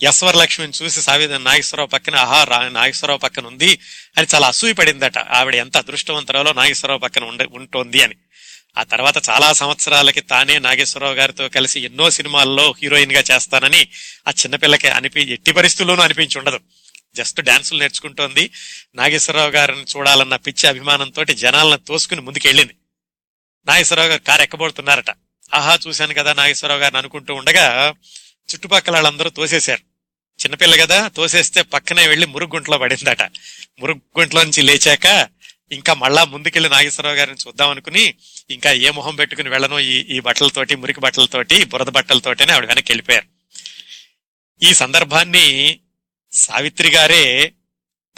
[0.03, 3.79] ఎస్వర్ లక్ష్మిని చూసి సావిత్రి నాగేశ్వరరావు పక్కన ఆహా నాగేశ్వరరావు పక్కన ఉంది
[4.17, 5.17] అని చాలా అసూయ పడిందట.
[5.17, 8.15] ఆవిడ ఎంత అదృష్టవంతరాలో నాగేశ్వరరావు పక్కన ఉండ ఉంటోంది అని.
[8.77, 13.87] ఆ తర్వాత చాలా సంవత్సరాలకి తానే నాగేశ్వరరావు గారితో కలిసి ఎన్నో సినిమాల్లో హీరోయిన్గా చేస్తానని
[14.27, 16.59] ఆ చిన్నపిల్లకి అనిపి ఎట్టి పరిస్థితుల్లోనూ అనిపించి ఉండదు.
[17.15, 18.49] జస్ట్ డాన్సులు నేర్చుకుంటోంది.
[18.95, 22.75] నాగేశ్వరరావు గారిని చూడాలన్న పిచ్చి అభిమానంతో జనాలను తోసుకుని ముందుకెళ్ళింది.
[23.65, 25.09] నాగేశ్వరరావు గారు కారు ఎక్కబోతున్నారట
[25.53, 27.93] ఆహా చూశాను కదా నాగేశ్వరరావు గారిని అనుకుంటూ ఉండగా
[28.51, 29.81] చుట్టుపక్కల వాళ్ళందరూ తోసేశారు.
[30.41, 33.21] చిన్నపిల్ల కదా తోసేస్తే పక్కనే వెళ్ళి మురుగుంట్లో పడిందట.
[33.79, 35.29] మురుగుంట్లో నుంచి లేచాక
[35.71, 38.13] ఇంకా మళ్ళా ముందుకెళ్ళి నాగేశ్వరరావు గారిని చూద్దాం అనుకుని
[38.49, 43.27] ఇంకా ఏ మొహం పెట్టుకుని వెళ్ళను ఈ ఈ బట్టలతోటి మురికి బట్టలతోటి బురద బట్టలతోటనే ఆవిడ వెనక్కి వెళ్ళిపోయారు.
[44.63, 45.79] ఈ సందర్భాన్ని
[46.31, 47.53] సావిత్రి గారే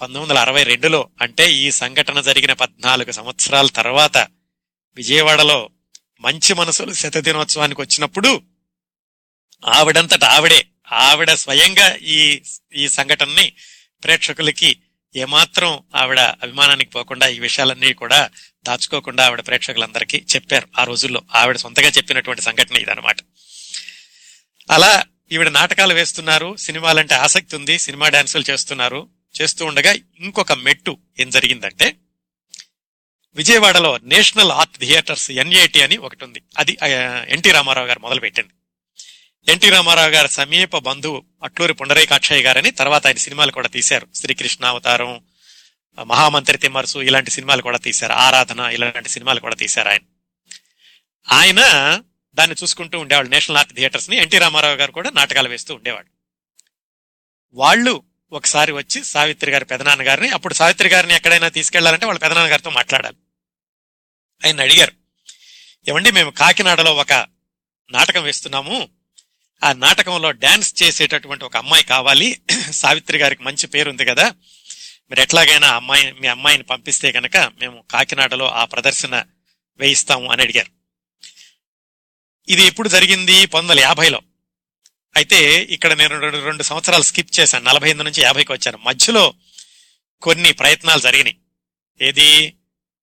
[0.02, 4.18] పంతొమ్మిది వందల అరవై రెండులో అంటే ఈ సంఘటన జరిగిన పద్నాలుగు సంవత్సరాల తర్వాత
[4.96, 5.70] విజయవాడలో
[6.22, 8.42] మంచి మనసులు శత దినోత్సవానికి వచ్చినప్పుడు
[9.66, 12.42] ఆవిడంతట ఆవిడే ఆవిడ స్వయంగా ఈ
[12.75, 13.54] ఈ సంఘటనని
[14.04, 14.70] ప్రేక్షకులకి
[15.16, 18.29] ఏమాత్రం ఆవిడ అభిమానానికి పోకుండా ఈ విషయాలన్నీ కూడా
[18.66, 20.67] దాచుకోకుండా ఆవిడ ప్రేక్షకులందరికీ చెప్పారు.
[20.79, 23.17] ఆ రోజుల్లో ఆవిడ సొంతగా చెప్పినటువంటి సంఘటన ఇదనమాట
[24.70, 24.92] అలా
[25.32, 29.09] ఈవిడ నాటకాలు వేస్తున్నారు సినిమాలంటే ఆసక్తి ఉంది సినిమా డాన్సులు చేస్తున్నారు
[29.42, 31.96] చేస్తూ ఉండగా ఇంకొక మెట్టు ఏం జరిగిందంటే
[33.36, 36.42] విజయవాడలో నేషనల్ ఆర్ట్ థియేటర్స్ ఎన్ఏటి అని ఒకటి ఉంది.
[36.58, 36.78] అది
[37.28, 38.54] ఎన్టీ రామారావు గారు మొదలు పెట్టింది
[39.47, 44.08] ఎన్టీ రామారావు గారి సమీప బంధువు అట్లూరి పుండరీకాక్షయ్య గారని తర్వాత ఆయన సినిమాలు కూడా తీశారు.
[44.16, 45.24] శ్రీకృష్ణ అవతారం
[46.04, 48.13] మహామంత్రి తిమ్మర్సు ఇలాంటి సినిమాలు కూడా తీశారు.
[48.13, 50.01] ఆరాధన ఇలాంటి సినిమాలు కూడా తీశారు ఆయన.
[51.32, 51.59] ఆయన
[52.34, 53.32] దాన్ని చూసుకుంటూ ఉండేవాళ్ళు.
[53.32, 56.08] నేషనల్ ఆర్ట్ థియేటర్స్ని ఎన్టీ రామారావు గారు కూడా నాటకాలు వేస్తూ ఉండేవాడు
[57.54, 62.70] వాళ్ళు ఒకసారి వచ్చి సావిత్రి గారి పెదనాన్న గారిని అప్పుడు సావిత్రి గారిని ఎక్కడైనా తీసుకెళ్ళాలంటే వాళ్ళ పెదనాన్న గారితో
[62.70, 63.17] మాట్లాడాలి.
[64.46, 64.92] ఆయన అడిగారు
[65.88, 67.13] ఏమండి మేము కాకినాడలో ఒక
[67.92, 68.89] నాటకం వేస్తున్నాము.
[69.64, 72.42] ఆ నాటకంలో డాన్స్ చేసేటటువంటి ఒక అమ్మాయి కావాలి.
[72.72, 74.30] సావిత్రి గారికి మంచి పేరు ఉంది కదా.
[75.10, 79.24] మీరు ఎట్లాగైనా అమ్మాయి మీ అమ్మాయిని పంపిస్తే కనుక మేము కాకినాడలో ఆ ప్రదర్శన
[79.78, 80.72] వేయిస్తాము అని అడిగారు.
[82.50, 83.46] ఇది ఎప్పుడు జరిగింది?
[83.46, 84.22] పంతొమ్మిది వందల యాభైలో.
[85.16, 87.66] అయితే ఇక్కడ నేను రెండు రెండు సంవత్సరాలు స్కిప్ చేశాను.
[87.66, 88.78] నలభై ఎనిమిది నుంచి యాభైకి వచ్చాను.
[88.78, 89.34] మధ్యలో
[90.22, 91.38] కొన్ని ప్రయత్నాలు జరిగినాయి.
[92.02, 92.56] ఏది?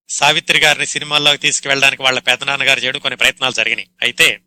[0.09, 3.01] సావిత్రి గారిని సినిమాల్లోకి తీసుకువెళ్ళడానికి వాళ్ళ పెదనాన్నగారు చేయడం.
[3.01, 3.89] కొన్ని ప్రయత్నాలు జరిగినాయి.
[4.03, 4.41] అయితే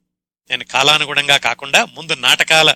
[0.49, 2.75] నేను కాలానుగుణంగా కాకుండా ముందు నాటకాల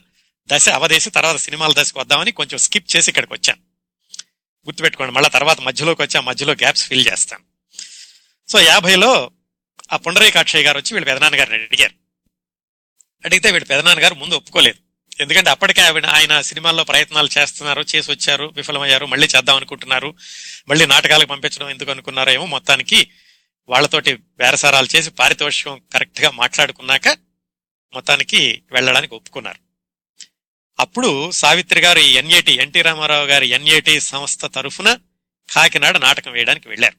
[0.50, 3.62] దశ అవదేసి తర్వాత సినిమాల దశకు వద్దామని కొంచెం స్కిప్ చేసి ఇక్కడికి వచ్చాను.
[4.66, 7.44] గుర్తుపెట్టుకోండి మళ్ళీ తర్వాత మధ్యలోకి వచ్చి ఆ మధ్యలో గ్యాప్స్ ఫిల్ చేస్తాను.
[8.52, 9.32] సో యాభైలో
[9.94, 11.94] ఆ పుండరీకాక్షయ్య గారు వచ్చి వీళ్ళ పెదనాన్నగారిని అడిగారు.
[13.26, 14.78] అడిగితే వీళ్ళ పెదనాన్నగారు ముందు ఒప్పుకోలేదు.
[15.22, 20.16] ఎందుకంటే అప్పటికే ఆవిడ ఆయన సినిమాల్లో ప్రయత్నాలు చేస్తున్నారు చేసి వచ్చారు విఫలమయ్యారు మళ్ళీ చేద్దాం అనుకుంటున్నారు
[20.70, 23.12] మళ్ళీ నాటకాలకు పంపించడం ఎందుకు అనుకున్నారో ఏమో మొత్తానికి
[23.70, 27.08] వాళ్ళతోటి బేరసారాలు చేసి పారితోషికం కరెక్ట్గా మాట్లాడుకున్నాక
[27.94, 29.60] మొత్తానికి వెళ్ళడానికి ఒప్పుకున్నారు.
[30.80, 34.98] అప్పుడు సావిత్రి గారు ఈ ఎన్ఏటి ఎన్టీ రామారావు గారి ఎన్ఏటి సంస్థ తరఫున
[35.52, 36.96] కాకినాడ నాటకం వేయడానికి వెళ్ళారు.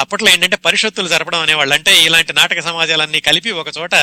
[0.00, 3.94] అప్పట్లో ఏంటంటే పరిషత్తులు జరపడం అనేవాళ్ళు అంటే ఇలాంటి నాటక సమాజాలన్నీ కలిపి ఒక చోట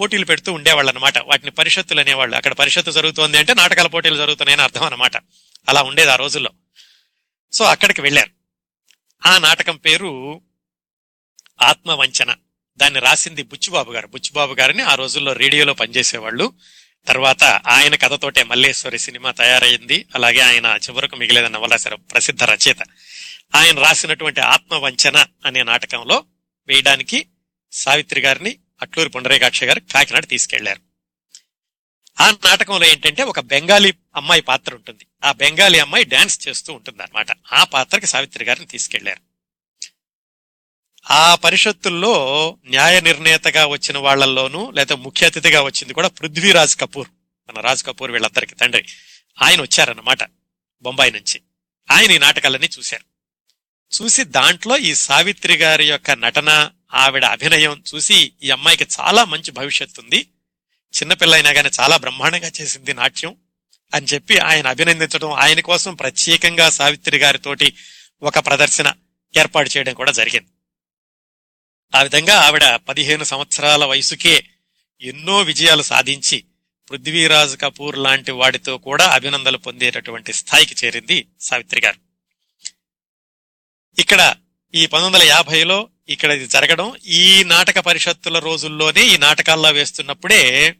[0.00, 2.36] పోటీలు పెడుతూ ఉండేవాళ్ళు అనమాట వాటిని పరిషత్తులు అనేవాళ్ళు.
[2.36, 5.16] అక్కడ పరిషత్తు జరుగుతోంది అంటే నాటకాల పోటీలు జరుగుతున్నాయని అర్థం అనమాట.
[5.68, 6.50] అలా ఉండేది ఆ రోజుల్లో.
[7.52, 8.30] సో అక్కడికి వెళ్ళారు.
[9.26, 10.42] ఆ నాటకం పేరు
[11.62, 12.34] ఆత్మవంచన.
[12.76, 14.06] దాన్ని రాసింది బుచ్చిబాబు గారు.
[14.06, 16.52] బుచ్చిబాబు గారిని ఆ రోజుల్లో రేడియోలో పనిచేసేవాళ్ళు.
[17.08, 20.06] తర్వాత ఆయన కథతోటే మల్లేశ్వరి సినిమా తయారైంది.
[20.14, 22.76] అలాగే ఆయన చివరకు మిగిలేదన్న వల్ల ప్రసిద్ధ రచయిత.
[23.54, 26.24] ఆయన రాసినటువంటి ఆత్మవంచన అనే నాటకంలో
[26.68, 27.26] వేయడానికి
[27.72, 30.80] సావిత్రి గారిని అట్లూరి పుండరేకాక్ష గారు కాకినాడ తీసుకెళ్ళారు.
[32.20, 35.06] ఆ నాటకంలో ఏంటంటే ఒక బెంగాలీ అమ్మాయి పాత్ర ఉంటుంది.
[35.24, 39.31] ఆ బెంగాలీ అమ్మాయి డాన్స్ చేస్తూ ఉంటుంది అనమాట ఆ పాత్రకి సావిత్రి గారిని తీసుకెళ్ళారు.
[41.10, 47.08] ఆ పరిషత్తుల్లో న్యాయ నిర్ణేతగా వచ్చిన వాళ్ళల్లోనూ లేదా ముఖ్య అతిథిగా వచ్చింది కూడా పృథ్వీరాజ్ కపూర్.
[47.48, 48.84] మన రాజ్ కపూర్ వీళ్ళందరికీ తండ్రి.
[49.42, 50.18] ఆయన వచ్చారన్నమాట
[50.82, 51.40] బొంబాయి నుంచి.
[51.90, 53.12] ఆయన ఈ నాటకాలన్నీ చూశారు.
[54.02, 60.00] చూసి దాంట్లో ఈ సావిత్రి గారి యొక్క నటన ఆవిడ అభినయం చూసి ఈ అమ్మాయికి చాలా మంచి భవిష్యత్తు
[60.00, 60.26] ఉంది.
[60.96, 63.36] చిన్నపిల్ల అయినా కానీ చాలా బ్రహ్మాండంగా చేసింది నాట్యం
[63.94, 67.74] అని చెప్పి ఆయన అభినందించడం ఆయన కోసం ప్రత్యేకంగా సావిత్రి గారితోటి
[68.22, 68.92] ఒక ప్రదర్శన
[69.38, 70.48] ఏర్పాటు చేయడం కూడా జరిగింది.
[71.94, 74.44] ఆ విధంగా ఆవిడ పదిహేను సంవత్సరాల వయసుకే
[75.00, 76.44] ఎన్నో విజయాలు సాధించి
[76.90, 81.98] పృథ్వీరాజ్ కపూర్ లాంటి వాడితో కూడా అభినందనలు పొందేటటువంటి స్థాయికి చేరింది సావిత్రి గారు.
[83.98, 84.34] ఇక్కడ
[84.74, 90.74] ఈ పంతొమ్మిది వందల యాభైలో ఇక్కడ ఇది జరగడం ఈ నాటక పరిషత్తుల రోజుల్లోనే ఈ నాటకాల్లో వేస్తున్నప్పుడే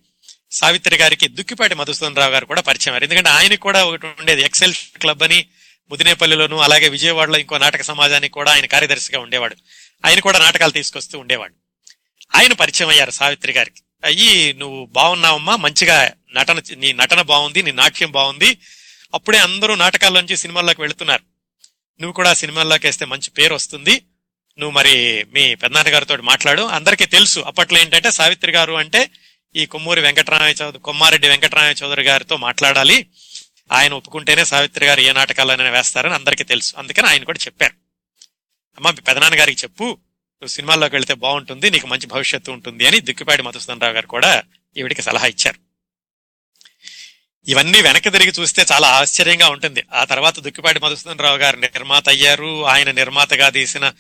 [0.51, 3.05] సావిత్రి గారికి దుక్కిపాటి మధుసూదన్ రావు గారు కూడా పరిచయం అయ్యారు.
[3.05, 5.47] ఎందుకంటే ఆయనకు కూడా ఒకటి ఉండేది ఎక్సెల్ క్లబ్ అని
[5.91, 9.57] ముదినేపల్లిలోను అలాగే విజయవాడలో ఇంకో నాటక సమాజానికి కూడా ఆయన కార్యదర్శిగా ఉండేవాడు.
[10.05, 11.55] ఆయన కూడా నాటకాలు తీసుకొస్తూ ఉండేవాడు.
[12.35, 13.83] ఆయన పరిచయం అయ్యారు సావిత్రి గారికి.
[14.05, 18.59] అయ్యి నువ్వు బాగున్నావమ్మా మంచిగా నటన నీ నటన బాగుంది నీ నాట్యం బాగుంది.
[19.15, 21.23] అప్పుడే అందరూ నాటకాల్లోంచి సినిమాల్లోకి వెళుతున్నారు.
[22.01, 24.05] నువ్వు కూడా సినిమాల్లోకి వేస్తే మంచి పేరు వస్తుంది.
[24.59, 26.63] నువ్వు మరి మీ పెద్దనాన్నగారితో మాట్లాడు.
[26.63, 27.41] అందరికీ తెలుసు.
[27.41, 29.11] అప్పట్లో ఏంటంటే సావిత్రి గారు అంటే
[29.57, 33.07] ఈ కొమ్మూరి వెంకటరామయ్య చౌదరి కొమ్మారెడ్డి వెంకటరామయ్య చౌదరి గారితో మాట్లాడాలి.
[33.73, 36.75] ఆయన ఒప్పుకుంటేనే సావిత్రి గారు ఏ నాటకాలైనా వేస్తారని అందరికీ తెలుసు.
[36.79, 37.82] అందుకని ఆయన కూడా చెప్పారు.
[38.79, 39.85] అమ్మ పెదనాన్నగారికి పెదనాన్న గారికి చెప్పు.
[40.43, 44.43] నువ్వు సినిమాల్లోకి వెళితే బాగుంటుంది నీకు మంచి భవిష్యత్తు ఉంటుంది అని దిక్కుపాటి మధుసూదనరావు గారు కూడా
[44.77, 45.59] ఈవిడికి సలహా ఇచ్చారు.
[47.49, 49.83] ఇవన్నీ వెనక్కి తిరిగి చూస్తే చాలా ఆశ్చర్యంగా ఉంటుంది.
[49.93, 52.65] ఆ తర్వాత దుక్కిపాటి మధుసూదనరావు గారు నిర్మాత అయ్యారు.
[52.65, 53.93] ఆయన నిర్మాతగా తీసిన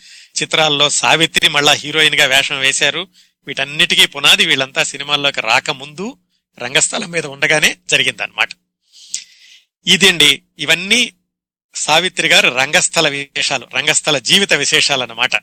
[0.42, 3.08] చిత్రాల్లో సావిత్రి మళ్ళా హీరోయిన్గా వేషం వేశారు.
[3.46, 6.16] వీటన్నిటికీ పునాది వీళ్ళంతా సినిమాల్లోకి రాకముందు
[6.58, 8.48] రంగస్థలం మీద ఉండగానే జరిగిందనమాట
[9.86, 11.12] ఇదండి ఇవన్నీ
[11.74, 15.36] సావిత్రి గారు రంగస్థల విశేషాలు రంగస్థల జీవిత విశేషాలు అన్నమాట.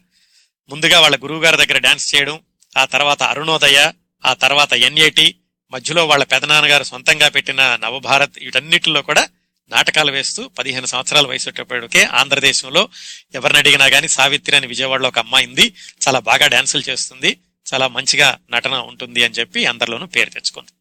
[0.69, 2.39] ముందుగా వాళ్ళ గురువు గారి దగ్గర డాన్స్ చేయడం
[2.77, 3.91] ఆ తర్వాత అరుణోదయ
[4.25, 5.35] ఆ తర్వాత ఎన్ఏటి
[5.71, 9.29] మధ్యలో వాళ్ళ పెదనాన్నగారు సొంతంగా పెట్టిన నవభారత్ వీటన్నిటిలో కూడా
[9.69, 12.89] నాటకాలు వేస్తూ పదిహేను సంవత్సరాల వయసుకే ఆంధ్రదేశంలో
[13.35, 15.73] ఎవరిని అడిగినా కానీ సావిత్రి అని విజయవాడలో ఒక అమ్మాయి ఉంది.
[16.07, 17.37] చాలా బాగా డాన్సులు చేస్తుంది.
[17.73, 20.71] చాలా మంచిగా నటన ఉంటుంది అని చెప్పి అందరిలోనూ పేరు తెచ్చుకుంది.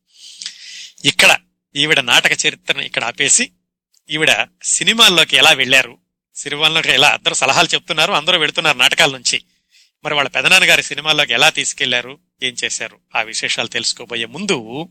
[1.08, 1.36] ఇక్కడ
[1.76, 3.50] ఈవిడ నాటక చరిత్రను ఇక్కడ ఆపేసి
[4.10, 5.98] ఈవిడ సినిమాల్లోకి ఎలా వెళ్ళారు
[6.34, 7.08] సినిమాల్లోకి ఎలా?
[7.08, 9.42] అందరూ సలహాలు చెప్తున్నారు అందరూ వెళుతున్నారు నాటకాల నుంచి.
[10.04, 12.18] మరి వాళ్ళ పెదనాన్న గారి సినిమాల్లోకి ఎలా తీసుకెళ్ళారు?
[12.42, 12.98] ఏం చేశారు?
[13.16, 14.88] ఆ విశేషాలు తెలుసుకోబోయే ముందు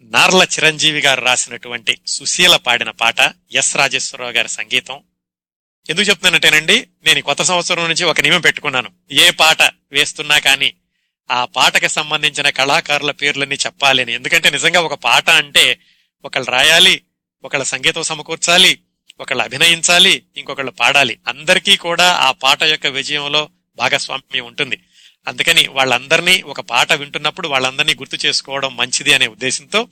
[0.00, 3.16] నార్ల చిరంజీవి గారు రాసినటువంటి సుశీల పాడిన పాట
[3.52, 5.00] ఎస్ రాజేశ్వరరావు గారి సంగీతం.
[5.90, 8.90] ఎందుకు చెప్తున్నానంటేనండి నేను కొత్త సంవత్సరం నుంచి ఒక నియమం పెట్టుకున్నాను.
[9.12, 10.74] ఏ పాట వేస్తున్నా కానీ
[11.30, 14.12] ఆ పాటకి సంబంధించిన కళాకారుల పేర్లన్నీ చెప్పాలి అని.
[14.12, 15.80] ఎందుకంటే నిజంగా ఒక పాట అంటే
[16.24, 17.02] ఒకళ్ళు రాయాలి
[17.44, 18.80] ఒకళ్ళ సంగీతం సమకూర్చాలి
[19.20, 21.18] ఒకళ్ళు అభినయించాలి ఇంకొకళ్ళు పాడాలి.
[21.28, 24.80] అందరికీ కూడా ఆ పాట యొక్క విజయంలో భాగస్వామ్యం ఉంటుంది.
[25.28, 29.88] అందుకని వాళ్ళందరినీ ఒక పాట వింటున్నప్పుడు వాళ్ళందరినీ గుర్తు చేసుకోవడం మంచిది అనే ఉద్దేశంతో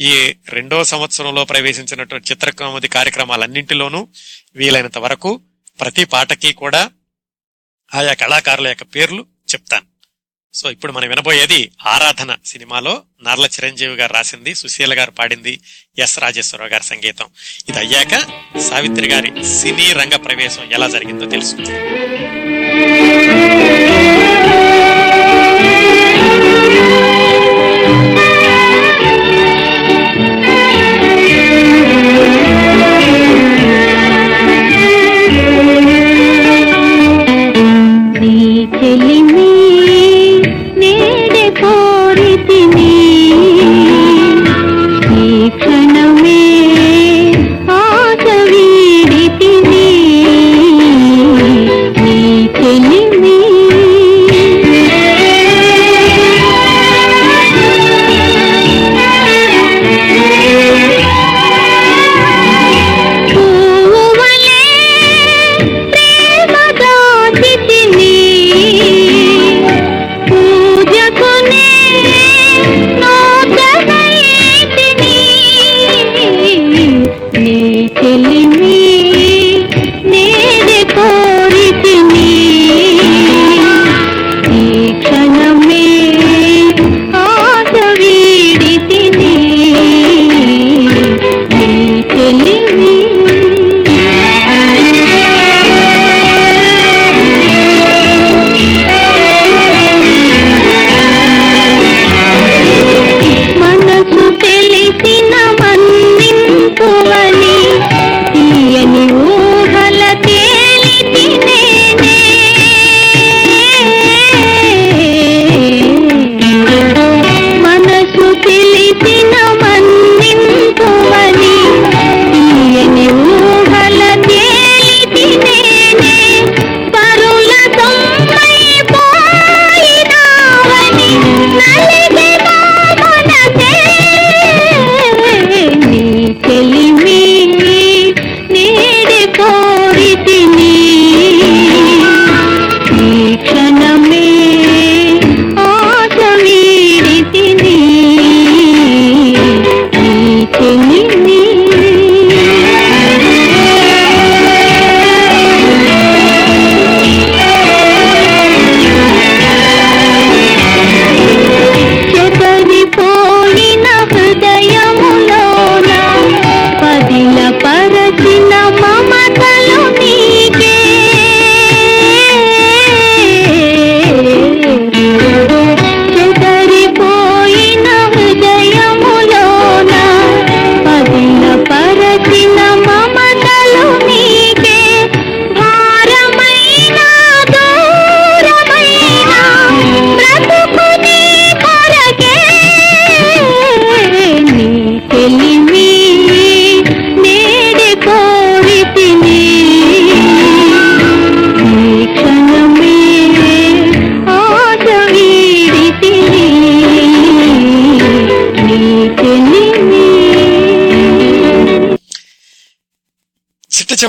[0.00, 4.08] ఈ రెండో సంవత్సరంలో ప్రవేశించినటువంటి చిత్రకౌముది కార్యక్రమాలన్నింటిలోనూ
[4.56, 5.40] వీలైనంత వరకు
[5.80, 6.90] ప్రతి పాటకి కూడా
[7.94, 9.89] ఆయా కళాకారుల యొక్క పేర్లు చెప్తాను.
[10.54, 15.60] సో ఇప్పుడు మనం వినబోయేది ఆరాధన సినిమాలో నర్ల చిరంజీవి గారు రాసింది సుశీల గారు పాడింది
[15.98, 17.26] ఎస్ రాజేశ్వరరావు గారి సంగీతం.
[17.68, 18.14] ఇది అయ్యాక
[18.60, 21.76] సావిత్రి గారి సినీ రంగ ప్రవేశం ఎలా జరిగిందో తెలుసుకుందాం.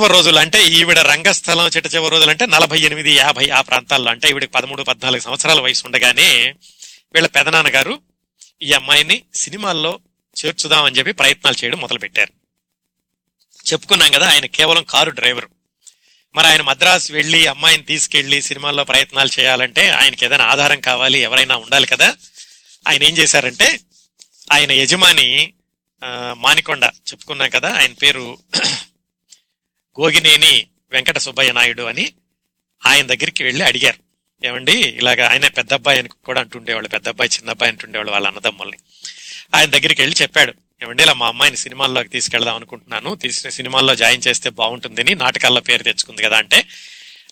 [0.01, 4.11] చివరి రోజులు అంటే ఈవిడ రంగస్థలం చిట్ట చివరి రోజులు అంటే నలభై ఎనిమిది యాభై ఆ ప్రాంతాల్లో.
[4.11, 6.55] అంటే ఈవిడకి పదమూడు పద్నాలుగు సంవత్సరాల వయసు ఉండగానే
[7.13, 8.01] వీళ్ళ పెదనాన్నగారు
[8.61, 9.99] ఈ అమ్మాయిని సినిమాల్లో
[10.35, 12.33] చేర్చుదామని చెప్పి ప్రయత్నాలు చేయడం మొదలుపెట్టారు.
[13.71, 15.49] చెప్పుకున్నాం కదా ఆయన కేవలం కారు డ్రైవరు.
[16.35, 21.87] మరి ఆయన మద్రాసు వెళ్ళి అమ్మాయిని తీసుకెళ్ళి సినిమాల్లో ప్రయత్నాలు చేయాలంటే ఆయనకి ఏదైనా ఆధారం కావాలి ఎవరైనా ఉండాలి
[21.87, 22.15] కదా.
[22.87, 23.79] ఆయన ఏం చేశారంటే
[24.51, 25.53] ఆయన యజమాని
[26.33, 28.37] మానికొండ చెప్పుకున్నాం కదా ఆయన పేరు
[29.99, 32.13] గోగినేని వెంకట సుబ్బయ్య నాయుడు అని
[32.85, 34.11] ఆయన దగ్గరికి వెళ్ళి అడిగారు.
[34.47, 38.77] ఏమండి ఇలాగా ఆయన పెద్ద అబ్బాయి అని కూడా అంటుండేవాళ్ళు పెద్ద అబ్బాయి చిన్న అబ్బాయి అంటుండేవాళ్ళు వాళ్ళ అన్నదమ్ముల్ని.
[39.55, 40.53] ఆయన దగ్గరికి వెళ్ళి చెప్పాడు
[40.83, 46.23] ఏమండి ఇలా మా అమ్మాయిని సినిమాల్లోకి తీసుకెళ్దాం అనుకుంటున్నాను తీసిన సినిమాల్లో జాయిన్ చేస్తే బాగుంటుందని నాటకాల్లో పేరు తెచ్చుకుంది
[46.23, 46.65] కదా అంటే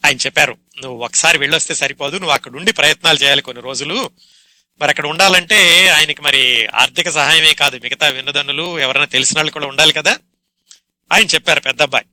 [0.05, 0.57] ఆయన చెప్పారు.
[0.81, 4.11] నువ్వు ఒకసారి వెళ్ళొస్తే సరిపోదు నువ్వు అక్కడ ఉండి ప్రయత్నాలు చేయాలి కొన్ని రోజులు.
[4.81, 9.93] మరి అక్కడ ఉండాలంటే ఆయనకి మరి ఆర్థిక సహాయమే కాదు మిగతా విన్నదన్నులు ఎవరైనా తెలిసిన వాళ్ళు కూడా ఉండాలి
[9.93, 10.17] కదా
[11.13, 12.05] ఆయన చెప్పారు పెద్ద అబ్బాయి.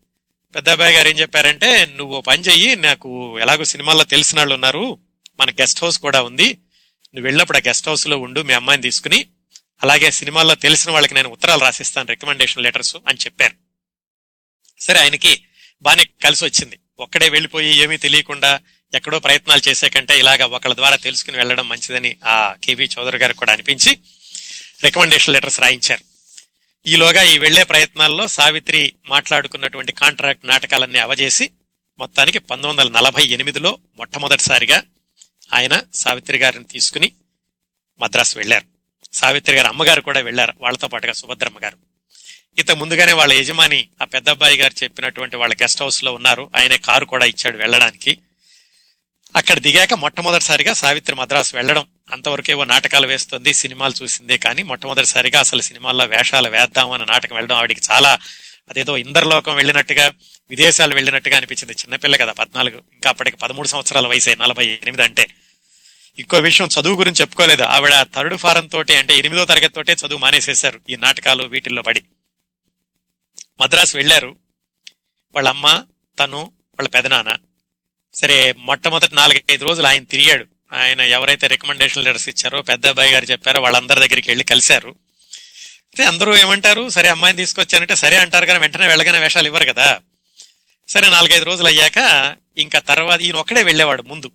[0.57, 4.99] పెద్ద అబ్బాయి గారు ఏం చెప్పారంటే నువ్వు పని చెయ్యి నాకు ఎలాగో సినిమాల్లో తెలిసిన వాళ్ళు ఉన్నారు
[5.41, 6.47] మన గెస్ట్ హౌస్ కూడా ఉంది
[7.15, 9.27] నువ్వు వెళ్ళినప్పుడు ఆ గెస్ట్ హౌస్లో ఉండు మీ అమ్మాయిని తీసుకుని
[9.83, 13.55] అలాగే సినిమాల్లో తెలిసిన వాళ్ళకి నేను ఉత్తరాలు రాసిస్తాను రికమెండేషన్ లెటర్స్ అని చెప్పారు.
[14.81, 15.45] సరే ఆయనకి
[15.83, 16.79] బాగానే కలిసి వచ్చింది.
[16.99, 18.61] ఒక్కడే వెళ్ళిపోయి ఏమీ తెలియకుండా
[18.95, 23.53] ఎక్కడో ప్రయత్నాలు చేసే కంటే ఇలాగ ఒకళ్ళ ద్వారా తెలుసుకుని వెళ్ళడం మంచిదని ఆ కేవీ చౌదరి గారికి కూడా
[23.53, 23.99] అనిపించి
[24.85, 26.16] రికమెండేషన్ లెటర్స్ రాయించారు.
[26.87, 31.51] ఈలోగా ఈ వెళ్ళే ప్రయత్నాల్లో సావిత్రి మాట్లాడుకున్నటువంటి కాంట్రాక్ట్ నాటకాలన్నీ అవజేసి
[31.99, 34.83] మొత్తానికి పంతొమ్మిది వందల నలభై ఎనిమిదిలో మొట్టమొదటిసారిగా
[35.53, 37.13] ఆయన సావిత్రి గారిని తీసుకుని
[38.01, 38.65] మద్రాసు వెళ్ళారు.
[39.13, 41.79] సావిత్రి గారి అమ్మగారు కూడా వెళ్ళారు వాళ్ళతో పాటుగా సుభద్రమ్మ గారు.
[42.59, 46.51] ఇంత ముందుగానే వాళ్ళ యజమాని ఆ పెద్ద అబ్బాయి గారు చెప్పినటువంటి వాళ్ళ గెస్ట్ హౌస్లో ఉన్నారు.
[46.57, 48.19] ఆయనే కారు కూడా ఇచ్చాడు వెళ్ళడానికి.
[49.37, 56.05] అక్కడ దిగాక మొట్టమొదటిసారిగా సావిత్రి మద్రాసు వెళ్ళడం అంతవరకేవో నాటకాలు వేస్తుంది సినిమాలు చూసిందే కానీ మొట్టమొదటిసారిగా అసలు సినిమాల్లో
[56.05, 58.19] వేషాలు వేద్దాం అన్న నాటకం వెళ్ళడం ఆవిడికి చాలా
[58.69, 60.15] అదేదో ఇందర్లోకం వెళ్ళినట్టుగా
[60.51, 61.73] విదేశాలు వెళ్ళినట్టుగా అనిపించింది.
[61.73, 65.27] చిన్నపిల్ల కదా పద్నాలుగు ఇంకా అప్పటికి పదమూడు సంవత్సరాల వయసు నలభై ఎనిమిది అంటే.
[66.19, 67.63] ఇంకో విషయం చదువు గురించి చెప్పుకోలేదు.
[67.63, 72.03] ఆవిడ థర్డ్ ఫారం తోటి అంటే ఎనిమిదో తరగతి తోటే చదువు మానేసేశారు ఈ నాటకాలు వీటిల్లో పడి.
[73.61, 74.37] మద్రాసు వెళ్ళారు.
[75.35, 75.85] వాళ్ళ అమ్మ
[76.19, 77.37] తను వాళ్ళ పెదనాన్న.
[78.15, 80.56] సరే మొట్టమొదటి నాలుగైదు రోజులు ఆయన తిరిగాడు.
[80.73, 84.89] ఆయన ఎవరైతే రికమెండేషన్ లెటర్స్ ఇచ్చారో పెద్ద అబ్బాయి గారు చెప్పారో వాళ్ళందరి దగ్గరికి వెళ్ళి కలిశారు.
[84.89, 86.89] అయితే అందరూ ఏమంటారు?
[86.89, 90.01] సరే అమ్మాయిని తీసుకొచ్చానంటే సరే అంటారు కానీ వెంటనే వెళ్ళగానే వేషాలు ఇవ్వరు కదా.
[90.89, 91.99] సరే నాలుగైదు రోజులు అయ్యాక
[92.59, 94.31] ఇంకా తర్వాత ఈయన ఒక్కడే వెళ్ళేవాడు ముందు.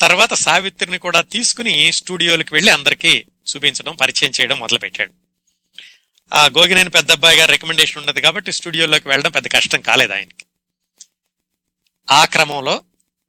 [0.00, 3.24] తర్వాత సావిత్రిని కూడా తీసుకుని స్టూడియోలకు వెళ్ళి అందరికీ
[3.54, 5.12] చూపించడం పరిచయం చేయడం మొదలుపెట్టాడు.
[6.34, 10.44] ఆ గోగినేని పెద్ద అబ్బాయి గారు రికమెండేషన్ ఉన్నది కాబట్టి స్టూడియోలోకి వెళ్ళడం పెద్ద కష్టం కాలేదు ఆయనకి.
[12.10, 12.82] ఆ క్రమంలో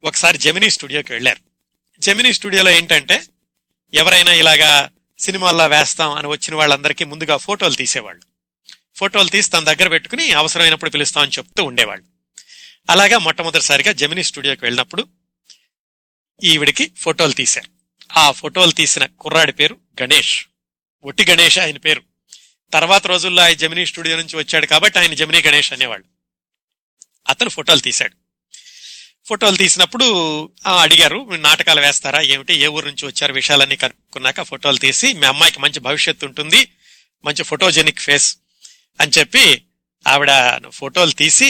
[0.04, 1.47] ఒకసారి జెమినీ స్టూడియోకి వెళ్ళారు.
[2.00, 3.24] జెమినీ స్టూడియోలో ఏంటంటే
[3.94, 8.22] ఎవరైనా ఇలాగా సినిమాల్లో వేస్తాం అని వచ్చిన వాళ్ళందరికీ ముందుగా ఫోటోలు తీసేవాళ్ళు.
[8.96, 12.06] ఫోటోలు తీసి తన దగ్గర పెట్టుకుని అవసరమైనప్పుడు పిలుస్తామని చెప్తూ ఉండేవాళ్ళు.
[12.90, 15.08] అలాగా మొట్టమొదటిసారిగా జెమినీ స్టూడియోకి వెళ్ళినప్పుడు
[16.44, 17.70] ఈవిడికి ఫోటోలు తీశారు.
[18.18, 20.46] ఆ ఫోటోలు తీసిన కుర్రాడి పేరు గణేష్.
[21.04, 22.04] ఒట్టి గణేష్ ఆయన పేరు.
[22.74, 26.06] తర్వాత రోజుల్లో ఆయన జమినీ స్టూడియో నుంచి వచ్చాడు కాబట్టి ఆయన జమినీ గణేష్ అనేవాళ్ళు.
[27.30, 28.27] అతను ఫోటోలు తీశాడు.
[29.28, 30.06] ఫోటోలు తీసినప్పుడు
[30.84, 35.60] అడిగారు "మీరు నాటకాలు వేస్తారా ఏమిటి ఏ ఊరు నుంచి వచ్చారు విషయాలన్నీ కనుక్కున్నాక ఫోటోలు తీసి మీ అమ్మాయికి
[35.60, 36.62] మంచి భవిష్యత్తు ఉంటుంది
[37.24, 38.30] మంచి ఫోటోజెనిక్ ఫేస్
[39.00, 39.44] అని చెప్పి
[40.06, 40.32] ఆవిడ
[40.74, 41.50] ఫోటోలు తీసి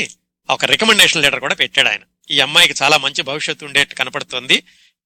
[0.49, 2.03] ఒక రికమెండేషన్ లెటర్ కూడా పెట్టాడు ఆయన.
[2.31, 4.57] ఈ అమ్మాయికి చాలా మంచి భవిష్యత్తు ఉండేట్టు కనపడుతుంది.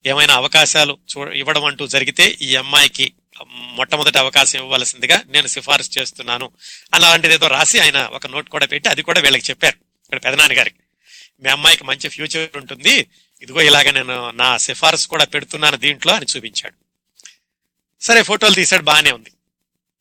[0.06, 3.06] ఏమైనా అవకాశాలు చూ ఇవ్వడం అంటూ జరిగితే ఈ అమ్మాయికి
[3.78, 6.48] మొట్టమొదటి అవకాశం ఇవ్వవలసిందిగా నేను సిఫార్సు చేస్తున్నాను
[6.94, 9.78] అలాంటిది ఏదో రాసి ఆయన ఒక నోట్ కూడా పెట్టి అది కూడా వీళ్ళకి చెప్పారు.
[10.06, 10.80] ఇక్కడ పెదనాన్న గారికి.
[11.42, 13.08] మీ అమ్మాయికి మంచి ఫ్యూచర్ ఉంటుంది.
[13.42, 16.76] ఇదిగో ఇలాగ నేను నా సిఫార్సు కూడా పెడుతున్నాను దీంట్లో అని చూపించాడు.
[18.04, 19.32] సరే ఫోటోలు తీసాడు బాగానే ఉంది.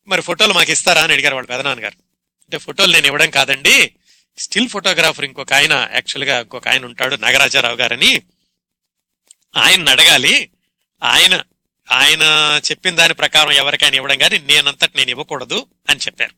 [0.07, 1.97] మరి ఫోటోలు మాకు ఇస్తారా అని అడిగారు వాళ్ళ పెదనాన్న గారు
[2.43, 3.95] అంటే ఫోటోలు నేను ఇవ్వడం కాదండి
[4.37, 8.21] స్టిల్ ఫోటోగ్రాఫర్ ఇంకొక ఆయన యాక్చువల్గా ఇంకొక ఆయన ఉంటాడు నాగరాజారావు గారని.
[9.57, 10.49] ఆయన అడగాలి
[11.03, 11.43] ఆయన
[11.91, 12.21] ఆయన
[12.71, 16.35] చెప్పిన దాని ప్రకారం ఎవరికైనా ఇవ్వడం కానీ నేనంతటి నేను ఇవ్వకూడదు అని చెప్పారు.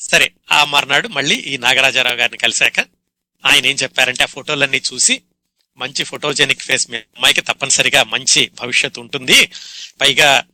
[0.00, 2.91] సరే ఆ మర్నాడు మళ్ళీ ఈ నాగరాజారావు గారిని కలిశాక
[3.46, 5.22] ఆయన ఏం చెప్పారంటే ఆ ఫోటోలన్నీ చూసి
[5.76, 9.50] మంచి ఫోటోజెనిక్ ఫేస్ మీ అమ్మాయికి తప్పనిసరిగా మంచి భవిష్యత్తు ఉంటుంది.
[10.00, 10.44] పైగా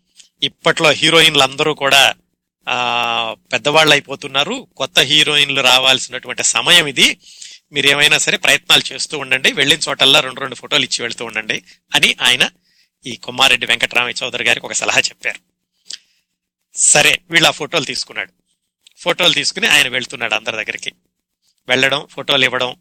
[0.42, 2.14] ఇప్పట్లో హీరోయిన్లు అందరూ కూడా
[2.68, 7.18] ఆ పెద్దవాళ్ళు అయిపోతున్నారు కొత్త హీరోయిన్లు రావాల్సినటువంటి సమయం ఇది.
[7.72, 9.52] మీరు ఏమైనా సరే ప్రయత్నాలు చేస్తూ ఉండండి.
[9.52, 11.62] వెళ్ళిన చోటల్లా రెండు రెండు ఫోటోలు ఇచ్చి వెళ్తూ ఉండండి
[11.94, 12.50] అని ఆయన
[13.06, 15.40] ఈ కొమ్మారెడ్డి వెంకటరామయ్య చౌదరి గారికి ఒక సలహా చెప్పారు.
[16.74, 18.32] సరే వీళ్ళు ఆ ఫోటోలు తీసుకున్నాడు.
[18.98, 20.92] ఫోటోలు తీసుకుని ఆయన వెళ్తున్నాడు అందరి దగ్గరికి.
[21.68, 22.76] వెళ్ళడం ఫోటోలు ఇవ్వడం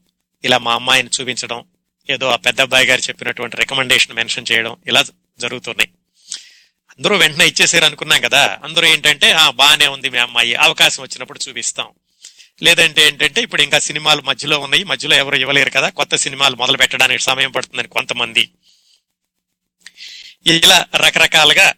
[0.45, 1.63] ఇలా మా అమ్మాయిని చూపించడం
[2.09, 5.05] ఏదో ఆ పెద్ద అబ్బాయి గారు చెప్పినటువంటి రికమెండేషన్ మెన్షన్ చేయడం ఇలా
[5.39, 5.89] జరుగుతున్నాయి.
[6.91, 8.59] అందరూ వెంటనే ఇచ్చేసారు అనుకున్నాం కదా.
[8.63, 11.87] అందరూ ఏంటంటే ఆ బాగానే ఉంది మీ అమ్మాయి అవకాశం వచ్చినప్పుడు చూపిస్తాం.
[12.63, 17.23] లేదంటే ఏంటంటే ఇప్పుడు ఇంకా సినిమాలు మధ్యలో ఉన్నాయి మధ్యలో ఎవరు ఇవ్వలేరు కదా కొత్త సినిమాలు మొదలు పెట్టడానికి
[17.23, 18.49] సమయం పడుతుందని కొంతమంది.
[20.47, 21.73] ఇలా రకరకాలుగా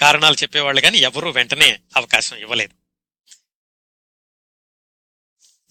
[0.00, 2.85] కారణాలు చెప్పేవాళ్ళు కానీ ఎవరూ వెంటనే అవకాశం ఇవ్వలేదు.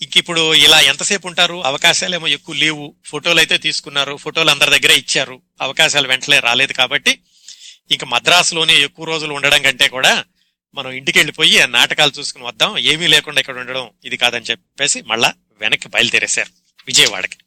[0.02, 1.66] ఇప్పుడు ఇలా ఎంతసేపు ఉంటారు?
[1.66, 2.96] అవకాశాలు ఏమో ఎక్కువ లేవు.
[3.06, 4.18] ఫోటోలు అయితే తీసుకున్నారు.
[4.18, 5.42] ఫోటోలు అందరి దగ్గర ఇచ్చారు.
[5.62, 7.20] అవకాశాలు వెంటనే రాలేదు కాబట్టి
[7.92, 10.24] ఇంకా మద్రాసులోనే ఎక్కువ రోజులు ఉండడం కంటే కూడా
[10.74, 12.78] మనం ఇంటికి వెళ్ళిపోయి ఆ నాటకాలు చూసుకుని వద్దాం.
[12.78, 16.50] ఏమీ లేకుండా ఇక్కడ ఉండడం ఇది కాదని చెప్పేసి మళ్ళా వెనక్కి బయలుదేరేశారు
[16.88, 17.38] విజయవాడకి.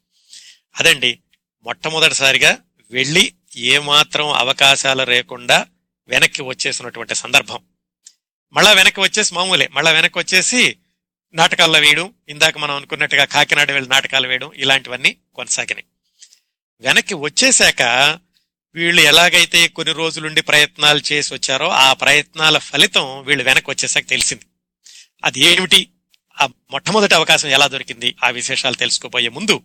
[0.79, 1.19] అదండి
[1.63, 2.57] మొట్టమొదటిసారిగా
[2.91, 5.65] వెళ్ళి ఏమాత్రం అవకాశాలు లేకుండా
[6.07, 7.59] వెనక్కి వచ్చేసినటువంటి సందర్భం.
[8.53, 9.69] మళ్ళా వెనక్కి వచ్చేసి మామూలే.
[9.71, 10.75] మళ్ళా వెనక్కి వచ్చేసి
[11.33, 15.85] నాటకాల్లో వేయడం ఇందాక మనం అనుకున్నట్టుగా కాకినాడ వెళ్ళి నాటకాలు వేయడం ఇలాంటివన్నీ కొనసాగినాయి.
[16.81, 17.81] వెనక్కి వచ్చేశాక
[18.75, 24.45] వీళ్ళు ఎలాగైతే కొన్ని రోజులుండి ప్రయత్నాలు చేసి వచ్చారో ఆ ప్రయత్నాల ఫలితం వీళ్ళు వెనక్కి వచ్చేసాక తెలిసింది.
[25.23, 25.89] అది ఏమిటి?
[26.41, 28.15] ఆ మొట్టమొదటి అవకాశం ఎలా దొరికింది?
[28.23, 29.63] ఆ విశేషాలు తెలుసుకోబోయే ముందు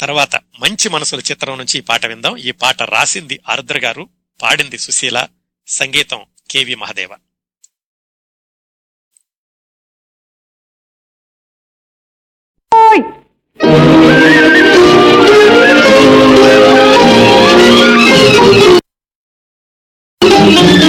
[0.00, 2.36] తర్వాత మంచి మనసుల చిత్రం నుంచి ఈ పాట విందాం.
[2.36, 4.08] ఈ పాట రాసింది ఆరుద్ర గారు
[4.42, 5.26] పాడింది సుశీల
[5.68, 7.08] సంగీతం కేవి మహదేవ.
[12.94, 13.02] কই
[20.36, 20.83] Thank you.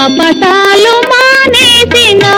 [0.00, 2.32] కపటాలు మానేసినా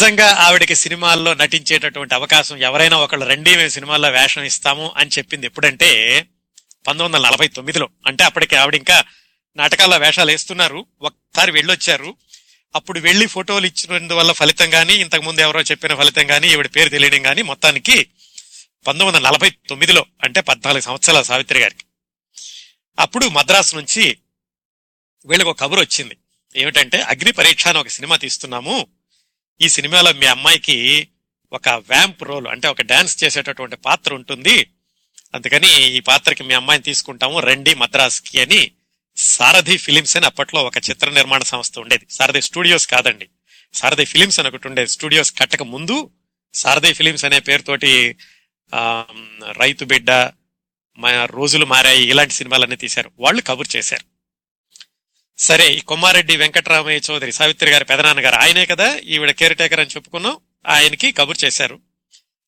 [0.00, 6.20] నిజంగా ఆవిడకి సినిమాల్లో నటించేటటువంటి అవకాశం ఎవరైనా ఒకళ్ళు రండి మేము సినిమాల్లో వేషం ఇస్తాము అని చెప్పింది ఎప్పుడంటే
[6.86, 7.88] పంతొమ్మిది వందల నలభై తొమ్మిదిలో.
[8.06, 9.04] అంటే అప్పటికి ఆవిడ ఇంకా
[9.56, 10.86] నాటకాల్లో వేషాలు వేస్తున్నారు.
[11.02, 12.16] ఒకసారి వెళ్ళొచ్చారు.
[12.74, 17.22] అప్పుడు వెళ్ళి ఫోటోలు ఇచ్చినందువల్ల ఫలితం కానీ ఇంతకు ముందు ఎవరో చెప్పిన ఫలితం కానీ ఈవిడ పేరు తెలియడం
[17.22, 18.04] కానీ మొత్తానికి
[18.86, 21.84] పంతొమ్మిది వందల నలభై తొమ్మిదిలో అంటే పద్నాలుగు సంవత్సరాల సావిత్రి గారికి.
[22.98, 24.18] అప్పుడు మద్రాసు నుంచి
[25.26, 26.16] వీళ్ళకి ఒక కబురు వచ్చింది.
[26.56, 28.86] ఏమిటంటే అగ్ని పరీక్ష అని ఒక సినిమా తీస్తున్నాము.
[29.62, 31.08] ఈ సినిమాలో మీ అమ్మాయికి
[31.52, 34.66] ఒక వ్యాంప్ రోల్ అంటే ఒక డాన్స్ చేసేటటువంటి పాత్ర ఉంటుంది.
[35.34, 38.70] అందుకని ఈ పాత్రకి మీ అమ్మాయిని తీసుకుంటాము రండి మద్రాస్కి అని
[39.16, 42.06] సారథి ఫిలిమ్స్ అని అప్పట్లో ఒక చిత్ర నిర్మాణ సంస్థ ఉండేది.
[42.10, 43.28] సారథి స్టూడియోస్ కాదండి.
[43.74, 44.88] సారథి ఫిలిమ్స్ అని ఒకటి ఉండేది.
[44.88, 46.10] స్టూడియోస్ కట్టక ముందు
[46.54, 48.16] సారథి ఫిలిమ్స్ అనే పేరుతోటి
[49.52, 50.10] రైతు బిడ్డ
[50.98, 53.10] మా రోజులు మారాయి ఇలాంటి సినిమాలన్నీ తీశారు.
[53.18, 54.09] వాళ్ళు కబుర్ చేశారు.
[55.40, 59.88] సరే ఈ కొమ్మారెడ్డి వెంకటరామయ్య చౌదరి సావిత్రి గారి పెదనాన్న గారు ఆయనే కదా ఈవిడ కేర్ టేకర్ అని
[59.88, 60.36] చెప్పుకున్నాం.
[60.68, 61.80] ఆయనకి కబుర్ చేశారు.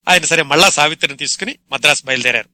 [0.08, 2.48] ఆయన సరే మళ్ళా సావిత్రిని తీసుకుని మద్రాసు బయలుదేరారు.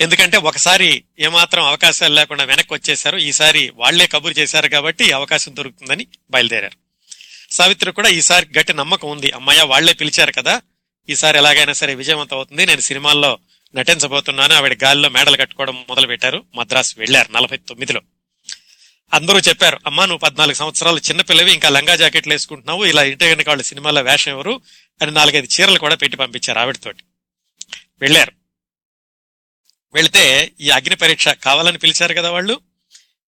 [0.00, 3.18] ఎందుకంటే ఒకసారి ఏమాత్రం అవకాశాలు లేకుండా వెనక్కి వచ్చేశారు.
[3.18, 6.76] ఈసారి వాళ్ళే కబురు చేశారు కాబట్టి ఈ అవకాశం దొరుకుతుందని బయలుదేరారు.
[7.50, 9.30] సావిత్రి కూడా ఈసారి గట్టి నమ్మకం ఉంది.
[9.30, 10.62] అమ్మయ్య వాళ్ళే పిలిచారు కదా.
[11.08, 12.66] ఈసారి ఎలాగైనా సరే విజయవంతం అవుతుంది.
[12.66, 13.38] నేను సినిమాల్లో
[13.74, 14.54] నటించబోతున్నాను.
[14.54, 18.00] ఆవిడ గాలిలో మేడలు కట్టుకోవడం మొదలు పెట్టారు మద్రాసు వెళ్ళారు నలభై తొమ్మిదిలో.
[19.12, 23.64] అందరూ చెప్పారు అమ్మా నువ్వు పద్నాలుగు సంవత్సరాలు చిన్నపిల్లవి ఇంకా లంగా జాకెట్లు వేసుకుంటున్నావు ఇలా ఇంటి కనుక వాళ్ళు
[23.64, 24.60] సినిమాలో వేషం ఎవరు?
[25.02, 27.04] అని నాలుగైదు చీరలు కూడా పెట్టి పంపించారు ఆవిడతోటి.
[28.00, 28.32] వెళ్ళారు.
[29.94, 32.60] వెళితే ఈ అగ్ని పరీక్ష కావాలని పిలిచారు కదా వాళ్ళు.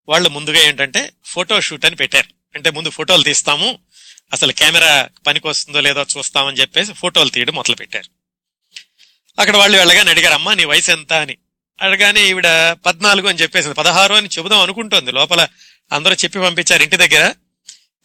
[0.10, 2.28] వాళ్ళు ముందుగా ఏంటంటే ఫోటో షూట్ అని పెట్టారు.
[2.56, 3.80] అంటే ముందు ఫోటోలు తీస్తాము
[4.34, 8.22] అసలు కెమెరా పనికి వస్తుందో లేదో చూస్తామని చెప్పేసి ఫోటోలు తీయడం మొదలు పెట్టారు
[9.42, 11.14] అక్కడ వాళ్ళు వెళ్ళగానే అడిగారు అమ్మా నీ వయసు ఎంత?
[11.14, 11.38] అని.
[11.82, 13.76] అడగానే ఈవిడ పద్నాలుగు అని చెప్పేసింది.
[13.76, 15.12] పదహారు అని చెబుదాం అనుకుంటోంది.
[15.12, 15.48] లోపల
[15.92, 17.36] అందరూ చెప్పి పంపించారు ఇంటి దగ్గర.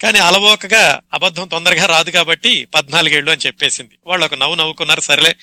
[0.02, 3.98] కానీ అలవోకగా అబద్ధం తొందరగా రాదు కాబట్టి పద్నాలుగేళ్ళు అని చెప్పేసింది.
[4.06, 5.36] వాళ్ళు ఒక నవ్వు నవ్వుకున్నారు సరేలే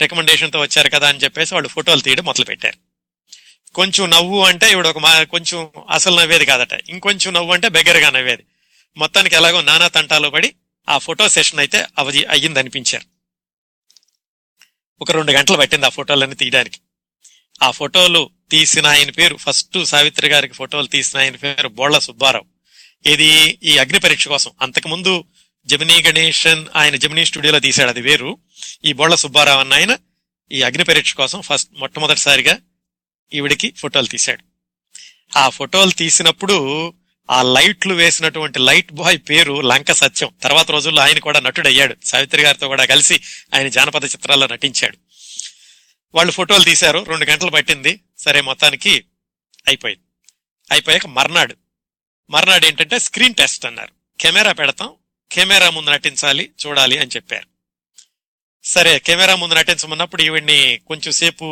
[0.00, 2.78] రికమెండేషన్తో వచ్చారు కదా అని చెప్పేసి వాళ్ళు ఫోటోలు తీయడం మొదలు పెట్టారు
[3.74, 6.72] కొంచెం నవ్వు అంటే ఇవిడ ఒక మా కొంచెం అసలు నవ్వేది కాదట.
[6.88, 8.44] ఇంకొంచెం నవ్వు అంటే బెగ్గరగా నవ్వేది.
[8.96, 10.54] మొత్తానికి ఎలాగో నానా తంటాలు పడి
[10.88, 13.06] ఆ ఫోటో సెషన్ అయితే అవధి అయ్యింది అనిపించారు
[15.00, 16.78] ఒక రెండు గంటలు పట్టింది ఆ ఫోటోలన్నీ తీయడానికి.
[17.62, 22.44] ఆ ఫోటోలు తీసిన ఆయన పేరు ఫస్ట్ సావిత్రి గారికి ఫోటోలు తీసిన ఆయన పేరు బోళ్ళ సుబ్బారావు.
[23.08, 24.50] ఇది ఈ అగ్ని పరీక్ష కోసం.
[24.62, 25.24] అంతకుముందు
[25.66, 28.38] జమినీ గణేషన్ ఆయన జమినీ స్టూడియోలో తీశాడు అది వేరు.
[28.84, 29.96] ఈ బోళ్ళ సుబ్బారావు అన్న ఆయన
[30.52, 32.58] ఈ అగ్ని పరీక్ష కోసం ఫస్ట్ మొట్టమొదటిసారిగా
[33.34, 34.44] ఈవిడికి ఫోటోలు తీశాడు.
[35.38, 36.94] ఆ ఫోటోలు తీసినప్పుడు
[37.30, 40.30] ఆ లైట్లు వేసినటువంటి లైట్ బాయ్ పేరు లంక సత్యం.
[40.42, 41.96] తర్వాత రోజుల్లో ఆయన కూడా నటుడయ్యాడు.
[42.04, 43.20] సావిత్రి గారితో కూడా కలిసి
[43.54, 44.98] ఆయన జానపద చిత్రాల్లో నటించాడు.
[46.14, 48.00] వాళ్ళు ఫోటోలు తీశారు రెండు గంటలు పట్టింది.
[48.18, 49.04] సరే మొత్తానికి
[49.66, 50.02] అయిపోయింది.
[50.70, 51.56] అయిపోయాక మర్నాడు.
[52.30, 53.92] మర్నాడు ఏంటంటే స్క్రీన్ టెస్ట్ అన్నారు.
[54.20, 54.94] కెమెరా పెడతాం
[55.32, 57.46] కెమెరా ముందు నటించాలి చూడాలి అని చెప్పారు.
[58.64, 61.44] సరే కెమెరా ముందు నటించమన్నప్పుడు ఈవిడ్ని కొంచెం సేపు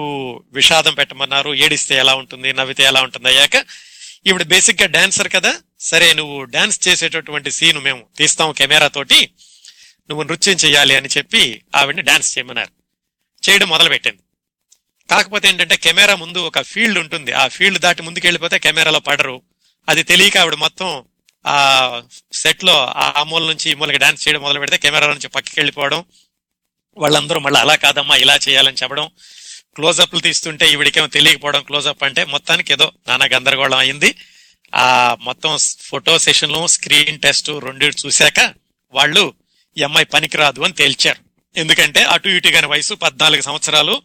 [0.52, 1.54] విషాదం పెట్టమన్నారు.
[1.54, 3.66] ఏడిస్తే ఎలా ఉంటుంది నవ్వితే ఎలా ఉంటుంది అయ్యాక
[4.26, 5.60] ఈవిడ బేసిక్గా డాన్సర్ కదా.
[5.80, 9.32] సరే నువ్వు డాన్స్ చేసేటటువంటి సీన్ మేము తీస్తాం కెమెరా తోటి.
[10.10, 12.78] నువ్వు నృత్యం చేయాలి అని చెప్పి ఆవిడ్ని డాన్స్ చేయమన్నారు.
[13.50, 14.18] చేయడం మొదలు పెట్టింది
[15.10, 17.32] కాకపోతే ఏంటంటే కెమెరా ముందు ఒక ఫీల్డ్ ఉంటుంది.
[17.32, 19.42] ఆ ఫీల్డ్ దాటి ముందుకు వెళ్ళిపోతే కెమెరాలో పడరు.
[19.88, 21.04] అది తెలియక ఆవిడ మొత్తం
[21.46, 21.56] ఆ
[22.32, 26.04] సెట్లో ఆ మూల నుంచి ఈ మూలకి డాన్స్ చేయడం మొదలు పెడితే కెమెరా నుంచి పక్కకి వెళ్ళిపోవడం
[26.96, 29.10] వాళ్ళందరూ మళ్ళీ అలా కాదమ్మా ఇలా చేయాలని చెప్పడం.
[29.74, 34.14] క్లోజప్లు తీస్తుంటే ఈవిడికేమో తెలియకపోవడం క్లోజప్ అంటే మొత్తానికి ఏదో నానా గందరగోళం అయింది.
[34.74, 38.54] ఆ మొత్తం ఫోటో సెషన్లు స్క్రీన్ టెస్ట్ రెండు చూశాక
[38.92, 39.34] వాళ్ళు
[39.78, 41.28] ఈ అమ్మాయి పనికిరాదు అని తేల్చారు.
[41.56, 44.02] ఎందుకంటే అటు ఇటు కాని వయసు పద్నాలుగు సంవత్సరాలు.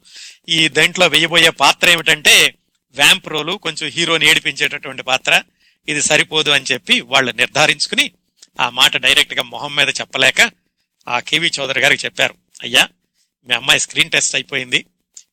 [0.50, 2.56] ఈ దేంట్లో వేయబోయే పాత్ర ఏమిటంటే
[2.92, 5.44] వ్యాంప్ రోలు కొంచెం హీరోని ఏడిపించేటటువంటి పాత్ర.
[5.88, 8.12] ఇది సరిపోదు అని చెప్పి వాళ్ళు నిర్ధారించుకుని
[8.60, 10.52] ఆ మాట డైరెక్ట్గా మొహం మీద చెప్పలేక
[11.08, 12.36] ఆ కేవీ చౌదరి గారికి చెప్పారు.
[12.64, 12.90] అయ్యా
[13.48, 14.86] మీ అమ్మాయి స్క్రీన్ టెస్ట్ అయిపోయింది.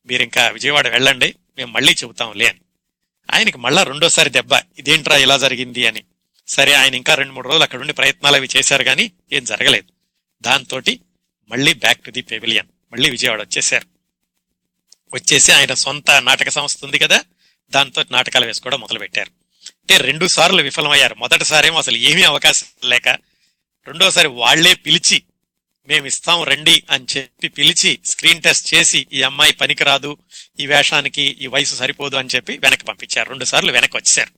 [0.07, 1.35] మీరు ఇంకా విజయవాడ వెళ్ళండి.
[1.57, 2.59] మేము మళ్ళీ చెబుతాంలే అని.
[3.31, 4.61] ఆయనకి మళ్ళా రెండోసారి దెబ్బ.
[4.78, 6.03] ఇదేంట్రా ఇలా జరిగింది అని.
[6.49, 9.89] సరే ఆయన ఇంకా రెండు మూడు రోజులు అక్కడ ఉండి ప్రయత్నాలు అవి చేశారు కానీ ఏం జరగలేదు.
[10.43, 10.82] దాంతో
[11.49, 12.66] మళ్ళీ బ్యాక్ టు ది పెవిలియన్.
[12.93, 13.90] మళ్ళీ విజయవాడ వచ్చేసారు
[15.15, 17.24] వచ్చేసి ఆయన సొంత నాటక సంస్థ ఉంది కదా
[17.73, 19.31] దాంతో నాటకాలు వేసుకోవడం మొదలు పెట్టారు
[19.81, 21.15] అంటే రెండు సార్లు విఫలమయ్యారు.
[21.15, 23.09] మొదటిసారేమో అసలు ఏమీ అవకాశం లేక
[23.87, 25.23] రెండోసారి వాళ్ళే పిలిచి
[25.89, 30.16] మేము ఇస్తాం రండి అని చెప్పి పిలిచి స్క్రీన్ టెస్ట్ చేసి ఈ అమ్మాయి పనికిరాదు
[30.61, 33.28] ఈ వేషానికి ఈ వయసు సరిపోదు అని చెప్పి వెనక్కి పంపించారు.
[33.28, 34.32] రెండు సార్లు వెనక్కి వచ్చేసారు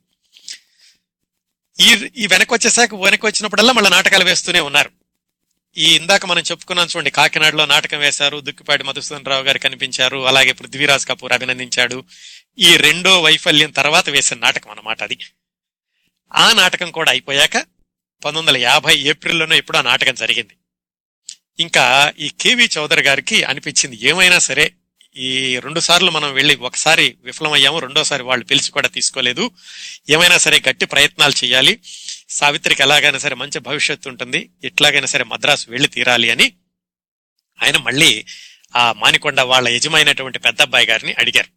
[1.80, 4.90] ఈ ఈ వెనక్కి వచ్చేసాక వెనక్కి వచ్చినప్పుడల్లా మళ్ళీ నాటకాలు వేస్తూనే ఉన్నారు.
[5.76, 11.06] ఈ ఇందాక మనం చెప్పుకున్నాం చూడండి కాకినాడలో నాటకం వేశారు దుక్కిపాటి మధుసూదన్ రావు గారు కనిపించారు అలాగే పృథ్వీరాజ్
[11.06, 12.04] కపూర్ అభినందించాడు.
[12.58, 15.18] ఈ రెండో వైఫల్యం తర్వాత వేసిన నాటకం అన్నమాట అది.
[16.34, 17.56] ఆ నాటకం కూడా అయిపోయాక
[18.24, 20.56] పంతొమ్మిది వందల యాభై ఏప్రిల్లోనో ఇప్పుడు ఆ నాటకం జరిగింది.
[21.60, 24.72] ఇంకా ఈ కేవి చౌదరి గారికి అనిపించింది ఏమైనా సరే
[25.16, 29.50] ఈ రెండు సార్లు మనం వెళ్ళి ఒకసారి విఫలమయ్యాము రెండోసారి వాళ్ళు పిలిచి కూడా తీసుకోలేదు.
[30.10, 31.80] ఏమైనా సరే గట్టి ప్రయత్నాలు చేయాలి.
[32.32, 34.50] సావిత్రికి ఎలాగైనా సరే మంచి భవిష్యత్తు ఉంటుంది.
[34.64, 36.52] ఎట్లాగైనా సరే మద్రాసు వెళ్ళి తీరాలి అని
[37.62, 38.24] ఆయన మళ్ళీ
[38.76, 41.48] ఆ మానికొండ వాళ్ళ యజమైనటువంటి పెద్ద అబ్బాయి గారిని అడిగారు.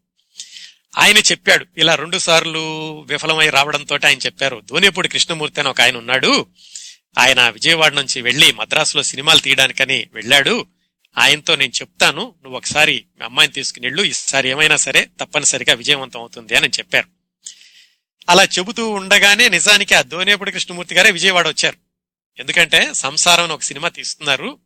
[1.00, 2.60] ఆయన చెప్పాడు ఇలా రెండు సార్లు
[3.02, 4.64] విఫలమై రావడంతో ఆయన చెప్పారు.
[4.66, 6.46] ధోనిపూడి కృష్ణమూర్తి అని ఒక ఆయన ఉన్నాడు.
[7.18, 10.68] ఆయన విజయవాడ నుంచి వెళ్ళి మద్రాసులో సినిమాలు తీయడానికని వెళ్ళాడు.
[11.18, 16.56] ఆయనతో నేను చెప్తాను నువ్వు ఒకసారి మీ అమ్మాయిని తీసుకుని వెళ్ళు ఈసారి ఏమైనా సరే తప్పనిసరిగా విజయవంతం అవుతుంది
[16.56, 17.15] అని చెప్పారు.
[18.30, 21.78] అలా చెబుతూ ఉండగానే నిజానికి ఆ ధోనిపూడి కృష్ణమూర్తి గారే విజయవాడ వచ్చారు.
[22.40, 24.60] ఎందుకంటే సంసారం ఒక సినిమా తీస్తున్నారు.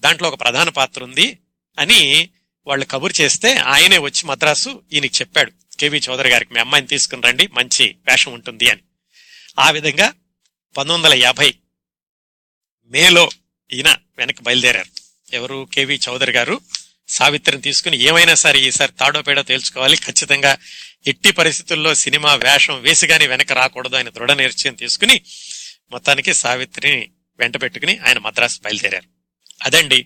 [0.00, 1.38] దాంట్లో ఒక ప్రధాన పాత్ర ఉంది
[1.78, 2.30] అని
[2.66, 5.52] వాళ్ళు కబురు చేస్తే ఆయనే వచ్చి మద్రాసు ఈయనకి చెప్పాడు.
[5.76, 8.80] కేవి చౌదరి గారికి మీ అమ్మాయిని తీసుకుని రండి మంచి వేషం ఉంటుంది అని.
[9.58, 10.12] ఆ విధంగా
[10.76, 11.54] పంతొమ్మిది వందల యాభై
[12.86, 13.30] మేలో
[13.72, 14.86] ఈయన వెనక్కి బయలుదేరారు.
[15.36, 15.68] ఎవరు?
[15.74, 16.60] కేవి చౌదరి గారు.
[17.10, 19.96] సావిత్రిని తీసుకుని ఏమైనా సరే ఈసారి తాడో పేడో తేల్చుకోవాలి.
[19.96, 20.52] ఖచ్చితంగా
[21.06, 25.16] ఎట్టి పరిస్థితుల్లో సినిమా వేషం వేసి కానీ వెనక రాకూడదు ఆయన దృఢ నిర్చయం తీసుకుని
[25.92, 27.02] మొత్తానికి సావిత్రిని
[27.38, 29.08] వెంట పెట్టుకుని ఆయన మద్రాసు బయలుదేరారు.
[29.62, 30.00] అదండి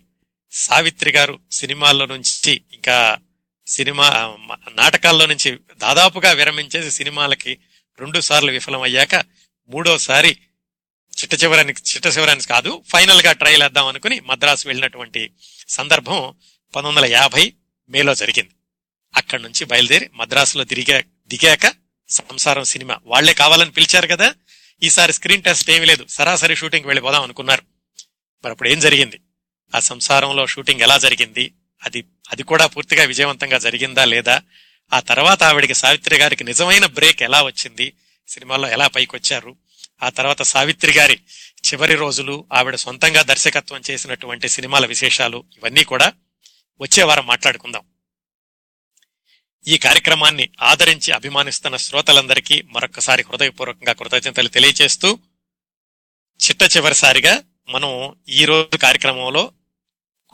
[0.53, 2.97] సావిత్రి గారు సినిమాల్లో నుంచి ఇంకా
[3.67, 4.07] సినిమా
[4.73, 7.53] నాటకాల్లో నుంచి దాదాపుగా విరమించేసి సినిమాలకి
[7.99, 9.15] రెండు సార్లు విఫలమయ్యాక
[9.71, 10.33] మూడోసారి
[11.13, 15.23] చిట్ట చివరానికి చిట్ట చివరానికి కాదు ఫైనల్గా ట్రయల్ వేద్దాం అనుకుని మద్రాసు వెళ్ళినటువంటి
[15.69, 16.19] సందర్భం
[16.75, 17.53] పంతొమ్మిది వందల యాభై
[17.89, 18.51] మేలో జరిగింది.
[19.17, 21.73] అక్కడి నుంచి బయలుదేరి మద్రాసులో తిరిగా దిగాక
[22.09, 24.35] సంసారం సినిమా వాళ్ళే కావాలని పిలిచారు కదా.
[24.83, 26.07] ఈసారి స్క్రీన్ టెస్ట్ ఏమీ లేదు.
[26.09, 27.63] సరాసరి షూటింగ్ వెళ్ళిపోదాం అనుకున్నారు.
[28.45, 29.21] మరి అప్పుడు ఏం జరిగింది?
[29.75, 31.53] ఆ సంసారంలో షూటింగ్ ఎలా జరిగింది?
[31.85, 34.43] అది అది కూడా పూర్తిగా విజయవంతంగా జరిగిందా లేదా?
[34.93, 37.93] ఆ తర్వాత ఆవిడికి సావిత్రి గారికి నిజమైన బ్రేక్ ఎలా వచ్చింది?
[38.29, 39.57] సినిమాలో ఎలా పైకొచ్చారు?
[40.03, 41.21] ఆ తర్వాత సావిత్రి గారి
[41.69, 46.13] చివరి రోజులు ఆవిడ సొంతంగా దర్శకత్వం చేసినటువంటి సినిమాల విశేషాలు ఇవన్నీ కూడా
[46.81, 47.83] వచ్చే వారం మాట్లాడుకుందాం.
[49.69, 55.19] ఈ కార్యక్రమాన్ని ఆదరించి అభిమానిస్తున్న శ్రోతలందరికీ మరొకసారి హృదయపూర్వకంగా కృతజ్ఞతలు తెలియజేస్తూ
[56.49, 59.53] చిట్ట చివరిసారిగా మనం ఈ రోజు కార్యక్రమంలో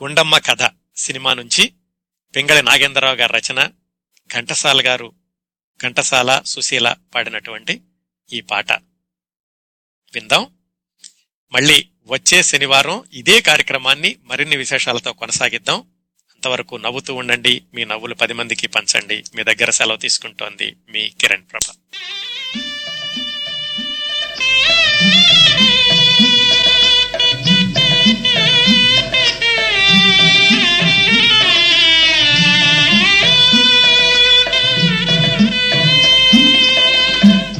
[0.03, 1.73] గుండమ్మ కథ సినిమా నుంచి
[2.35, 3.71] పింగళి నాగేంద్రరావు గారి రచన
[4.33, 5.13] ఘంటసాల గారు
[5.83, 7.81] ఘంటసాల సుశీల పాడినటువంటి
[8.33, 8.71] ఈ పాట
[10.13, 10.57] విందాం.
[11.51, 15.90] మళ్ళీ వచ్చే శనివారం ఇదే కార్యక్రమాన్ని మరిన్ని విశేషాలతో కొనసాగిద్దాం.
[16.41, 17.61] అంతవరకు నవ్వుతూ ఉండండి.
[17.73, 19.23] మీ నవ్వులు పది మందికి పంచండి.
[19.35, 21.71] మీ దగ్గర సెలవు తీసుకుంటోంది మీ కిరణ్ ప్రభ.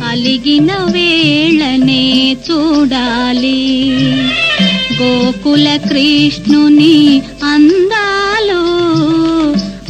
[0.09, 3.61] అలిగిన వేళనే చూడాలి.
[4.99, 6.97] గోకుల కృష్ణుని
[7.53, 8.61] అందాలు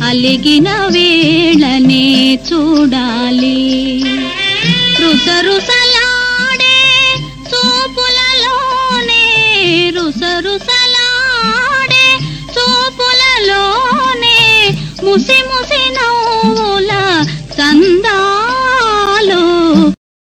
[0.03, 2.06] అలిగిన వేళనే
[2.48, 3.60] చూడాలి.
[5.02, 6.78] రుసరుసలాడే
[7.52, 9.23] చూపులలోనే
[9.98, 12.07] రుసరుసలాడే
[12.56, 14.40] చూపులలోనే
[15.03, 16.72] ముసి ముసి నవ్వు